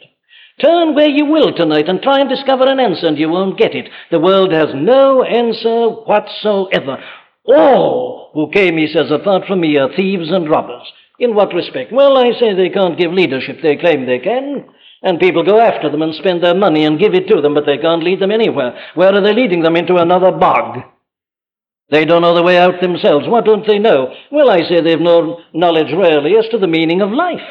Turn 0.61 0.95
where 0.95 1.09
you 1.09 1.25
will 1.25 1.53
tonight 1.55 1.87
and 1.87 2.01
try 2.01 2.19
and 2.19 2.29
discover 2.29 2.65
an 2.65 2.79
answer, 2.79 3.07
and 3.07 3.17
you 3.17 3.29
won't 3.29 3.57
get 3.57 3.75
it. 3.75 3.89
The 4.11 4.19
world 4.19 4.51
has 4.51 4.69
no 4.73 5.23
answer 5.23 5.89
whatsoever. 5.89 6.97
All 7.45 8.31
who 8.33 8.51
came, 8.51 8.77
he 8.77 8.87
says, 8.87 9.11
apart 9.11 9.45
from 9.47 9.61
me 9.61 9.77
are 9.77 9.95
thieves 9.95 10.29
and 10.31 10.49
robbers. 10.49 10.91
In 11.19 11.33
what 11.33 11.53
respect? 11.53 11.91
Well, 11.91 12.17
I 12.17 12.31
say 12.39 12.53
they 12.53 12.69
can't 12.69 12.97
give 12.97 13.11
leadership. 13.11 13.59
They 13.63 13.77
claim 13.77 14.05
they 14.05 14.19
can. 14.19 14.65
And 15.03 15.19
people 15.19 15.43
go 15.43 15.60
after 15.60 15.89
them 15.89 16.01
and 16.01 16.13
spend 16.15 16.43
their 16.43 16.55
money 16.55 16.86
and 16.86 16.99
give 16.99 17.13
it 17.13 17.27
to 17.27 17.41
them, 17.41 17.53
but 17.53 17.65
they 17.65 17.77
can't 17.77 18.03
lead 18.03 18.19
them 18.19 18.31
anywhere. 18.31 18.77
Where 18.95 19.13
are 19.13 19.21
they 19.21 19.33
leading 19.33 19.62
them? 19.62 19.75
Into 19.75 19.97
another 19.97 20.31
bog. 20.31 20.83
They 21.89 22.03
don't 22.03 22.21
know 22.21 22.36
the 22.36 22.43
way 22.43 22.57
out 22.57 22.81
themselves. 22.81 23.27
What 23.27 23.45
don't 23.45 23.65
they 23.65 23.79
know? 23.79 24.13
Well, 24.31 24.49
I 24.49 24.67
say 24.67 24.81
they've 24.81 24.99
no 24.99 25.39
knowledge 25.53 25.91
really 25.93 26.36
as 26.38 26.49
to 26.51 26.57
the 26.57 26.67
meaning 26.67 27.01
of 27.01 27.12
life. 27.12 27.47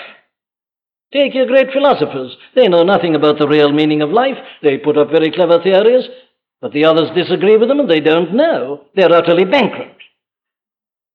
Take 1.13 1.35
your 1.35 1.47
great 1.47 1.71
philosophers. 1.73 2.37
They 2.55 2.69
know 2.69 2.83
nothing 2.83 3.15
about 3.15 3.39
the 3.39 3.49
real 3.49 3.73
meaning 3.73 4.03
of 4.03 4.11
life. 4.11 4.37
They 4.63 4.77
put 4.77 4.99
up 4.99 5.11
very 5.11 5.31
clever 5.31 5.63
theories, 5.63 6.05
but 6.61 6.73
the 6.73 6.85
others 6.85 7.09
disagree 7.15 7.57
with 7.57 7.69
them 7.69 7.81
and 7.81 7.91
they 7.91 8.01
don't 8.01 8.35
know. 8.35 8.83
They're 8.95 9.13
utterly 9.13 9.45
bankrupt. 9.45 10.03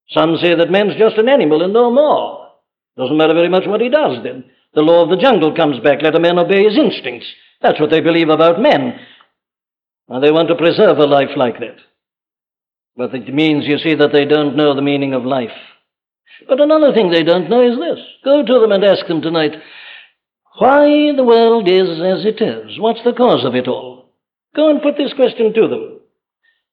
Some 0.10 0.38
say 0.38 0.56
that 0.56 0.72
man's 0.72 0.98
just 0.98 1.18
an 1.18 1.30
animal 1.30 1.62
and 1.62 1.74
no 1.74 1.92
more. 1.92 2.48
Doesn't 2.98 3.18
matter 3.18 3.34
very 3.34 3.50
much 3.50 3.68
what 3.68 3.82
he 3.82 3.90
does 3.90 4.24
then. 4.24 4.46
The 4.74 4.82
law 4.82 5.04
of 5.04 5.10
the 5.10 5.22
jungle 5.22 5.56
comes 5.56 5.80
back. 5.80 6.02
Let 6.02 6.16
a 6.16 6.20
man 6.20 6.40
obey 6.40 6.64
his 6.64 6.78
instincts. 6.78 7.28
That's 7.62 7.80
what 7.80 7.90
they 7.90 8.00
believe 8.00 8.30
about 8.30 8.62
men. 8.62 9.00
And 10.08 10.24
they 10.24 10.32
want 10.32 10.48
to 10.50 10.56
preserve 10.56 10.98
a 10.98 11.06
life 11.06 11.36
like 11.36 11.60
that. 11.60 11.78
But 12.96 13.14
it 13.14 13.34
means, 13.34 13.66
you 13.66 13.78
see, 13.78 13.96
that 13.96 14.12
they 14.12 14.26
don't 14.26 14.56
know 14.56 14.76
the 14.76 14.82
meaning 14.82 15.14
of 15.14 15.26
life. 15.26 15.52
But 16.48 16.60
another 16.60 16.94
thing 16.94 17.12
they 17.12 17.24
don't 17.24 17.50
know 17.50 17.62
is 17.62 17.78
this. 17.78 18.06
Go 18.24 18.44
to 18.46 18.60
them 18.60 18.72
and 18.72 18.84
ask 18.84 19.06
them 19.08 19.22
tonight 19.22 19.54
why 20.58 21.14
the 21.16 21.24
world 21.24 21.68
is 21.70 21.90
as 22.02 22.26
it 22.26 22.42
is. 22.42 22.80
What's 22.80 23.04
the 23.04 23.14
cause 23.14 23.46
of 23.46 23.56
it 23.56 23.68
all? 23.68 24.10
Go 24.56 24.70
and 24.70 24.82
put 24.82 24.98
this 24.98 25.14
question 25.14 25.54
to 25.54 25.68
them. 25.68 26.00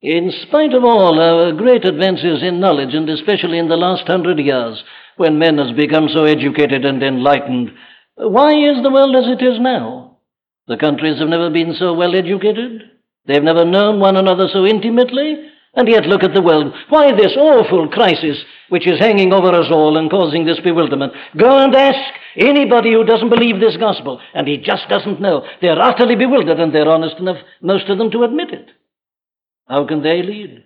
In 0.00 0.32
spite 0.46 0.74
of 0.74 0.84
all 0.84 1.20
our 1.20 1.52
great 1.52 1.84
advances 1.84 2.42
in 2.42 2.60
knowledge, 2.60 2.94
and 2.94 3.08
especially 3.08 3.58
in 3.58 3.68
the 3.68 3.76
last 3.76 4.06
hundred 4.06 4.38
years, 4.38 4.82
when 5.16 5.38
men 5.38 5.58
has 5.58 5.72
become 5.76 6.08
so 6.08 6.24
educated 6.24 6.84
and 6.84 7.02
enlightened, 7.02 7.70
why 8.18 8.52
is 8.52 8.82
the 8.82 8.90
world 8.90 9.16
as 9.16 9.28
it 9.28 9.42
is 9.44 9.60
now? 9.60 10.18
The 10.66 10.76
countries 10.76 11.18
have 11.18 11.28
never 11.28 11.50
been 11.50 11.74
so 11.78 11.94
well 11.94 12.14
educated. 12.14 12.82
They've 13.26 13.42
never 13.42 13.64
known 13.64 14.00
one 14.00 14.16
another 14.16 14.48
so 14.52 14.66
intimately, 14.66 15.48
And 15.74 15.88
yet 15.88 16.06
look 16.06 16.24
at 16.24 16.34
the 16.34 16.42
world. 16.42 16.74
Why 16.88 17.12
this 17.12 17.36
awful 17.36 17.88
crisis 17.88 18.38
which 18.68 18.86
is 18.86 18.98
hanging 18.98 19.32
over 19.32 19.48
us 19.48 19.70
all 19.70 19.96
and 19.96 20.10
causing 20.10 20.44
this 20.44 20.58
bewilderment? 20.60 21.12
Go 21.36 21.58
and 21.58 21.74
ask 21.74 22.14
anybody 22.36 22.92
who 22.92 23.04
doesn't 23.04 23.30
believe 23.30 23.60
this 23.60 23.76
gospel, 23.76 24.20
and 24.34 24.48
he 24.48 24.56
just 24.56 24.88
doesn't 24.88 25.20
know. 25.20 25.46
They're 25.60 25.80
utterly 25.80 26.16
bewildered, 26.16 26.58
and 26.58 26.74
they're 26.74 26.88
honest 26.88 27.18
enough, 27.18 27.38
most 27.62 27.88
of 27.88 27.98
them, 27.98 28.10
to 28.10 28.24
admit 28.24 28.50
it. 28.50 28.70
How 29.68 29.86
can 29.86 30.02
they 30.02 30.22
lead? 30.22 30.64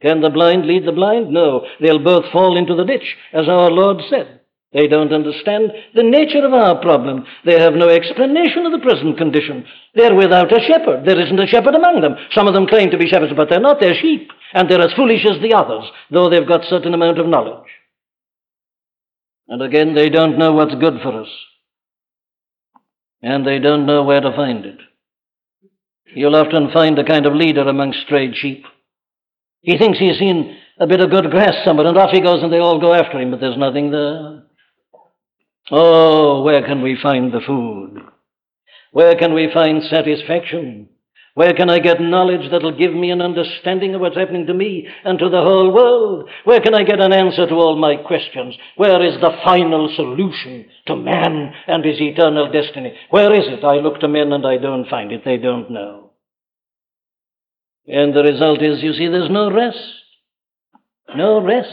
Can 0.00 0.22
the 0.22 0.30
blind 0.30 0.64
lead 0.64 0.86
the 0.86 0.92
blind? 0.92 1.30
No. 1.30 1.66
They'll 1.80 2.02
both 2.02 2.32
fall 2.32 2.56
into 2.56 2.74
the 2.74 2.84
ditch, 2.84 3.16
as 3.34 3.48
our 3.48 3.70
Lord 3.70 3.98
said. 4.08 4.39
They 4.72 4.86
don't 4.86 5.12
understand 5.12 5.72
the 5.94 6.04
nature 6.04 6.46
of 6.46 6.52
our 6.52 6.80
problem. 6.80 7.26
They 7.44 7.58
have 7.58 7.74
no 7.74 7.88
explanation 7.88 8.66
of 8.66 8.72
the 8.72 8.78
present 8.78 9.18
condition. 9.18 9.64
They're 9.94 10.14
without 10.14 10.52
a 10.52 10.60
shepherd. 10.60 11.04
There 11.04 11.20
isn't 11.20 11.40
a 11.40 11.46
shepherd 11.46 11.74
among 11.74 12.00
them. 12.00 12.14
Some 12.32 12.46
of 12.46 12.54
them 12.54 12.68
claim 12.68 12.90
to 12.90 12.98
be 12.98 13.08
shepherds, 13.08 13.32
but 13.36 13.50
they're 13.50 13.58
not. 13.58 13.80
They're 13.80 14.00
sheep. 14.00 14.30
And 14.54 14.68
they're 14.68 14.80
as 14.80 14.94
foolish 14.94 15.26
as 15.26 15.42
the 15.42 15.54
others, 15.54 15.84
though 16.10 16.30
they've 16.30 16.46
got 16.46 16.64
certain 16.64 16.94
amount 16.94 17.18
of 17.18 17.26
knowledge. 17.26 17.66
And 19.48 19.60
again, 19.60 19.94
they 19.96 20.08
don't 20.08 20.38
know 20.38 20.52
what's 20.52 20.74
good 20.76 21.00
for 21.02 21.20
us. 21.20 21.28
And 23.22 23.44
they 23.44 23.58
don't 23.58 23.86
know 23.86 24.04
where 24.04 24.20
to 24.20 24.34
find 24.36 24.64
it. 24.64 24.78
You'll 26.14 26.36
often 26.36 26.70
find 26.72 26.96
a 26.98 27.04
kind 27.04 27.26
of 27.26 27.34
leader 27.34 27.68
among 27.68 27.92
strayed 28.04 28.36
sheep. 28.36 28.64
He 29.62 29.76
thinks 29.78 29.98
he's 29.98 30.18
seen 30.18 30.56
a 30.78 30.86
bit 30.86 31.00
of 31.00 31.10
good 31.10 31.30
grass 31.30 31.64
somewhere, 31.64 31.86
and 31.86 31.98
off 31.98 32.10
he 32.10 32.20
goes, 32.20 32.42
and 32.42 32.52
they 32.52 32.58
all 32.58 32.80
go 32.80 32.94
after 32.94 33.18
him, 33.20 33.32
but 33.32 33.40
there's 33.40 33.58
nothing 33.58 33.90
there. 33.90 34.44
Oh, 35.70 36.42
where 36.42 36.62
can 36.66 36.82
we 36.82 36.98
find 37.00 37.32
the 37.32 37.40
food? 37.46 38.02
Where 38.92 39.16
can 39.16 39.34
we 39.34 39.50
find 39.52 39.82
satisfaction? 39.84 40.88
Where 41.34 41.52
can 41.52 41.70
I 41.70 41.78
get 41.78 42.00
knowledge 42.00 42.50
that'll 42.50 42.76
give 42.76 42.92
me 42.92 43.12
an 43.12 43.22
understanding 43.22 43.94
of 43.94 44.00
what's 44.00 44.16
happening 44.16 44.46
to 44.46 44.54
me 44.54 44.88
and 45.04 45.16
to 45.20 45.28
the 45.28 45.40
whole 45.40 45.72
world? 45.72 46.28
Where 46.44 46.60
can 46.60 46.74
I 46.74 46.82
get 46.82 47.00
an 47.00 47.12
answer 47.12 47.46
to 47.46 47.54
all 47.54 47.76
my 47.76 47.96
questions? 47.96 48.56
Where 48.76 49.00
is 49.02 49.20
the 49.20 49.38
final 49.44 49.92
solution 49.94 50.66
to 50.86 50.96
man 50.96 51.52
and 51.68 51.84
his 51.84 52.00
eternal 52.00 52.50
destiny? 52.50 52.94
Where 53.10 53.32
is 53.32 53.46
it? 53.46 53.64
I 53.64 53.76
look 53.76 54.00
to 54.00 54.08
men 54.08 54.32
and 54.32 54.44
I 54.44 54.58
don't 54.58 54.88
find 54.88 55.12
it. 55.12 55.24
They 55.24 55.36
don't 55.36 55.70
know. 55.70 56.10
And 57.86 58.14
the 58.14 58.22
result 58.22 58.60
is, 58.60 58.82
you 58.82 58.92
see, 58.92 59.06
there's 59.06 59.30
no 59.30 59.52
rest. 59.52 59.78
No 61.14 61.40
rest. 61.40 61.68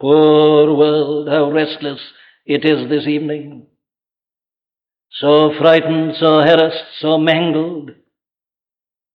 Poor 0.00 0.74
world, 0.74 1.28
how 1.28 1.50
restless 1.50 2.00
it 2.48 2.64
is 2.64 2.88
this 2.88 3.06
evening. 3.06 3.66
So 5.10 5.52
frightened, 5.58 6.14
so 6.18 6.40
harassed, 6.40 6.98
so 6.98 7.18
mangled, 7.18 7.90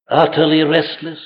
utterly 0.08 0.62
restless, 0.62 1.20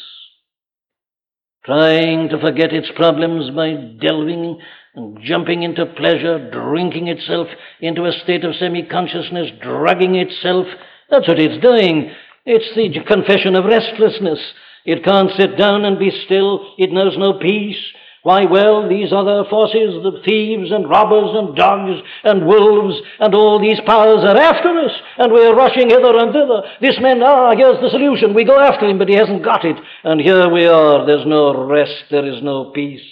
trying 1.65 2.29
to 2.29 2.39
forget 2.39 2.73
its 2.73 2.89
problems 2.95 3.49
by 3.51 3.73
delving 3.99 4.59
and 4.95 5.19
jumping 5.21 5.63
into 5.63 5.85
pleasure, 5.85 6.49
drinking 6.49 7.09
itself 7.09 7.47
into 7.81 8.05
a 8.05 8.13
state 8.23 8.45
of 8.45 8.55
semi 8.55 8.83
consciousness, 8.83 9.51
drugging 9.61 10.15
itself. 10.15 10.65
That's 11.09 11.27
what 11.27 11.39
it's 11.39 11.61
doing. 11.61 12.11
It's 12.45 12.73
the 12.75 13.03
confession 13.05 13.55
of 13.55 13.65
restlessness. 13.65 14.39
It 14.85 15.03
can't 15.03 15.31
sit 15.37 15.57
down 15.57 15.83
and 15.83 15.99
be 15.99 16.11
still. 16.25 16.73
It 16.77 16.91
knows 16.91 17.17
no 17.17 17.37
peace. 17.37 17.83
Why, 18.23 18.45
well, 18.45 18.89
these 18.89 19.13
other 19.13 19.45
forces, 19.49 20.03
the 20.03 20.21
thieves 20.25 20.71
and 20.71 20.89
robbers 20.89 21.31
and 21.33 21.55
dogs 21.55 22.01
and 22.23 22.45
wolves 22.45 22.99
and 23.19 23.33
all 23.33 23.59
these 23.59 23.79
powers 23.85 24.23
are 24.23 24.37
after 24.37 24.69
us, 24.79 24.91
and 25.17 25.31
we're 25.31 25.55
rushing 25.55 25.89
hither 25.89 26.17
and 26.17 26.33
thither. 26.33 26.61
This 26.81 26.99
man, 26.99 27.21
ah, 27.23 27.55
here's 27.55 27.79
the 27.79 27.89
solution. 27.89 28.33
We 28.33 28.43
go 28.43 28.59
after 28.59 28.87
him, 28.87 28.97
but 28.97 29.07
he 29.07 29.15
hasn't 29.15 29.43
got 29.43 29.63
it. 29.63 29.77
And 30.03 30.19
here 30.19 30.49
we 30.49 30.65
are. 30.65 31.05
There's 31.05 31.25
no 31.25 31.65
rest. 31.65 32.05
There 32.11 32.25
is 32.25 32.43
no 32.43 32.71
peace. 32.71 33.05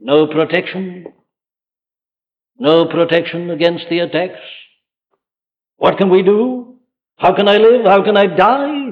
No 0.00 0.26
protection. 0.26 1.06
No 2.58 2.86
protection 2.86 3.50
against 3.50 3.86
the 3.88 4.00
attacks. 4.00 4.40
What 5.76 5.98
can 5.98 6.10
we 6.10 6.22
do? 6.22 6.76
How 7.16 7.34
can 7.34 7.48
I 7.48 7.56
live? 7.56 7.86
How 7.86 8.02
can 8.04 8.16
I 8.16 8.26
die? 8.26 8.90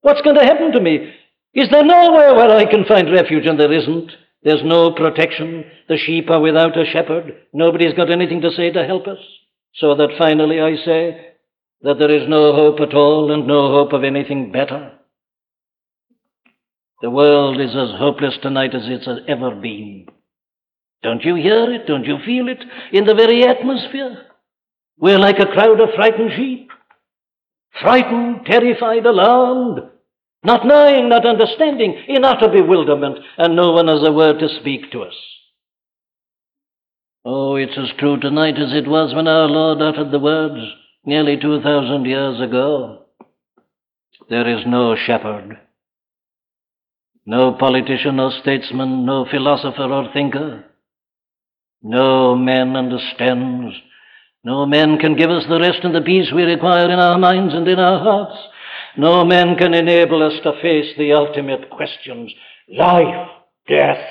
What's 0.00 0.22
going 0.22 0.36
to 0.36 0.44
happen 0.44 0.72
to 0.72 0.80
me? 0.80 1.12
Is 1.54 1.68
there 1.70 1.84
nowhere 1.84 2.34
where 2.34 2.56
I 2.56 2.64
can 2.64 2.84
find 2.86 3.12
refuge? 3.12 3.46
And 3.46 3.60
there 3.60 3.72
isn't. 3.72 4.10
There's 4.42 4.62
no 4.64 4.92
protection. 4.92 5.64
The 5.88 5.98
sheep 5.98 6.30
are 6.30 6.40
without 6.40 6.78
a 6.78 6.84
shepherd. 6.84 7.36
Nobody's 7.52 7.94
got 7.94 8.10
anything 8.10 8.40
to 8.40 8.50
say 8.50 8.70
to 8.70 8.86
help 8.86 9.06
us. 9.06 9.18
So 9.74 9.94
that 9.94 10.16
finally 10.18 10.60
I 10.60 10.76
say 10.84 11.34
that 11.82 11.98
there 11.98 12.10
is 12.10 12.28
no 12.28 12.52
hope 12.52 12.80
at 12.80 12.94
all 12.94 13.32
and 13.32 13.46
no 13.46 13.70
hope 13.70 13.92
of 13.92 14.04
anything 14.04 14.52
better. 14.52 14.92
The 17.02 17.10
world 17.10 17.60
is 17.60 17.70
as 17.70 17.98
hopeless 17.98 18.38
tonight 18.42 18.74
as 18.74 18.82
it's 18.84 19.08
ever 19.28 19.54
been. 19.54 20.06
Don't 21.02 21.24
you 21.24 21.34
hear 21.34 21.72
it? 21.72 21.86
Don't 21.86 22.04
you 22.04 22.18
feel 22.24 22.48
it 22.48 22.62
in 22.92 23.04
the 23.04 23.14
very 23.14 23.44
atmosphere? 23.44 24.26
We're 24.98 25.18
like 25.18 25.40
a 25.40 25.46
crowd 25.46 25.80
of 25.80 25.88
frightened 25.96 26.30
sheep. 26.36 26.70
Frightened, 27.80 28.46
terrified, 28.46 29.04
alarmed, 29.04 29.80
not 30.44 30.66
knowing, 30.66 31.08
not 31.08 31.26
understanding, 31.26 31.96
in 32.08 32.24
utter 32.24 32.48
bewilderment, 32.48 33.18
and 33.38 33.54
no 33.54 33.72
one 33.72 33.88
has 33.88 34.06
a 34.06 34.12
word 34.12 34.38
to 34.40 34.48
speak 34.60 34.90
to 34.92 35.02
us. 35.02 35.14
Oh, 37.24 37.54
it's 37.56 37.78
as 37.78 37.96
true 37.98 38.18
tonight 38.18 38.58
as 38.58 38.72
it 38.72 38.88
was 38.88 39.14
when 39.14 39.28
our 39.28 39.46
Lord 39.46 39.80
uttered 39.80 40.10
the 40.10 40.18
words 40.18 40.60
nearly 41.04 41.36
2,000 41.36 42.04
years 42.04 42.40
ago. 42.40 43.04
There 44.28 44.48
is 44.48 44.64
no 44.66 44.96
shepherd, 44.96 45.58
no 47.24 47.52
politician 47.52 48.18
or 48.18 48.32
statesman, 48.40 49.06
no 49.06 49.26
philosopher 49.30 49.84
or 49.84 50.12
thinker. 50.12 50.64
No 51.82 52.34
man 52.36 52.76
understands. 52.76 53.74
No 54.44 54.66
man 54.66 54.98
can 54.98 55.16
give 55.16 55.30
us 55.30 55.44
the 55.48 55.60
rest 55.60 55.80
and 55.84 55.94
the 55.94 56.00
peace 56.00 56.32
we 56.34 56.42
require 56.42 56.90
in 56.90 56.98
our 56.98 57.18
minds 57.18 57.54
and 57.54 57.66
in 57.68 57.78
our 57.78 58.00
hearts. 58.00 58.38
No 58.96 59.24
man 59.24 59.56
can 59.56 59.72
enable 59.72 60.22
us 60.22 60.38
to 60.42 60.60
face 60.60 60.94
the 60.96 61.12
ultimate 61.12 61.70
questions 61.70 62.32
life, 62.68 63.28
death, 63.68 64.04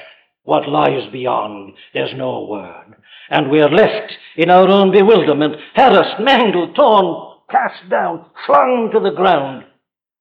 what 0.43 0.67
lies 0.67 1.11
beyond. 1.11 1.73
There's 1.93 2.13
no 2.15 2.47
word. 2.49 2.95
And 3.29 3.49
we 3.49 3.61
are 3.61 3.69
left 3.69 4.13
in 4.35 4.49
our 4.49 4.67
own 4.67 4.91
bewilderment, 4.91 5.55
harassed, 5.75 6.19
mangled, 6.19 6.75
torn, 6.75 7.37
cast 7.49 7.89
down, 7.89 8.25
flung 8.45 8.89
to 8.93 8.99
the 8.99 9.15
ground. 9.15 9.65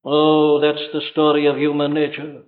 Oh, 0.05 0.61
that's 0.61 0.93
the 0.93 1.03
story 1.13 1.47
of 1.47 1.57
human 1.57 1.95
nature. 1.95 2.43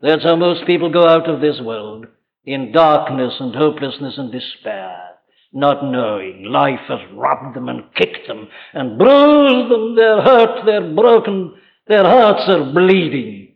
That's 0.00 0.24
how 0.24 0.36
most 0.36 0.66
people 0.66 0.92
go 0.92 1.08
out 1.08 1.28
of 1.28 1.40
this 1.40 1.60
world, 1.60 2.06
in 2.44 2.70
darkness 2.72 3.34
and 3.40 3.54
hopelessness 3.54 4.16
and 4.16 4.30
despair 4.30 5.07
not 5.52 5.84
knowing. 5.84 6.44
Life 6.44 6.80
has 6.88 7.00
robbed 7.12 7.56
them 7.56 7.68
and 7.68 7.94
kicked 7.94 8.26
them 8.26 8.48
and 8.74 8.98
bruised 8.98 9.70
them. 9.70 9.96
They're 9.96 10.22
hurt, 10.22 10.66
they're 10.66 10.94
broken, 10.94 11.54
their 11.86 12.04
hearts 12.04 12.48
are 12.48 12.72
bleeding. 12.72 13.54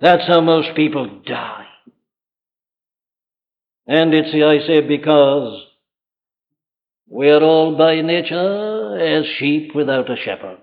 That's 0.00 0.26
how 0.26 0.40
most 0.40 0.74
people 0.76 1.22
die. 1.24 1.66
And 3.86 4.14
it's, 4.14 4.34
I 4.34 4.66
say, 4.66 4.80
because 4.80 5.62
we're 7.08 7.42
all 7.42 7.76
by 7.76 8.00
nature 8.00 8.98
as 8.98 9.24
sheep 9.38 9.74
without 9.74 10.10
a 10.10 10.16
shepherd. 10.16 10.58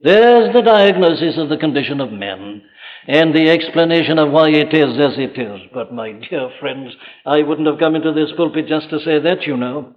There's 0.00 0.52
the 0.52 0.62
diagnosis 0.62 1.38
of 1.38 1.48
the 1.48 1.56
condition 1.56 2.00
of 2.00 2.10
men 2.10 2.62
and 3.06 3.34
the 3.34 3.50
explanation 3.50 4.18
of 4.18 4.30
why 4.30 4.50
it 4.50 4.72
is 4.72 4.98
as 4.98 5.18
it 5.18 5.38
is. 5.38 5.60
But, 5.72 5.92
my 5.92 6.12
dear 6.12 6.50
friends, 6.60 6.94
I 7.26 7.42
wouldn't 7.42 7.66
have 7.66 7.78
come 7.78 7.94
into 7.94 8.12
this 8.12 8.32
pulpit 8.36 8.66
just 8.66 8.90
to 8.90 9.00
say 9.00 9.18
that, 9.20 9.42
you 9.42 9.56
know. 9.56 9.96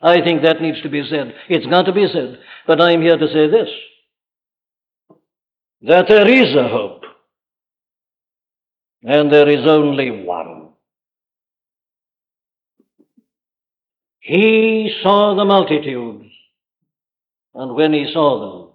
I 0.00 0.20
think 0.22 0.42
that 0.42 0.60
needs 0.60 0.82
to 0.82 0.88
be 0.88 1.06
said. 1.08 1.34
It's 1.48 1.66
got 1.66 1.82
to 1.82 1.92
be 1.92 2.06
said. 2.12 2.38
But 2.66 2.80
I'm 2.80 3.02
here 3.02 3.16
to 3.16 3.26
say 3.28 3.48
this 3.48 3.68
that 5.84 6.06
there 6.08 6.28
is 6.28 6.54
a 6.54 6.68
hope, 6.68 7.02
and 9.02 9.32
there 9.32 9.48
is 9.48 9.66
only 9.66 10.24
one. 10.24 10.68
He 14.20 14.96
saw 15.02 15.34
the 15.34 15.44
multitudes, 15.44 16.30
and 17.54 17.74
when 17.74 17.92
he 17.92 18.10
saw 18.12 18.62
them, 18.62 18.71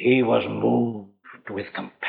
he 0.00 0.22
was 0.22 0.44
moved 0.48 1.50
with 1.50 1.66
compassion. 1.74 2.00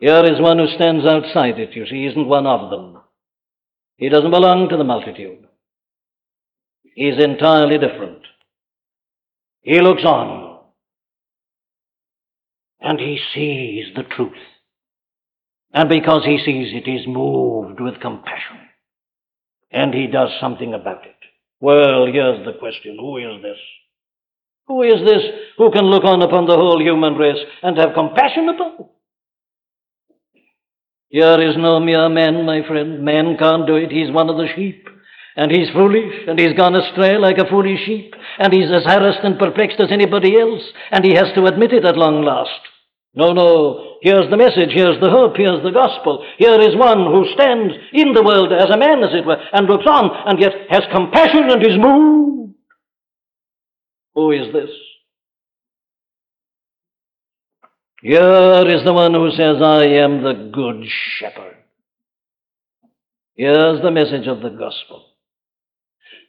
Here 0.00 0.24
is 0.24 0.40
one 0.40 0.58
who 0.58 0.68
stands 0.74 1.06
outside 1.06 1.58
it, 1.58 1.74
you 1.74 1.86
see, 1.86 2.02
he 2.02 2.06
isn't 2.06 2.28
one 2.28 2.46
of 2.46 2.70
them. 2.70 3.02
He 3.96 4.08
doesn't 4.08 4.30
belong 4.30 4.68
to 4.68 4.76
the 4.76 4.84
multitude. 4.84 5.46
He's 6.94 7.18
entirely 7.18 7.78
different. 7.78 8.22
He 9.62 9.80
looks 9.80 10.04
on 10.04 10.60
and 12.80 13.00
he 13.00 13.18
sees 13.34 13.94
the 13.96 14.04
truth. 14.04 14.32
And 15.72 15.88
because 15.88 16.24
he 16.24 16.38
sees 16.38 16.74
it, 16.74 16.84
he's 16.84 17.06
moved 17.06 17.80
with 17.80 18.00
compassion. 18.00 18.58
And 19.70 19.92
he 19.92 20.06
does 20.06 20.30
something 20.40 20.74
about 20.74 21.04
it. 21.04 21.16
Well, 21.60 22.06
here's 22.06 22.44
the 22.46 22.58
question 22.58 22.96
who 22.98 23.18
is 23.18 23.42
this? 23.42 23.58
Who 24.68 24.82
is 24.82 25.00
this 25.04 25.22
who 25.56 25.70
can 25.72 25.86
look 25.86 26.04
on 26.04 26.22
upon 26.22 26.46
the 26.46 26.54
whole 26.56 26.80
human 26.80 27.14
race 27.14 27.42
and 27.62 27.76
have 27.78 27.94
compassion 27.94 28.48
upon? 28.50 28.88
Here 31.08 31.40
is 31.40 31.56
no 31.56 31.80
mere 31.80 32.08
man, 32.10 32.44
my 32.44 32.60
friend. 32.68 33.02
Man 33.02 33.36
can't 33.38 33.66
do 33.66 33.76
it. 33.76 33.90
He's 33.90 34.12
one 34.12 34.28
of 34.28 34.36
the 34.36 34.46
sheep. 34.54 34.86
And 35.36 35.50
he's 35.50 35.70
foolish, 35.70 36.26
and 36.26 36.38
he's 36.38 36.52
gone 36.52 36.74
astray 36.74 37.16
like 37.16 37.38
a 37.38 37.48
foolish 37.48 37.86
sheep, 37.86 38.12
and 38.40 38.52
he's 38.52 38.72
as 38.72 38.82
harassed 38.82 39.22
and 39.22 39.38
perplexed 39.38 39.78
as 39.78 39.92
anybody 39.92 40.36
else, 40.36 40.62
and 40.90 41.04
he 41.04 41.14
has 41.14 41.32
to 41.36 41.46
admit 41.46 41.72
it 41.72 41.84
at 41.84 41.96
long 41.96 42.24
last. 42.24 42.58
No, 43.14 43.32
no, 43.32 43.98
here's 44.02 44.28
the 44.30 44.36
message, 44.36 44.74
here's 44.74 45.00
the 45.00 45.10
hope, 45.10 45.36
here's 45.36 45.62
the 45.62 45.70
gospel. 45.70 46.26
Here 46.38 46.58
is 46.58 46.74
one 46.74 47.06
who 47.06 47.24
stands 47.34 47.72
in 47.92 48.14
the 48.14 48.22
world 48.24 48.52
as 48.52 48.68
a 48.68 48.76
man, 48.76 49.04
as 49.04 49.14
it 49.14 49.24
were, 49.24 49.38
and 49.52 49.68
looks 49.68 49.86
on, 49.86 50.10
and 50.26 50.40
yet 50.40 50.52
has 50.70 50.82
compassion 50.92 51.48
and 51.48 51.62
is 51.64 51.78
moved. 51.78 52.47
Who 54.18 54.32
is 54.32 54.52
this? 54.52 54.70
Here 58.02 58.64
is 58.66 58.82
the 58.84 58.92
one 58.92 59.14
who 59.14 59.30
says, 59.30 59.62
I 59.62 59.84
am 59.84 60.24
the 60.24 60.50
good 60.52 60.84
shepherd. 61.20 61.54
Here's 63.36 63.80
the 63.80 63.92
message 63.92 64.26
of 64.26 64.40
the 64.40 64.48
gospel. 64.48 65.04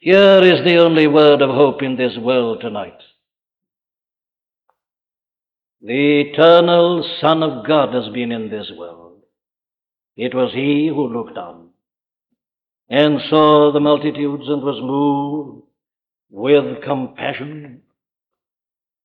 Here 0.02 0.40
is 0.44 0.64
the 0.64 0.78
only 0.78 1.08
word 1.08 1.42
of 1.42 1.50
hope 1.50 1.82
in 1.82 1.98
this 1.98 2.16
world 2.16 2.62
tonight. 2.62 3.00
The 5.82 6.22
eternal 6.30 7.04
Son 7.20 7.42
of 7.42 7.66
God 7.66 7.96
has 7.96 8.14
been 8.14 8.32
in 8.32 8.52
this 8.52 8.72
world. 8.78 9.24
It 10.16 10.36
was 10.36 10.54
He 10.54 10.92
who 10.94 11.08
looked 11.08 11.40
on 11.40 11.70
and 12.88 13.20
saw 13.32 13.72
the 13.72 13.80
multitudes 13.80 14.48
and 14.48 14.62
was 14.62 14.80
moved 14.80 15.69
with 16.30 16.84
compassion. 16.84 17.82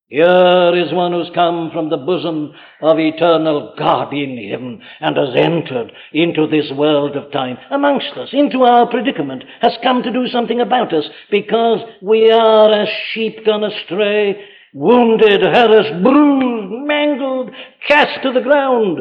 Here 0.09 0.73
is 0.77 0.93
one 0.93 1.13
who's 1.13 1.31
come 1.35 1.71
from 1.73 1.89
the 1.89 1.97
bosom 1.97 2.53
of 2.83 2.99
eternal 2.99 3.75
God 3.79 4.13
in 4.13 4.37
heaven 4.51 4.83
and 5.01 5.17
has 5.17 5.35
entered 5.35 5.93
into 6.13 6.47
this 6.47 6.71
world 6.77 7.17
of 7.17 7.33
time 7.33 7.57
amongst 7.71 8.13
us, 8.17 8.29
into 8.33 8.63
our 8.63 8.89
predicament, 8.89 9.45
has 9.63 9.73
come 9.83 10.03
to 10.03 10.13
do 10.13 10.29
something 10.29 10.61
about 10.61 10.93
us 10.93 11.07
because 11.31 11.81
we 12.03 12.31
are 12.31 12.71
as 12.71 12.89
sheep 13.13 13.47
gone 13.47 13.65
astray, 13.65 14.45
wounded, 14.75 15.41
harassed, 15.41 16.03
bruised, 16.03 16.87
mangled, 16.87 17.51
cast 17.89 18.23
to 18.23 18.33
the 18.33 18.43
ground. 18.43 18.99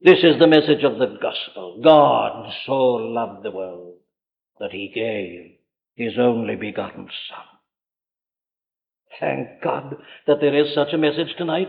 This 0.00 0.22
is 0.22 0.38
the 0.38 0.46
message 0.46 0.84
of 0.84 0.98
the 0.98 1.18
gospel. 1.20 1.80
God 1.82 2.52
so 2.64 2.74
loved 2.74 3.42
the 3.42 3.50
world 3.50 3.96
that 4.60 4.70
he 4.70 4.92
gave 4.94 5.53
his 5.94 6.14
only 6.18 6.56
begotten 6.56 7.08
Son. 7.28 7.44
Thank 9.20 9.62
God 9.62 9.96
that 10.26 10.40
there 10.40 10.56
is 10.56 10.74
such 10.74 10.92
a 10.92 10.98
message 10.98 11.34
tonight. 11.38 11.68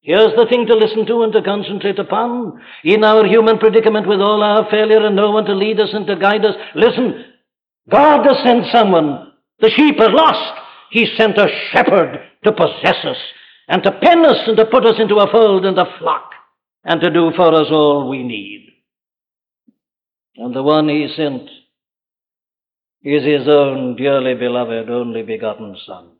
Here's 0.00 0.36
the 0.36 0.46
thing 0.50 0.66
to 0.66 0.76
listen 0.76 1.06
to 1.06 1.22
and 1.22 1.32
to 1.32 1.42
concentrate 1.42 1.98
upon. 1.98 2.60
In 2.84 3.02
our 3.02 3.26
human 3.26 3.58
predicament 3.58 4.06
with 4.06 4.20
all 4.20 4.42
our 4.42 4.70
failure 4.70 5.06
and 5.06 5.16
no 5.16 5.30
one 5.30 5.46
to 5.46 5.54
lead 5.54 5.80
us 5.80 5.88
and 5.94 6.06
to 6.06 6.16
guide 6.16 6.44
us, 6.44 6.54
listen, 6.74 7.24
God 7.90 8.26
has 8.26 8.44
sent 8.44 8.66
someone. 8.70 9.32
The 9.60 9.70
sheep 9.70 9.98
are 10.00 10.10
lost. 10.10 10.60
He 10.90 11.06
sent 11.16 11.38
a 11.38 11.48
shepherd 11.72 12.20
to 12.44 12.52
possess 12.52 13.02
us 13.04 13.16
and 13.68 13.82
to 13.82 13.92
pen 13.92 14.26
us 14.26 14.46
and 14.46 14.56
to 14.58 14.66
put 14.66 14.84
us 14.84 14.96
into 14.98 15.16
a 15.16 15.30
fold 15.32 15.64
and 15.64 15.78
a 15.78 15.86
flock 15.98 16.32
and 16.84 17.00
to 17.00 17.10
do 17.10 17.32
for 17.34 17.54
us 17.54 17.68
all 17.70 18.10
we 18.10 18.22
need. 18.22 18.68
And 20.36 20.54
the 20.54 20.62
one 20.62 20.88
he 20.88 21.08
sent 21.16 21.48
is 23.04 23.22
his 23.24 23.46
own 23.46 23.96
dearly 23.96 24.34
beloved, 24.34 24.88
only 24.88 25.22
begotten 25.22 25.76
Son. 25.86 26.12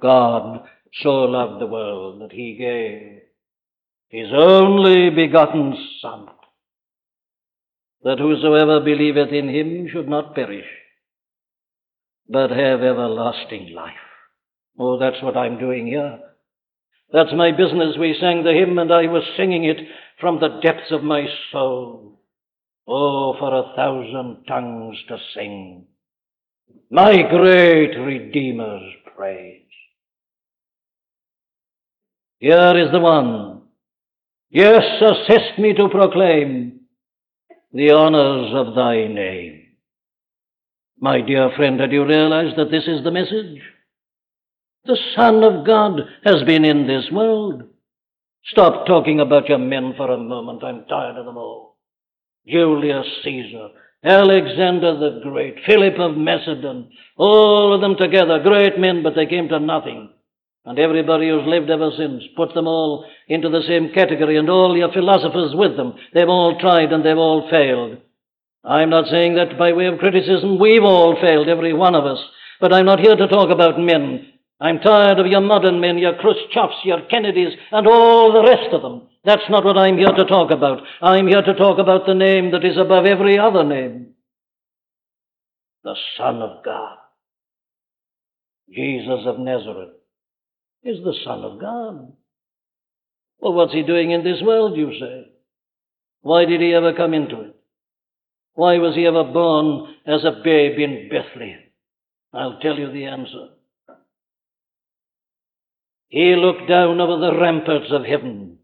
God 0.00 0.64
so 1.02 1.10
loved 1.10 1.60
the 1.60 1.66
world 1.66 2.22
that 2.22 2.32
he 2.32 2.56
gave 2.56 3.20
his 4.08 4.28
only 4.32 5.10
begotten 5.10 5.76
Son, 6.00 6.26
that 8.02 8.18
whosoever 8.18 8.80
believeth 8.80 9.30
in 9.30 9.48
him 9.48 9.88
should 9.92 10.08
not 10.08 10.34
perish, 10.34 10.66
but 12.28 12.50
have 12.50 12.80
everlasting 12.80 13.72
life. 13.74 13.92
Oh, 14.78 14.98
that's 14.98 15.22
what 15.22 15.36
I'm 15.36 15.58
doing 15.58 15.86
here. 15.86 16.20
That's 17.12 17.32
my 17.34 17.50
business. 17.50 17.96
We 17.98 18.16
sang 18.20 18.44
the 18.44 18.52
hymn, 18.52 18.78
and 18.78 18.92
I 18.92 19.06
was 19.06 19.22
singing 19.36 19.64
it 19.64 19.78
from 20.20 20.40
the 20.40 20.60
depths 20.62 20.90
of 20.90 21.02
my 21.02 21.26
soul. 21.52 22.13
Oh, 22.86 23.34
for 23.38 23.54
a 23.54 23.74
thousand 23.76 24.44
tongues 24.46 24.98
to 25.08 25.18
sing 25.34 25.86
my 26.90 27.16
great 27.28 27.96
Redeemer's 27.96 28.92
praise. 29.16 29.62
Here 32.38 32.76
is 32.76 32.92
the 32.92 33.00
one. 33.00 33.62
Yes, 34.50 34.84
assist 35.02 35.58
me 35.58 35.72
to 35.74 35.88
proclaim 35.88 36.82
the 37.72 37.90
honors 37.90 38.52
of 38.54 38.76
thy 38.76 39.08
name. 39.08 39.62
My 41.00 41.20
dear 41.20 41.50
friend, 41.56 41.80
had 41.80 41.90
you 41.90 42.04
realized 42.04 42.56
that 42.58 42.70
this 42.70 42.84
is 42.86 43.02
the 43.02 43.10
message? 43.10 43.60
The 44.84 44.98
Son 45.16 45.42
of 45.42 45.66
God 45.66 46.00
has 46.24 46.44
been 46.44 46.64
in 46.64 46.86
this 46.86 47.06
world. 47.10 47.64
Stop 48.44 48.86
talking 48.86 49.18
about 49.18 49.48
your 49.48 49.58
men 49.58 49.94
for 49.96 50.10
a 50.10 50.18
moment. 50.18 50.62
I'm 50.62 50.84
tired 50.84 51.16
of 51.16 51.24
them 51.24 51.38
all. 51.38 51.73
Julius 52.46 53.06
Caesar, 53.24 53.68
Alexander 54.04 54.98
the 54.98 55.20
Great, 55.22 55.56
Philip 55.66 55.98
of 55.98 56.16
Macedon, 56.16 56.90
all 57.16 57.74
of 57.74 57.80
them 57.80 57.96
together, 57.96 58.38
great 58.42 58.78
men, 58.78 59.02
but 59.02 59.14
they 59.14 59.26
came 59.26 59.48
to 59.48 59.58
nothing. 59.58 60.10
And 60.66 60.78
everybody 60.78 61.28
who's 61.28 61.46
lived 61.46 61.70
ever 61.70 61.90
since, 61.96 62.22
put 62.36 62.54
them 62.54 62.66
all 62.66 63.06
into 63.28 63.48
the 63.48 63.62
same 63.66 63.92
category, 63.94 64.36
and 64.36 64.48
all 64.48 64.76
your 64.76 64.92
philosophers 64.92 65.52
with 65.54 65.76
them. 65.76 65.94
They've 66.12 66.28
all 66.28 66.58
tried 66.58 66.92
and 66.92 67.04
they've 67.04 67.16
all 67.16 67.48
failed. 67.50 67.98
I'm 68.64 68.88
not 68.90 69.08
saying 69.08 69.34
that 69.34 69.58
by 69.58 69.72
way 69.72 69.86
of 69.86 69.98
criticism. 69.98 70.58
We've 70.58 70.82
all 70.82 71.16
failed, 71.20 71.48
every 71.48 71.74
one 71.74 71.94
of 71.94 72.06
us. 72.06 72.18
But 72.60 72.72
I'm 72.72 72.86
not 72.86 73.00
here 73.00 73.16
to 73.16 73.28
talk 73.28 73.50
about 73.50 73.78
men. 73.78 74.32
I'm 74.60 74.78
tired 74.78 75.18
of 75.18 75.26
your 75.26 75.40
modern 75.40 75.80
men, 75.80 75.98
your 75.98 76.14
Khrushchevs, 76.14 76.84
your 76.84 77.02
Kennedys, 77.06 77.54
and 77.72 77.86
all 77.86 78.32
the 78.32 78.42
rest 78.42 78.72
of 78.72 78.82
them. 78.82 79.08
That's 79.24 79.48
not 79.50 79.64
what 79.64 79.76
I'm 79.76 79.98
here 79.98 80.12
to 80.12 80.24
talk 80.24 80.50
about. 80.50 80.82
I'm 81.00 81.26
here 81.26 81.42
to 81.42 81.54
talk 81.54 81.78
about 81.78 82.06
the 82.06 82.14
name 82.14 82.52
that 82.52 82.64
is 82.64 82.76
above 82.76 83.06
every 83.06 83.38
other 83.38 83.64
name 83.64 84.14
the 85.84 85.94
Son 86.16 86.40
of 86.40 86.64
God. 86.64 86.96
Jesus 88.70 89.26
of 89.26 89.38
Nazareth 89.38 89.92
is 90.82 91.04
the 91.04 91.14
Son 91.24 91.44
of 91.44 91.60
God. 91.60 92.12
Well, 93.38 93.52
what's 93.52 93.74
he 93.74 93.82
doing 93.82 94.10
in 94.10 94.24
this 94.24 94.40
world, 94.42 94.76
you 94.76 94.92
say? 94.98 95.30
Why 96.22 96.46
did 96.46 96.62
he 96.62 96.72
ever 96.72 96.94
come 96.94 97.12
into 97.12 97.40
it? 97.42 97.56
Why 98.54 98.78
was 98.78 98.94
he 98.94 99.06
ever 99.06 99.24
born 99.24 99.94
as 100.06 100.24
a 100.24 100.40
babe 100.42 100.78
in 100.78 101.10
Bethlehem? 101.10 101.60
I'll 102.32 102.58
tell 102.60 102.78
you 102.78 102.90
the 102.90 103.04
answer. 103.04 103.48
He 106.14 106.36
looked 106.36 106.68
down 106.68 107.00
over 107.00 107.18
the 107.18 107.36
ramparts 107.40 107.90
of 107.90 108.04
heaven. 108.04 108.58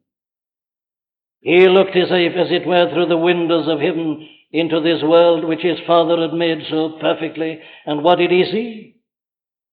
He 1.40 1.66
looked 1.66 1.96
as 1.96 2.07
if, 2.12 2.36
as 2.36 2.53
it 2.53 2.64
were, 2.64 2.88
through 2.92 3.07
the 3.07 3.16
windows 3.16 3.66
of 3.66 3.80
heaven 3.80 4.28
into 4.53 4.80
this 4.80 5.03
world 5.03 5.44
which 5.44 5.62
his 5.62 5.80
Father 5.84 6.22
had 6.22 6.32
made 6.32 6.59
so 6.70 6.96
perfectly. 7.01 7.59
And 7.86 8.05
what 8.05 8.18
did 8.18 8.30
he 8.30 8.44
see? 8.44 8.96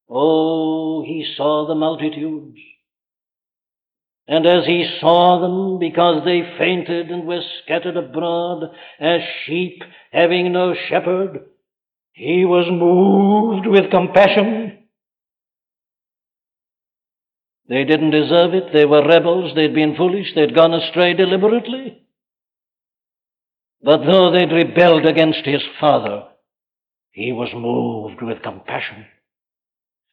Oh, 0.10 1.04
he 1.06 1.32
saw 1.38 1.68
the 1.68 1.76
multitudes. 1.76 2.58
And 4.28 4.48
as 4.48 4.66
he 4.66 4.98
saw 5.00 5.40
them, 5.40 5.78
because 5.78 6.26
they 6.26 6.58
fainted 6.58 7.12
and 7.12 7.28
were 7.28 7.44
scattered 7.64 7.96
abroad 7.96 8.72
as 9.00 9.22
sheep 9.46 9.84
having 10.12 10.52
no 10.52 10.74
shepherd, 10.90 11.46
he 12.14 12.44
was 12.44 12.66
moved 12.72 13.68
with 13.68 13.92
compassion. 13.92 14.67
They 17.70 17.84
didn't 17.84 18.12
deserve 18.12 18.54
it. 18.54 18.72
They 18.72 18.86
were 18.86 19.06
rebels. 19.06 19.54
They'd 19.56 19.76
been 19.76 19.96
foolish. 19.96 20.34
They'd 20.34 20.56
gone 20.56 20.74
astray 20.74 21.14
deliberately. 21.14 22.02
But 23.84 24.06
though 24.06 24.32
they'd 24.32 24.52
rebelled 24.52 25.06
against 25.06 25.46
his 25.46 25.62
father, 25.80 26.24
he 27.12 27.32
was 27.32 27.50
moved 27.54 28.22
with 28.22 28.42
compassion. 28.42 29.06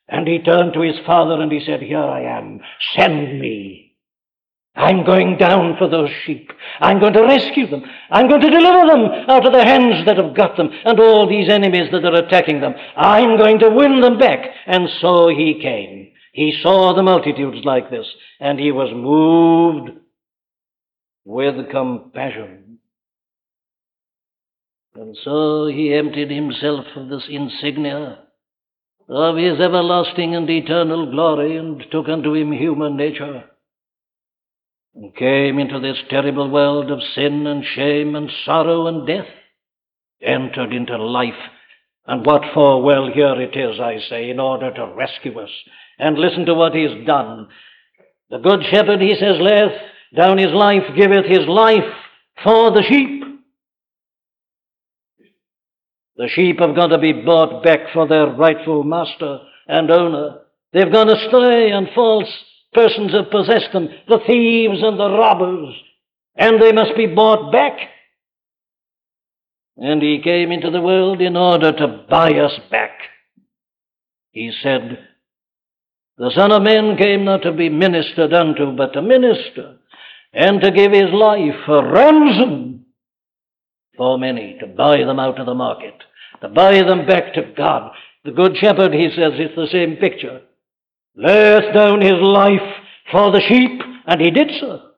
And 0.08 0.26
he 0.26 0.38
turned 0.38 0.74
to 0.74 0.80
his 0.80 0.96
father 1.06 1.40
and 1.40 1.50
he 1.50 1.64
said, 1.64 1.80
Here 1.80 1.98
I 1.98 2.22
am. 2.38 2.60
Send 2.96 3.40
me. 3.40 3.96
I'm 4.76 5.04
going 5.04 5.38
down 5.38 5.76
for 5.78 5.88
those 5.88 6.10
sheep. 6.24 6.50
I'm 6.80 6.98
going 6.98 7.12
to 7.12 7.22
rescue 7.22 7.68
them. 7.70 7.84
I'm 8.10 8.28
going 8.28 8.40
to 8.40 8.50
deliver 8.50 8.86
them 8.86 9.04
out 9.28 9.46
of 9.46 9.52
the 9.52 9.64
hands 9.64 10.04
that 10.04 10.16
have 10.16 10.34
got 10.34 10.56
them 10.56 10.68
and 10.84 10.98
all 10.98 11.28
these 11.28 11.48
enemies 11.48 11.90
that 11.92 12.04
are 12.04 12.16
attacking 12.16 12.60
them. 12.60 12.74
I'm 12.96 13.38
going 13.38 13.60
to 13.60 13.70
win 13.70 14.00
them 14.00 14.18
back. 14.18 14.46
And 14.66 14.88
so 15.00 15.28
he 15.28 15.60
came. 15.62 16.10
He 16.34 16.58
saw 16.60 16.92
the 16.92 17.02
multitudes 17.04 17.64
like 17.64 17.90
this, 17.90 18.06
and 18.40 18.58
he 18.58 18.72
was 18.72 18.90
moved 18.92 19.96
with 21.24 21.70
compassion. 21.70 22.78
And 24.96 25.16
so 25.22 25.66
he 25.66 25.94
emptied 25.94 26.32
himself 26.32 26.86
of 26.96 27.08
this 27.08 27.26
insignia 27.30 28.18
of 29.08 29.36
his 29.36 29.60
everlasting 29.60 30.34
and 30.34 30.50
eternal 30.50 31.08
glory 31.08 31.56
and 31.56 31.84
took 31.92 32.08
unto 32.08 32.34
him 32.34 32.50
human 32.50 32.96
nature 32.96 33.44
and 34.96 35.14
came 35.14 35.60
into 35.60 35.78
this 35.78 35.98
terrible 36.10 36.50
world 36.50 36.90
of 36.90 37.00
sin 37.14 37.46
and 37.46 37.64
shame 37.64 38.16
and 38.16 38.28
sorrow 38.44 38.88
and 38.88 39.06
death, 39.06 39.28
entered 40.20 40.72
into 40.72 40.96
life. 40.96 41.32
And 42.06 42.26
what 42.26 42.42
for? 42.52 42.82
Well, 42.82 43.08
here 43.14 43.40
it 43.40 43.56
is, 43.56 43.78
I 43.78 43.98
say, 44.08 44.30
in 44.30 44.40
order 44.40 44.72
to 44.74 44.94
rescue 44.96 45.38
us. 45.38 45.50
And 45.98 46.18
listen 46.18 46.46
to 46.46 46.54
what 46.54 46.74
he's 46.74 47.06
done. 47.06 47.48
The 48.30 48.38
good 48.38 48.64
shepherd, 48.70 49.00
he 49.00 49.14
says, 49.14 49.36
layeth 49.40 49.80
down 50.16 50.38
his 50.38 50.52
life, 50.52 50.82
giveth 50.96 51.26
his 51.26 51.46
life 51.46 51.84
for 52.42 52.70
the 52.72 52.82
sheep. 52.88 53.22
The 56.16 56.28
sheep 56.28 56.60
have 56.60 56.76
got 56.76 56.88
to 56.88 56.98
be 56.98 57.12
bought 57.12 57.64
back 57.64 57.92
for 57.92 58.06
their 58.06 58.26
rightful 58.26 58.84
master 58.84 59.40
and 59.66 59.90
owner. 59.90 60.40
They've 60.72 60.92
gone 60.92 61.10
astray, 61.10 61.70
and 61.70 61.88
false 61.94 62.28
persons 62.72 63.12
have 63.12 63.30
possessed 63.30 63.72
them, 63.72 63.88
the 64.08 64.20
thieves 64.26 64.82
and 64.82 64.98
the 64.98 65.10
robbers, 65.10 65.74
and 66.36 66.60
they 66.60 66.72
must 66.72 66.96
be 66.96 67.06
bought 67.06 67.52
back. 67.52 67.78
And 69.76 70.02
he 70.02 70.20
came 70.22 70.52
into 70.52 70.70
the 70.70 70.80
world 70.80 71.20
in 71.20 71.36
order 71.36 71.72
to 71.72 72.04
buy 72.08 72.30
us 72.34 72.58
back. 72.70 72.92
He 74.30 74.52
said, 74.62 74.98
The 76.16 76.30
Son 76.34 76.52
of 76.52 76.62
Man 76.62 76.96
came 76.96 77.24
not 77.24 77.42
to 77.42 77.52
be 77.52 77.68
ministered 77.68 78.32
unto, 78.32 78.76
but 78.76 78.92
to 78.92 79.02
minister, 79.02 79.76
and 80.32 80.60
to 80.60 80.70
give 80.70 80.92
his 80.92 81.12
life 81.12 81.68
a 81.68 81.84
ransom 81.84 82.86
for 83.96 84.18
many, 84.18 84.56
to 84.60 84.66
buy 84.66 84.98
them 84.98 85.18
out 85.18 85.40
of 85.40 85.46
the 85.46 85.54
market, 85.54 85.94
to 86.40 86.48
buy 86.48 86.74
them 86.82 87.06
back 87.06 87.34
to 87.34 87.52
God. 87.56 87.92
The 88.24 88.32
Good 88.32 88.56
Shepherd, 88.56 88.92
he 88.94 89.08
says, 89.10 89.32
it's 89.34 89.56
the 89.56 89.68
same 89.70 89.96
picture. 89.96 90.42
Layeth 91.16 91.74
down 91.74 92.00
his 92.00 92.20
life 92.20 92.62
for 93.10 93.30
the 93.32 93.42
sheep, 93.48 93.80
and 94.06 94.20
he 94.20 94.30
did 94.30 94.50
so. 94.60 94.90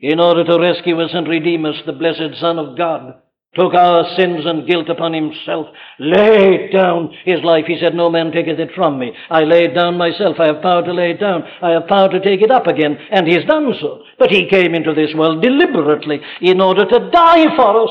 In 0.00 0.18
order 0.18 0.44
to 0.44 0.58
rescue 0.60 1.00
us 1.00 1.10
and 1.12 1.28
redeem 1.28 1.64
us, 1.64 1.76
the 1.86 1.92
blessed 1.92 2.40
Son 2.40 2.58
of 2.58 2.76
God 2.76 3.22
took 3.54 3.74
our 3.74 4.04
sins 4.16 4.46
and 4.46 4.66
guilt 4.66 4.88
upon 4.88 5.12
himself, 5.12 5.66
laid 5.98 6.72
down 6.72 7.12
his 7.24 7.42
life. 7.44 7.66
He 7.66 7.78
said, 7.78 7.94
No 7.94 8.08
man 8.08 8.32
taketh 8.32 8.58
it 8.58 8.70
from 8.74 8.98
me. 8.98 9.12
I 9.28 9.42
lay 9.42 9.64
it 9.64 9.74
down 9.74 9.98
myself. 9.98 10.36
I 10.40 10.46
have 10.46 10.62
power 10.62 10.82
to 10.82 10.92
lay 10.92 11.10
it 11.10 11.20
down. 11.20 11.42
I 11.60 11.70
have 11.70 11.86
power 11.86 12.08
to 12.08 12.20
take 12.20 12.40
it 12.40 12.50
up 12.50 12.66
again. 12.66 12.96
And 13.10 13.26
he's 13.26 13.44
done 13.44 13.74
so. 13.78 14.04
But 14.18 14.30
he 14.30 14.48
came 14.48 14.74
into 14.74 14.94
this 14.94 15.14
world 15.14 15.42
deliberately 15.42 16.20
in 16.40 16.60
order 16.62 16.86
to 16.86 17.10
die 17.10 17.54
for 17.54 17.84
us. 17.84 17.90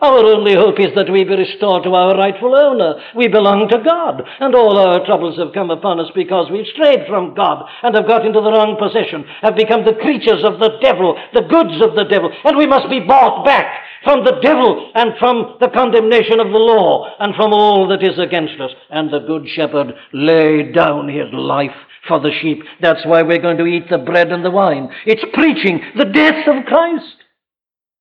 Our 0.00 0.18
only 0.26 0.54
hope 0.54 0.78
is 0.78 0.94
that 0.94 1.10
we 1.10 1.24
be 1.24 1.34
restored 1.34 1.82
to 1.82 1.90
our 1.90 2.14
rightful 2.14 2.54
owner. 2.54 3.02
We 3.16 3.26
belong 3.26 3.66
to 3.70 3.82
God, 3.82 4.22
and 4.38 4.54
all 4.54 4.78
our 4.78 5.04
troubles 5.04 5.36
have 5.38 5.52
come 5.52 5.72
upon 5.72 5.98
us 5.98 6.06
because 6.14 6.52
we've 6.52 6.70
strayed 6.72 7.08
from 7.08 7.34
God 7.34 7.66
and 7.82 7.96
have 7.96 8.06
got 8.06 8.24
into 8.24 8.40
the 8.40 8.52
wrong 8.52 8.78
possession, 8.78 9.24
have 9.42 9.56
become 9.56 9.84
the 9.84 9.98
creatures 9.98 10.44
of 10.44 10.60
the 10.60 10.78
devil, 10.80 11.18
the 11.34 11.48
goods 11.50 11.82
of 11.82 11.96
the 11.96 12.04
devil, 12.04 12.30
and 12.44 12.56
we 12.56 12.68
must 12.68 12.88
be 12.88 13.00
bought 13.00 13.44
back 13.44 13.87
from 14.04 14.24
the 14.24 14.38
devil 14.42 14.90
and 14.94 15.12
from 15.18 15.56
the 15.60 15.68
condemnation 15.68 16.40
of 16.40 16.48
the 16.48 16.58
law 16.58 17.14
and 17.18 17.34
from 17.34 17.52
all 17.52 17.88
that 17.88 18.02
is 18.02 18.18
against 18.18 18.60
us. 18.60 18.70
And 18.90 19.12
the 19.12 19.20
good 19.20 19.46
shepherd 19.48 19.94
laid 20.12 20.74
down 20.74 21.08
his 21.08 21.32
life 21.32 21.76
for 22.06 22.20
the 22.20 22.32
sheep. 22.40 22.62
That's 22.80 23.04
why 23.04 23.22
we're 23.22 23.42
going 23.42 23.58
to 23.58 23.66
eat 23.66 23.90
the 23.90 23.98
bread 23.98 24.32
and 24.32 24.44
the 24.44 24.50
wine. 24.50 24.90
It's 25.06 25.24
preaching 25.34 25.80
the 25.96 26.06
death 26.06 26.46
of 26.46 26.64
Christ 26.66 27.16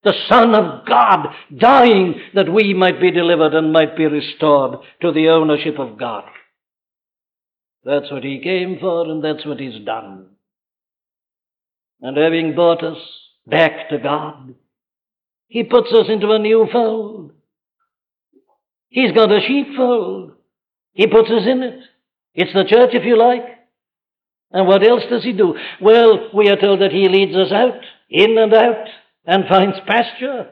the 0.08 0.14
Son 0.30 0.56
of 0.56 0.86
God, 0.86 1.28
dying 1.58 2.16
that 2.34 2.52
we 2.52 2.74
might 2.74 3.02
be 3.02 3.12
delivered 3.12 3.54
and 3.54 3.74
might 3.74 3.98
be 3.98 4.06
restored 4.06 4.80
to 5.02 5.12
the 5.12 5.28
ownership 5.28 5.78
of 5.80 6.00
God. 6.00 6.24
That's 7.84 8.10
what 8.10 8.24
He 8.24 8.40
came 8.42 8.78
for, 8.80 9.10
and 9.10 9.22
that's 9.22 9.46
what 9.46 9.60
He's 9.60 9.84
done. 9.86 10.28
And 12.02 12.16
having 12.16 12.56
brought 12.56 12.84
us 12.84 12.98
back 13.46 13.90
to 13.90 13.98
God, 13.98 14.56
He 15.48 15.64
puts 15.64 15.92
us 15.94 16.08
into 16.10 16.32
a 16.32 16.40
new 16.40 16.68
fold. 16.72 17.32
He's 18.90 19.12
got 19.12 19.32
a 19.32 19.40
sheepfold. 19.46 20.34
He 20.94 21.08
puts 21.08 21.30
us 21.30 21.44
in 21.48 21.64
it. 21.64 21.80
It's 22.34 22.54
the 22.54 22.66
church, 22.66 22.92
if 22.94 23.06
you 23.06 23.18
like. 23.18 23.44
And 24.52 24.68
what 24.68 24.86
else 24.86 25.04
does 25.10 25.24
He 25.24 25.34
do? 25.34 25.56
Well, 25.82 26.30
we 26.34 26.50
are 26.50 26.60
told 26.60 26.82
that 26.82 26.92
He 26.92 27.08
leads 27.10 27.36
us 27.36 27.52
out, 27.52 27.82
in 28.10 28.38
and 28.38 28.54
out 28.54 28.88
and 29.26 29.44
finds 29.48 29.78
pasture. 29.86 30.50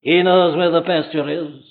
He 0.00 0.20
knows 0.22 0.56
where 0.56 0.72
the 0.72 0.82
pasture 0.82 1.28
is, 1.30 1.62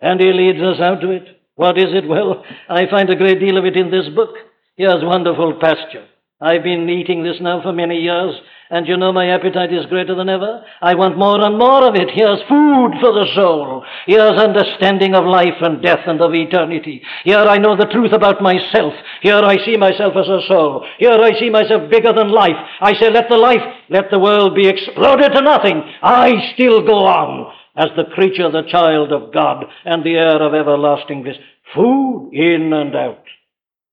and 0.00 0.20
he 0.20 0.32
leads 0.32 0.60
us 0.60 0.80
out 0.80 1.00
to 1.00 1.10
it. 1.10 1.40
What 1.54 1.78
is 1.78 1.88
it? 1.88 2.06
Well, 2.06 2.44
I 2.68 2.86
find 2.90 3.08
a 3.08 3.16
great 3.16 3.40
deal 3.40 3.56
of 3.56 3.64
it 3.64 3.76
in 3.76 3.90
this 3.90 4.08
book. 4.14 4.34
Here's 4.76 5.02
wonderful 5.02 5.58
pasture. 5.58 6.06
I've 6.40 6.62
been 6.62 6.88
eating 6.88 7.24
this 7.24 7.40
now 7.40 7.62
for 7.62 7.72
many 7.72 7.96
years, 7.96 8.34
and 8.70 8.86
you 8.86 8.96
know 8.96 9.12
my 9.12 9.28
appetite 9.30 9.72
is 9.72 9.86
greater 9.86 10.14
than 10.14 10.28
ever. 10.28 10.62
I 10.82 10.94
want 10.94 11.16
more 11.16 11.40
and 11.40 11.58
more 11.58 11.88
of 11.88 11.94
it. 11.94 12.10
Here's 12.10 12.40
food 12.48 12.92
for 13.00 13.12
the 13.12 13.26
soul. 13.34 13.84
Here's 14.06 14.38
understanding 14.38 15.14
of 15.14 15.24
life 15.24 15.56
and 15.60 15.82
death 15.82 16.04
and 16.06 16.20
of 16.20 16.34
eternity. 16.34 17.02
Here 17.24 17.38
I 17.38 17.56
know 17.58 17.76
the 17.76 17.86
truth 17.86 18.12
about 18.12 18.42
myself. 18.42 18.92
Here 19.22 19.40
I 19.40 19.56
see 19.64 19.76
myself 19.76 20.14
as 20.16 20.28
a 20.28 20.46
soul. 20.46 20.86
Here 20.98 21.18
I 21.18 21.38
see 21.38 21.48
myself 21.48 21.90
bigger 21.90 22.12
than 22.12 22.28
life. 22.28 22.56
I 22.80 22.94
say, 22.94 23.10
let 23.10 23.28
the 23.30 23.38
life, 23.38 23.62
let 23.88 24.10
the 24.10 24.18
world 24.18 24.54
be 24.54 24.68
exploded 24.68 25.32
to 25.32 25.40
nothing. 25.40 25.82
I 26.02 26.52
still 26.54 26.84
go 26.86 27.06
on 27.06 27.52
as 27.74 27.88
the 27.96 28.12
creature, 28.14 28.50
the 28.50 28.68
child 28.68 29.12
of 29.12 29.32
God, 29.32 29.64
and 29.84 30.04
the 30.04 30.14
heir 30.14 30.42
of 30.42 30.52
everlasting 30.52 31.22
bliss. 31.22 31.36
Food 31.74 32.30
in 32.32 32.72
and 32.72 32.94
out, 32.94 33.24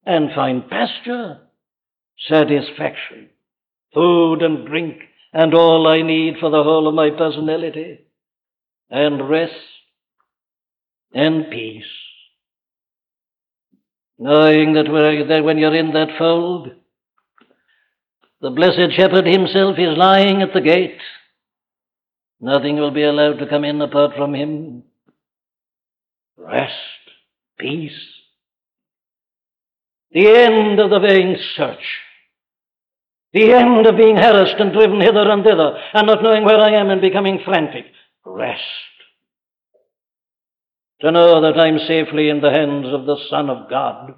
and 0.06 0.34
find 0.34 0.70
pasture, 0.70 1.40
satisfaction 2.28 3.30
food 3.96 4.44
and 4.44 4.68
drink, 4.68 4.98
and 5.34 5.56
all 5.56 5.88
I 5.88 6.04
need 6.04 6.36
for 6.40 6.52
the 6.52 6.62
whole 6.62 6.88
of 6.88 6.94
my 6.94 7.10
personality, 7.10 8.02
and 8.92 9.28
rest 9.28 9.54
and 11.14 11.50
peace. 11.50 11.84
Knowing 14.20 14.74
that 14.74 15.44
when 15.44 15.58
you're 15.58 15.76
in 15.76 15.92
that 15.94 16.18
fold, 16.18 16.70
the 18.42 18.50
blessed 18.52 18.96
shepherd 18.96 19.26
himself 19.26 19.78
is 19.80 19.98
lying 19.98 20.42
at 20.42 20.54
the 20.54 20.62
gate. 20.62 21.00
Nothing 22.40 22.78
will 22.78 22.92
be 22.92 23.04
allowed 23.04 23.40
to 23.40 23.48
come 23.48 23.66
in 23.66 23.82
apart 23.82 24.16
from 24.16 24.36
him. 24.36 24.84
Rest, 26.38 26.74
peace. 27.58 27.92
The 30.12 30.28
end 30.28 30.80
of 30.80 30.90
the 30.92 31.00
vain 31.00 31.38
search 31.56 31.84
the 33.36 33.52
end 33.52 33.86
of 33.86 33.98
being 33.98 34.16
harassed 34.16 34.56
and 34.60 34.72
driven 34.72 35.02
hither 35.02 35.30
and 35.30 35.44
thither, 35.44 35.78
and 35.94 36.08
not 36.08 36.24
knowing 36.24 36.46
where 36.46 36.58
I 36.58 36.80
am 36.80 36.90
and 36.90 37.02
becoming 37.02 37.42
frantic. 37.44 37.86
Rest. 38.26 38.62
To 41.02 41.12
know 41.12 41.42
that 41.42 41.60
I'm 41.60 41.78
safely 41.80 42.30
in 42.30 42.40
the 42.40 42.50
hands 42.50 42.88
of 42.94 43.06
the 43.06 43.18
Son 43.30 43.50
of 43.50 43.70
God, 43.70 44.16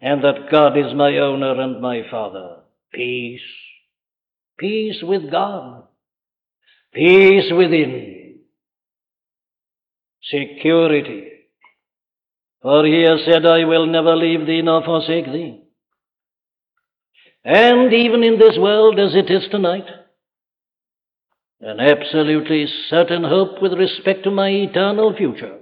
and 0.00 0.22
that 0.22 0.48
God 0.48 0.78
is 0.78 0.94
my 0.94 1.18
owner 1.18 1.60
and 1.60 1.82
my 1.82 2.02
Father. 2.08 2.58
Peace. 2.92 3.40
Peace 4.58 5.02
with 5.02 5.28
God. 5.28 5.82
Peace 6.94 7.52
within. 7.52 8.36
Security. 10.22 11.30
For 12.62 12.86
he 12.86 13.02
has 13.02 13.24
said, 13.24 13.44
I 13.44 13.64
will 13.64 13.86
never 13.86 14.14
leave 14.14 14.46
thee 14.46 14.62
nor 14.62 14.84
forsake 14.84 15.26
thee. 15.26 15.61
And 17.44 17.92
even 17.92 18.22
in 18.22 18.38
this 18.38 18.56
world 18.56 19.00
as 19.00 19.14
it 19.14 19.30
is 19.30 19.48
tonight, 19.50 19.86
an 21.60 21.80
absolutely 21.80 22.66
certain 22.88 23.24
hope 23.24 23.60
with 23.60 23.72
respect 23.72 24.24
to 24.24 24.30
my 24.30 24.48
eternal 24.48 25.14
future. 25.16 25.58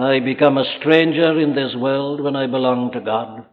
I 0.00 0.20
become 0.20 0.56
a 0.56 0.78
stranger 0.78 1.38
in 1.38 1.54
this 1.54 1.74
world 1.76 2.20
when 2.20 2.34
I 2.34 2.46
belong 2.46 2.92
to 2.92 3.00
God. 3.00 3.44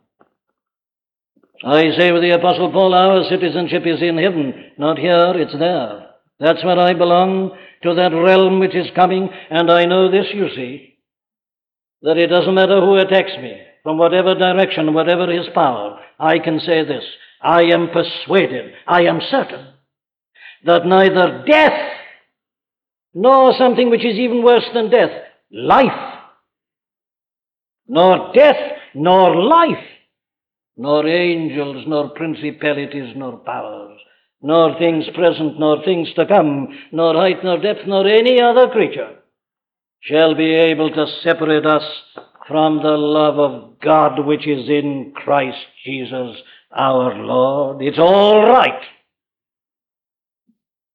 I 1.64 1.92
say 1.98 2.12
with 2.12 2.22
the 2.22 2.36
Apostle 2.36 2.72
Paul, 2.72 2.94
our 2.94 3.24
citizenship 3.30 3.84
is 3.86 4.02
in 4.02 4.18
heaven, 4.18 4.72
not 4.78 4.98
here, 4.98 5.34
it's 5.36 5.58
there. 5.60 6.08
That's 6.40 6.64
where 6.64 6.80
I 6.80 6.94
belong, 6.94 7.52
to 7.84 7.94
that 7.96 8.14
realm 8.14 8.60
which 8.60 8.76
is 8.76 8.88
coming, 8.96 9.30
and 9.50 9.70
I 9.70 9.86
know 9.86 10.10
this, 10.10 10.28
you 10.34 10.48
see, 10.56 10.98
that 12.02 12.18
it 12.18 12.28
doesn't 12.28 12.56
matter 12.56 12.80
who 12.80 12.96
attacks 12.96 13.32
me 13.42 13.62
from 13.90 13.98
whatever 13.98 14.36
direction, 14.36 14.94
whatever 14.94 15.32
his 15.32 15.48
power, 15.56 16.00
I 16.20 16.38
can 16.38 16.60
say 16.60 16.86
this. 16.86 17.04
I 17.42 17.64
am 17.64 17.90
persuaded, 17.90 18.74
I 18.86 19.06
am 19.06 19.20
certain, 19.32 19.66
that 20.64 20.86
neither 20.86 21.44
death 21.48 21.98
nor 23.16 23.52
something 23.58 23.90
which 23.90 24.06
is 24.06 24.20
even 24.20 24.44
worse 24.44 24.66
than 24.76 24.92
death, 24.92 25.10
life, 25.52 26.20
nor 27.88 28.32
death 28.36 28.78
nor 28.94 29.36
life, 29.36 29.84
nor 30.78 31.08
angels, 31.08 31.86
nor 31.88 32.10
principalities, 32.10 33.16
nor 33.16 33.38
powers, 33.38 34.00
nor 34.40 34.78
things 34.78 35.06
present, 35.16 35.60
nor 35.60 35.84
things 35.84 36.10
to 36.14 36.28
come, 36.28 36.68
nor 36.92 37.16
height, 37.16 37.44
nor 37.44 37.60
depth, 37.60 37.88
nor 37.88 38.08
any 38.08 38.40
other 38.40 38.68
creature 38.68 39.16
shall 40.02 40.36
be 40.36 40.54
able 40.54 40.92
to 40.92 41.08
separate 41.24 41.66
us 41.66 41.84
from 42.50 42.82
the 42.82 42.98
love 42.98 43.38
of 43.40 43.80
God 43.80 44.26
which 44.26 44.46
is 44.46 44.68
in 44.68 45.14
Christ 45.16 45.60
Jesus 45.86 46.36
our 46.76 47.16
Lord. 47.16 47.82
It's 47.82 48.00
all 48.00 48.46
right. 48.46 48.82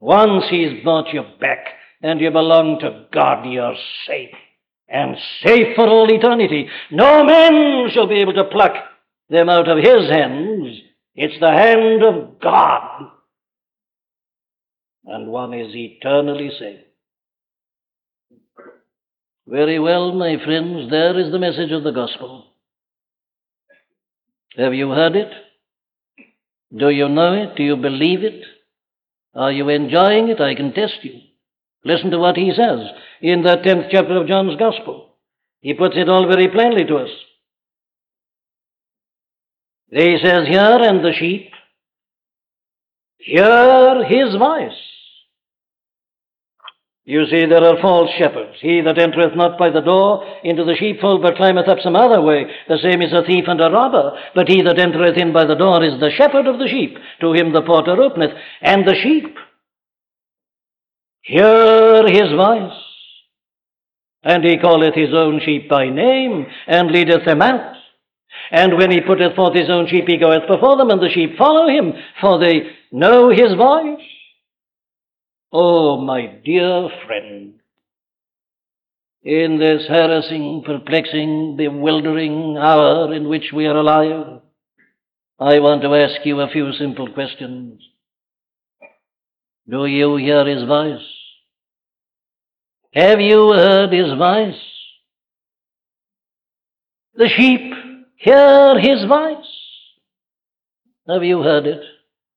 Once 0.00 0.44
He's 0.50 0.84
bought 0.84 1.14
you 1.14 1.22
back 1.40 1.66
and 2.02 2.20
you 2.20 2.30
belong 2.30 2.80
to 2.80 3.06
God, 3.12 3.46
you're 3.46 3.76
safe. 4.06 4.34
And 4.88 5.16
safe 5.42 5.74
for 5.76 5.86
all 5.86 6.12
eternity. 6.12 6.68
No 6.90 7.24
man 7.24 7.88
shall 7.90 8.06
be 8.06 8.20
able 8.20 8.34
to 8.34 8.44
pluck 8.44 8.74
them 9.30 9.48
out 9.48 9.68
of 9.68 9.78
His 9.78 10.10
hands. 10.10 10.76
It's 11.14 11.40
the 11.40 11.50
hand 11.50 12.02
of 12.02 12.40
God. 12.40 13.10
And 15.06 15.28
one 15.28 15.54
is 15.54 15.74
eternally 15.74 16.50
safe. 16.58 16.80
Very 19.46 19.78
well, 19.78 20.12
my 20.12 20.36
friends, 20.42 20.90
there 20.90 21.18
is 21.18 21.30
the 21.30 21.38
message 21.38 21.70
of 21.70 21.84
the 21.84 21.90
gospel. 21.90 22.46
Have 24.56 24.72
you 24.72 24.90
heard 24.90 25.16
it? 25.16 25.30
Do 26.76 26.88
you 26.88 27.08
know 27.08 27.34
it? 27.34 27.56
Do 27.56 27.62
you 27.62 27.76
believe 27.76 28.24
it? 28.24 28.42
Are 29.34 29.52
you 29.52 29.68
enjoying 29.68 30.28
it? 30.28 30.40
I 30.40 30.54
can 30.54 30.72
test 30.72 30.98
you. 31.02 31.20
Listen 31.84 32.10
to 32.10 32.18
what 32.18 32.36
he 32.36 32.52
says 32.56 32.80
in 33.20 33.42
the 33.42 33.56
10th 33.56 33.88
chapter 33.90 34.16
of 34.16 34.26
John's 34.26 34.56
Gospel. 34.56 35.14
He 35.60 35.74
puts 35.74 35.96
it 35.96 36.08
all 36.08 36.26
very 36.26 36.48
plainly 36.48 36.84
to 36.84 36.96
us. 36.96 37.10
He 39.90 40.18
says, 40.22 40.46
Hear 40.48 40.78
and 40.80 41.04
the 41.04 41.12
sheep, 41.12 41.50
hear 43.18 44.04
his 44.04 44.34
voice. 44.36 44.93
You 47.06 47.26
see, 47.26 47.44
there 47.44 47.62
are 47.62 47.82
false 47.82 48.08
shepherds. 48.18 48.56
He 48.60 48.80
that 48.80 48.98
entereth 48.98 49.36
not 49.36 49.58
by 49.58 49.68
the 49.68 49.82
door 49.82 50.24
into 50.42 50.64
the 50.64 50.74
sheepfold, 50.74 51.20
but 51.20 51.36
climbeth 51.36 51.68
up 51.68 51.78
some 51.82 51.96
other 51.96 52.22
way, 52.22 52.46
the 52.66 52.78
same 52.78 53.02
is 53.02 53.12
a 53.12 53.22
thief 53.22 53.44
and 53.46 53.60
a 53.60 53.70
robber. 53.70 54.18
But 54.34 54.48
he 54.48 54.62
that 54.62 54.78
entereth 54.78 55.18
in 55.18 55.32
by 55.32 55.44
the 55.44 55.54
door 55.54 55.84
is 55.84 56.00
the 56.00 56.10
shepherd 56.16 56.46
of 56.46 56.58
the 56.58 56.68
sheep. 56.68 56.96
To 57.20 57.34
him 57.34 57.52
the 57.52 57.60
porter 57.60 58.00
openeth. 58.00 58.30
And 58.62 58.88
the 58.88 58.94
sheep 58.94 59.36
hear 61.20 62.06
his 62.06 62.32
voice. 62.32 62.72
And 64.22 64.42
he 64.42 64.56
calleth 64.56 64.94
his 64.94 65.12
own 65.12 65.42
sheep 65.44 65.68
by 65.68 65.90
name, 65.90 66.46
and 66.66 66.90
leadeth 66.90 67.26
them 67.26 67.42
out. 67.42 67.76
And 68.50 68.78
when 68.78 68.90
he 68.90 69.02
putteth 69.02 69.36
forth 69.36 69.54
his 69.54 69.68
own 69.68 69.88
sheep, 69.88 70.04
he 70.08 70.16
goeth 70.16 70.48
before 70.48 70.78
them, 70.78 70.88
and 70.88 71.02
the 71.02 71.10
sheep 71.10 71.36
follow 71.36 71.68
him, 71.68 71.92
for 72.22 72.38
they 72.38 72.70
know 72.90 73.28
his 73.28 73.52
voice. 73.54 74.00
Oh, 75.56 75.98
my 76.00 76.26
dear 76.44 76.88
friend, 77.06 77.60
in 79.22 79.58
this 79.60 79.86
harassing, 79.88 80.64
perplexing, 80.66 81.54
bewildering 81.56 82.56
hour 82.58 83.14
in 83.14 83.28
which 83.28 83.52
we 83.54 83.66
are 83.66 83.76
alive, 83.76 84.40
I 85.38 85.60
want 85.60 85.82
to 85.82 85.94
ask 85.94 86.26
you 86.26 86.40
a 86.40 86.50
few 86.50 86.72
simple 86.72 87.08
questions. 87.12 87.80
Do 89.70 89.86
you 89.86 90.16
hear 90.16 90.44
his 90.44 90.64
voice? 90.64 91.06
Have 92.92 93.20
you 93.20 93.52
heard 93.52 93.92
his 93.92 94.12
voice? 94.18 94.60
The 97.14 97.28
sheep 97.28 97.72
hear 98.16 98.80
his 98.80 99.04
voice. 99.04 99.46
Have 101.08 101.22
you 101.22 101.42
heard 101.42 101.66
it? 101.68 101.82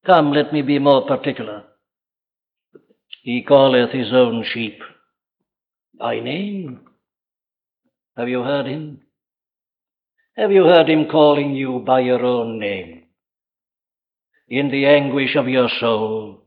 Come, 0.06 0.34
let 0.34 0.54
me 0.54 0.62
be 0.62 0.78
more 0.78 1.08
particular. 1.08 1.64
He 3.28 3.42
calleth 3.42 3.92
his 3.92 4.14
own 4.14 4.46
sheep 4.54 4.80
by 6.00 6.22
name. 6.22 6.80
Have 8.16 8.30
you 8.30 8.42
heard 8.42 8.68
him? 8.68 9.02
Have 10.38 10.54
you 10.54 10.64
heard 10.64 10.90
him 10.90 11.10
calling 11.12 11.54
you 11.54 11.84
by 11.86 12.00
your 12.00 12.24
own 12.24 12.58
name? 12.58 13.04
In 14.48 14.72
the 14.72 14.86
anguish 14.86 15.36
of 15.36 15.50
your 15.50 15.68
soul, 15.78 16.46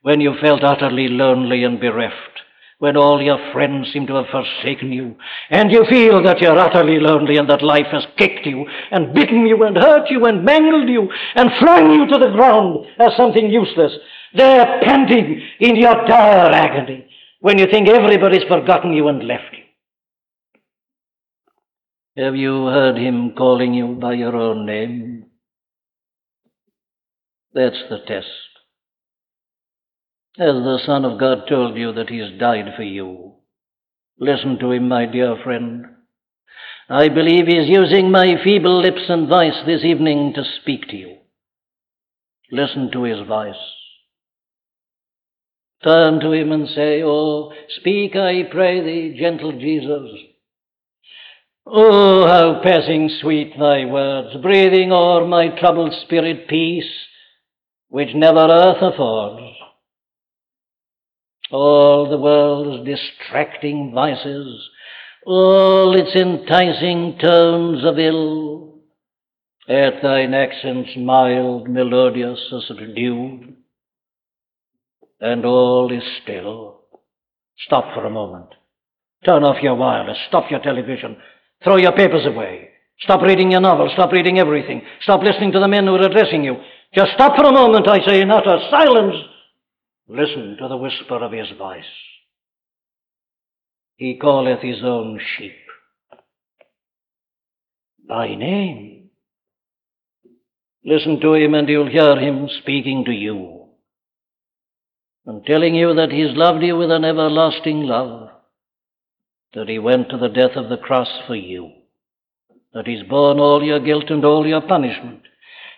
when 0.00 0.22
you 0.22 0.32
felt 0.40 0.64
utterly 0.64 1.08
lonely 1.08 1.64
and 1.64 1.78
bereft, 1.78 2.40
when 2.78 2.96
all 2.96 3.20
your 3.20 3.52
friends 3.52 3.92
seem 3.92 4.06
to 4.06 4.14
have 4.14 4.32
forsaken 4.32 4.92
you, 4.92 5.16
and 5.50 5.70
you 5.70 5.84
feel 5.84 6.22
that 6.22 6.40
you're 6.40 6.58
utterly 6.58 6.98
lonely 6.98 7.36
and 7.36 7.50
that 7.50 7.62
life 7.62 7.88
has 7.92 8.06
kicked 8.16 8.46
you 8.46 8.64
and 8.90 9.12
bitten 9.12 9.46
you 9.46 9.62
and 9.64 9.76
hurt 9.76 10.10
you 10.10 10.24
and 10.24 10.46
mangled 10.46 10.88
you 10.88 11.10
and 11.34 11.50
flung 11.58 11.92
you 11.92 12.06
to 12.06 12.18
the 12.18 12.32
ground 12.32 12.86
as 12.98 13.14
something 13.18 13.50
useless, 13.50 13.92
there 14.36 14.80
panting 14.82 15.40
in 15.60 15.76
your 15.76 16.06
dire 16.06 16.50
agony 16.52 17.06
when 17.40 17.58
you 17.58 17.66
think 17.70 17.88
everybody's 17.88 18.44
forgotten 18.48 18.92
you 18.92 19.08
and 19.08 19.26
left 19.26 19.52
you. 19.52 19.64
Have 22.24 22.34
you 22.34 22.66
heard 22.66 22.96
him 22.96 23.32
calling 23.36 23.74
you 23.74 23.94
by 24.00 24.14
your 24.14 24.36
own 24.36 24.64
name? 24.66 25.26
That's 27.52 27.82
the 27.88 27.98
test. 28.06 28.26
Has 30.38 30.54
the 30.54 30.78
Son 30.84 31.06
of 31.06 31.18
God 31.18 31.46
told 31.48 31.78
you 31.78 31.92
that 31.94 32.10
He's 32.10 32.38
died 32.38 32.74
for 32.76 32.82
you? 32.82 33.36
Listen 34.20 34.58
to 34.58 34.72
Him, 34.72 34.88
my 34.88 35.06
dear 35.06 35.36
friend. 35.42 35.86
I 36.90 37.08
believe 37.08 37.46
He's 37.46 37.68
using 37.68 38.10
my 38.10 38.34
feeble 38.44 38.82
lips 38.82 39.04
and 39.08 39.28
voice 39.28 39.56
this 39.64 39.82
evening 39.82 40.34
to 40.34 40.44
speak 40.60 40.88
to 40.88 40.96
you. 40.96 41.16
Listen 42.52 42.90
to 42.92 43.04
His 43.04 43.26
voice. 43.26 43.54
Turn 45.86 46.18
to 46.18 46.32
him 46.32 46.50
and 46.50 46.68
say, 46.70 47.04
Oh, 47.04 47.52
speak, 47.78 48.16
I 48.16 48.42
pray 48.50 48.80
thee, 48.80 49.16
gentle 49.20 49.52
Jesus. 49.52 50.10
Oh, 51.64 52.26
how 52.26 52.60
passing 52.60 53.08
sweet 53.20 53.52
thy 53.56 53.84
words, 53.84 54.36
breathing 54.42 54.90
o'er 54.90 55.24
my 55.28 55.46
troubled 55.60 55.94
spirit 56.02 56.48
peace, 56.48 56.90
which 57.88 58.16
never 58.16 58.48
earth 58.48 58.82
affords. 58.82 59.54
All 61.52 62.10
the 62.10 62.18
world's 62.18 62.84
distracting 62.84 63.92
vices, 63.94 64.68
all 65.24 65.94
its 65.94 66.16
enticing 66.16 67.16
tones 67.22 67.84
of 67.84 67.96
ill, 68.00 68.80
at 69.68 70.02
thine 70.02 70.34
accents 70.34 70.90
mild, 70.96 71.68
melodious, 71.68 72.40
are 72.50 72.62
subdued 72.66 73.56
and 75.20 75.44
all 75.44 75.92
is 75.92 76.02
still. 76.22 76.80
Stop 77.58 77.94
for 77.94 78.04
a 78.04 78.10
moment. 78.10 78.48
Turn 79.24 79.44
off 79.44 79.62
your 79.62 79.74
wireless. 79.74 80.18
Stop 80.28 80.50
your 80.50 80.60
television. 80.60 81.16
Throw 81.64 81.76
your 81.76 81.92
papers 81.92 82.26
away. 82.26 82.70
Stop 83.00 83.22
reading 83.22 83.50
your 83.50 83.60
novel. 83.60 83.90
Stop 83.92 84.12
reading 84.12 84.38
everything. 84.38 84.82
Stop 85.02 85.22
listening 85.22 85.52
to 85.52 85.60
the 85.60 85.68
men 85.68 85.86
who 85.86 85.94
are 85.94 86.06
addressing 86.06 86.44
you. 86.44 86.56
Just 86.94 87.12
stop 87.14 87.36
for 87.36 87.44
a 87.44 87.52
moment, 87.52 87.88
I 87.88 88.04
say, 88.06 88.20
in 88.20 88.30
utter 88.30 88.58
silence. 88.70 89.16
Listen 90.08 90.56
to 90.60 90.68
the 90.68 90.76
whisper 90.76 91.22
of 91.22 91.32
his 91.32 91.48
voice. 91.58 91.84
He 93.96 94.18
calleth 94.18 94.60
his 94.60 94.82
own 94.84 95.18
sheep 95.36 95.56
by 98.06 98.34
name. 98.34 99.08
Listen 100.84 101.18
to 101.20 101.34
him, 101.34 101.54
and 101.54 101.68
you'll 101.68 101.90
hear 101.90 102.16
him 102.16 102.48
speaking 102.60 103.04
to 103.06 103.12
you 103.12 103.55
and 105.26 105.44
telling 105.44 105.74
you 105.74 105.94
that 105.94 106.12
He's 106.12 106.36
loved 106.36 106.62
you 106.62 106.76
with 106.76 106.90
an 106.90 107.04
everlasting 107.04 107.82
love, 107.82 108.30
that 109.54 109.68
He 109.68 109.78
went 109.78 110.08
to 110.10 110.18
the 110.18 110.28
death 110.28 110.56
of 110.56 110.68
the 110.68 110.76
cross 110.76 111.08
for 111.26 111.34
you, 111.34 111.72
that 112.72 112.86
He's 112.86 113.02
borne 113.02 113.40
all 113.40 113.62
your 113.62 113.80
guilt 113.80 114.10
and 114.10 114.24
all 114.24 114.46
your 114.46 114.60
punishment, 114.60 115.22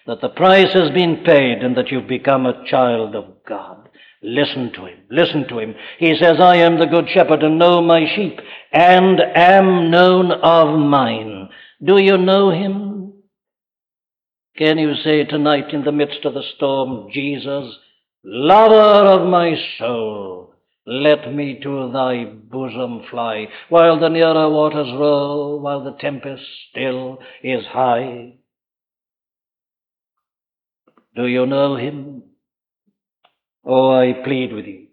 that 0.07 0.20
the 0.20 0.28
price 0.28 0.72
has 0.74 0.90
been 0.90 1.22
paid, 1.24 1.62
and 1.62 1.76
that 1.76 1.90
you've 1.90 2.09
become 2.09 2.46
a 2.46 2.64
child 2.66 3.14
of 3.14 3.44
God. 3.49 3.88
Listen 4.22 4.72
to 4.74 4.86
Him. 4.86 4.99
Listen 5.11 5.46
to 5.49 5.59
Him. 5.61 5.74
He 5.99 6.16
says, 6.16 6.40
I 6.40 6.57
am 6.57 6.78
the 6.78 6.86
good 6.86 7.09
shepherd 7.09 7.42
and 7.42 7.59
know 7.59 7.80
my 7.80 8.05
sheep, 8.14 8.38
and 8.72 9.20
am 9.34 9.90
known 9.90 10.30
of 10.30 10.78
mine. 10.78 11.49
Do 11.82 11.99
you 12.03 12.18
know 12.18 12.51
Him? 12.51 13.12
Can 14.57 14.76
you 14.76 14.94
say 15.05 15.24
tonight 15.24 15.72
in 15.72 15.84
the 15.84 15.92
midst 15.92 16.24
of 16.24 16.34
the 16.34 16.42
storm, 16.57 17.11
Jesus, 17.12 17.76
Lover 18.24 19.08
of 19.08 19.28
my 19.28 19.54
soul, 19.78 20.54
let 20.86 21.32
me 21.32 21.60
to 21.62 21.90
thy 21.92 22.24
bosom 22.24 23.04
fly, 23.10 23.46
while 23.68 24.00
the 24.00 24.08
nearer 24.08 24.50
waters 24.50 24.92
roll, 24.98 25.60
while 25.60 25.84
the 25.84 25.96
tempest 26.00 26.42
still 26.70 27.18
is 27.42 27.64
high. 27.66 28.34
Do 31.14 31.26
you 31.26 31.46
know 31.46 31.76
him? 31.76 32.22
Oh, 33.64 33.92
I 33.92 34.14
plead 34.24 34.52
with 34.52 34.66
you. 34.66 34.88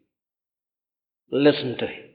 Listen 1.32 1.78
to 1.80 1.88
him. 1.88 2.06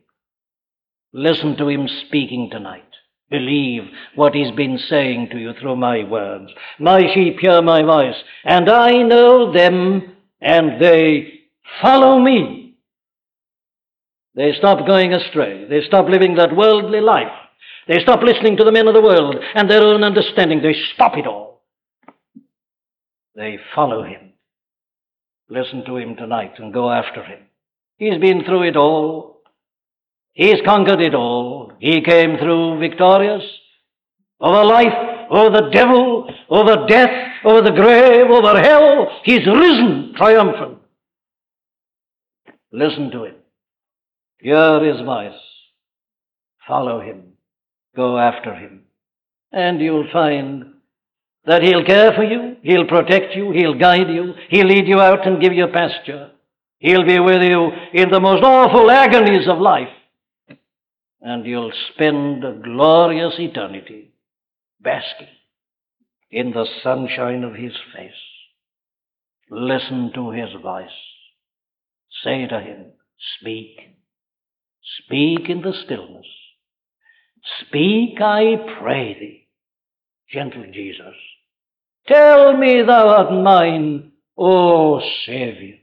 Listen 1.12 1.56
to 1.56 1.68
him 1.68 1.88
speaking 2.06 2.50
tonight. 2.50 2.84
Believe 3.30 3.82
what 4.14 4.34
he's 4.34 4.50
been 4.52 4.78
saying 4.78 5.28
to 5.30 5.38
you 5.38 5.52
through 5.54 5.76
my 5.76 6.04
words. 6.04 6.50
My 6.78 7.02
sheep 7.14 7.38
hear 7.40 7.62
my 7.62 7.82
voice, 7.82 8.16
and 8.44 8.68
I 8.68 9.02
know 9.02 9.52
them 9.52 10.16
and 10.40 10.80
they 10.80 11.40
follow 11.82 12.18
me. 12.18 12.76
They 14.34 14.52
stop 14.58 14.86
going 14.86 15.12
astray. 15.12 15.66
They 15.68 15.82
stop 15.86 16.08
living 16.08 16.36
that 16.36 16.56
worldly 16.56 17.00
life. 17.00 17.32
They 17.88 17.98
stop 18.00 18.22
listening 18.22 18.56
to 18.58 18.64
the 18.64 18.72
men 18.72 18.86
of 18.88 18.94
the 18.94 19.02
world 19.02 19.36
and 19.54 19.68
their 19.68 19.82
own 19.82 20.04
understanding. 20.04 20.62
They 20.62 20.76
stop 20.94 21.16
it 21.16 21.26
all. 21.26 21.62
They 23.34 23.58
follow 23.74 24.02
him. 24.02 24.32
Listen 25.48 25.84
to 25.86 25.96
him 25.96 26.14
tonight 26.14 26.54
and 26.58 26.72
go 26.72 26.90
after 26.90 27.24
him. 27.24 27.40
He's 27.96 28.18
been 28.18 28.44
through 28.44 28.68
it 28.68 28.76
all. 28.76 29.42
He's 30.32 30.60
conquered 30.64 31.00
it 31.00 31.14
all. 31.14 31.72
He 31.80 32.00
came 32.02 32.38
through 32.38 32.78
victorious 32.78 33.42
over 34.40 34.64
life, 34.64 35.19
over 35.30 35.50
the 35.50 35.70
devil, 35.70 36.28
over 36.48 36.86
death, 36.86 37.10
over 37.44 37.62
the 37.62 37.70
grave, 37.70 38.26
over 38.28 38.60
hell. 38.60 39.08
He's 39.24 39.46
risen 39.46 40.12
triumphant. 40.16 40.78
Listen 42.72 43.10
to 43.12 43.24
him. 43.24 43.34
Hear 44.38 44.84
his 44.84 45.00
voice. 45.04 45.38
Follow 46.66 47.00
him. 47.00 47.34
Go 47.94 48.18
after 48.18 48.54
him. 48.54 48.82
And 49.52 49.80
you'll 49.80 50.08
find 50.12 50.74
that 51.46 51.62
he'll 51.62 51.84
care 51.84 52.12
for 52.12 52.22
you, 52.22 52.56
he'll 52.62 52.86
protect 52.86 53.34
you, 53.34 53.50
he'll 53.52 53.78
guide 53.78 54.08
you, 54.08 54.34
he'll 54.50 54.66
lead 54.66 54.86
you 54.86 55.00
out 55.00 55.26
and 55.26 55.40
give 55.40 55.52
you 55.52 55.66
pasture. 55.68 56.30
He'll 56.78 57.04
be 57.04 57.18
with 57.18 57.42
you 57.42 57.70
in 57.92 58.10
the 58.10 58.20
most 58.20 58.42
awful 58.44 58.90
agonies 58.90 59.48
of 59.48 59.58
life. 59.58 59.88
And 61.20 61.44
you'll 61.44 61.72
spend 61.92 62.44
a 62.44 62.52
glorious 62.52 63.34
eternity 63.38 64.09
basking 64.82 65.28
in 66.30 66.52
the 66.52 66.66
sunshine 66.82 67.44
of 67.44 67.54
his 67.54 67.72
face. 67.94 68.12
Listen 69.50 70.12
to 70.14 70.30
his 70.30 70.50
voice. 70.62 70.88
Say 72.24 72.46
to 72.46 72.60
him, 72.60 72.92
Speak. 73.38 73.78
Speak 75.04 75.48
in 75.48 75.62
the 75.62 75.72
stillness. 75.84 76.26
Speak, 77.60 78.20
I 78.20 78.56
pray 78.80 79.14
thee, 79.18 79.48
gentle 80.30 80.64
Jesus. 80.72 81.14
Tell 82.06 82.56
me 82.56 82.82
thou 82.82 83.08
art 83.08 83.32
mine, 83.32 84.12
O 84.36 85.00
Saviour. 85.26 85.78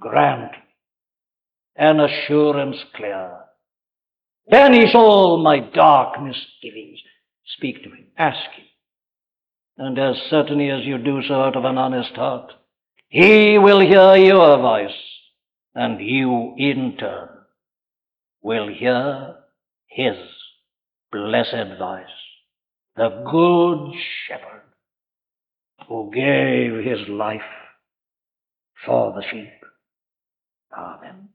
Grant 0.00 0.52
me 0.52 0.58
an 1.76 2.00
assurance 2.00 2.76
clear. 2.94 3.32
Banish 4.48 4.94
all 4.94 5.42
my 5.42 5.60
dark 5.60 6.20
misgivings. 6.20 7.00
Speak 7.64 7.82
to 7.82 7.88
him. 7.88 8.08
Ask 8.18 8.50
him. 8.56 8.66
And 9.78 9.98
as 9.98 10.16
certainly 10.28 10.68
as 10.68 10.84
you 10.84 10.98
do 10.98 11.22
so 11.26 11.40
out 11.40 11.56
of 11.56 11.64
an 11.64 11.78
honest 11.78 12.12
heart, 12.12 12.52
he 13.08 13.56
will 13.56 13.80
hear 13.80 14.16
your 14.16 14.58
voice, 14.58 14.94
and 15.74 15.98
you 15.98 16.54
in 16.58 16.98
turn 17.00 17.30
will 18.42 18.68
hear 18.68 19.36
his 19.86 20.14
blessed 21.10 21.78
voice, 21.78 22.04
the 22.96 23.08
good 23.32 23.94
shepherd 24.28 24.64
who 25.88 26.10
gave 26.12 26.84
his 26.84 27.08
life 27.08 27.40
for 28.84 29.14
the 29.14 29.22
sheep. 29.30 29.64
Amen. 30.76 31.30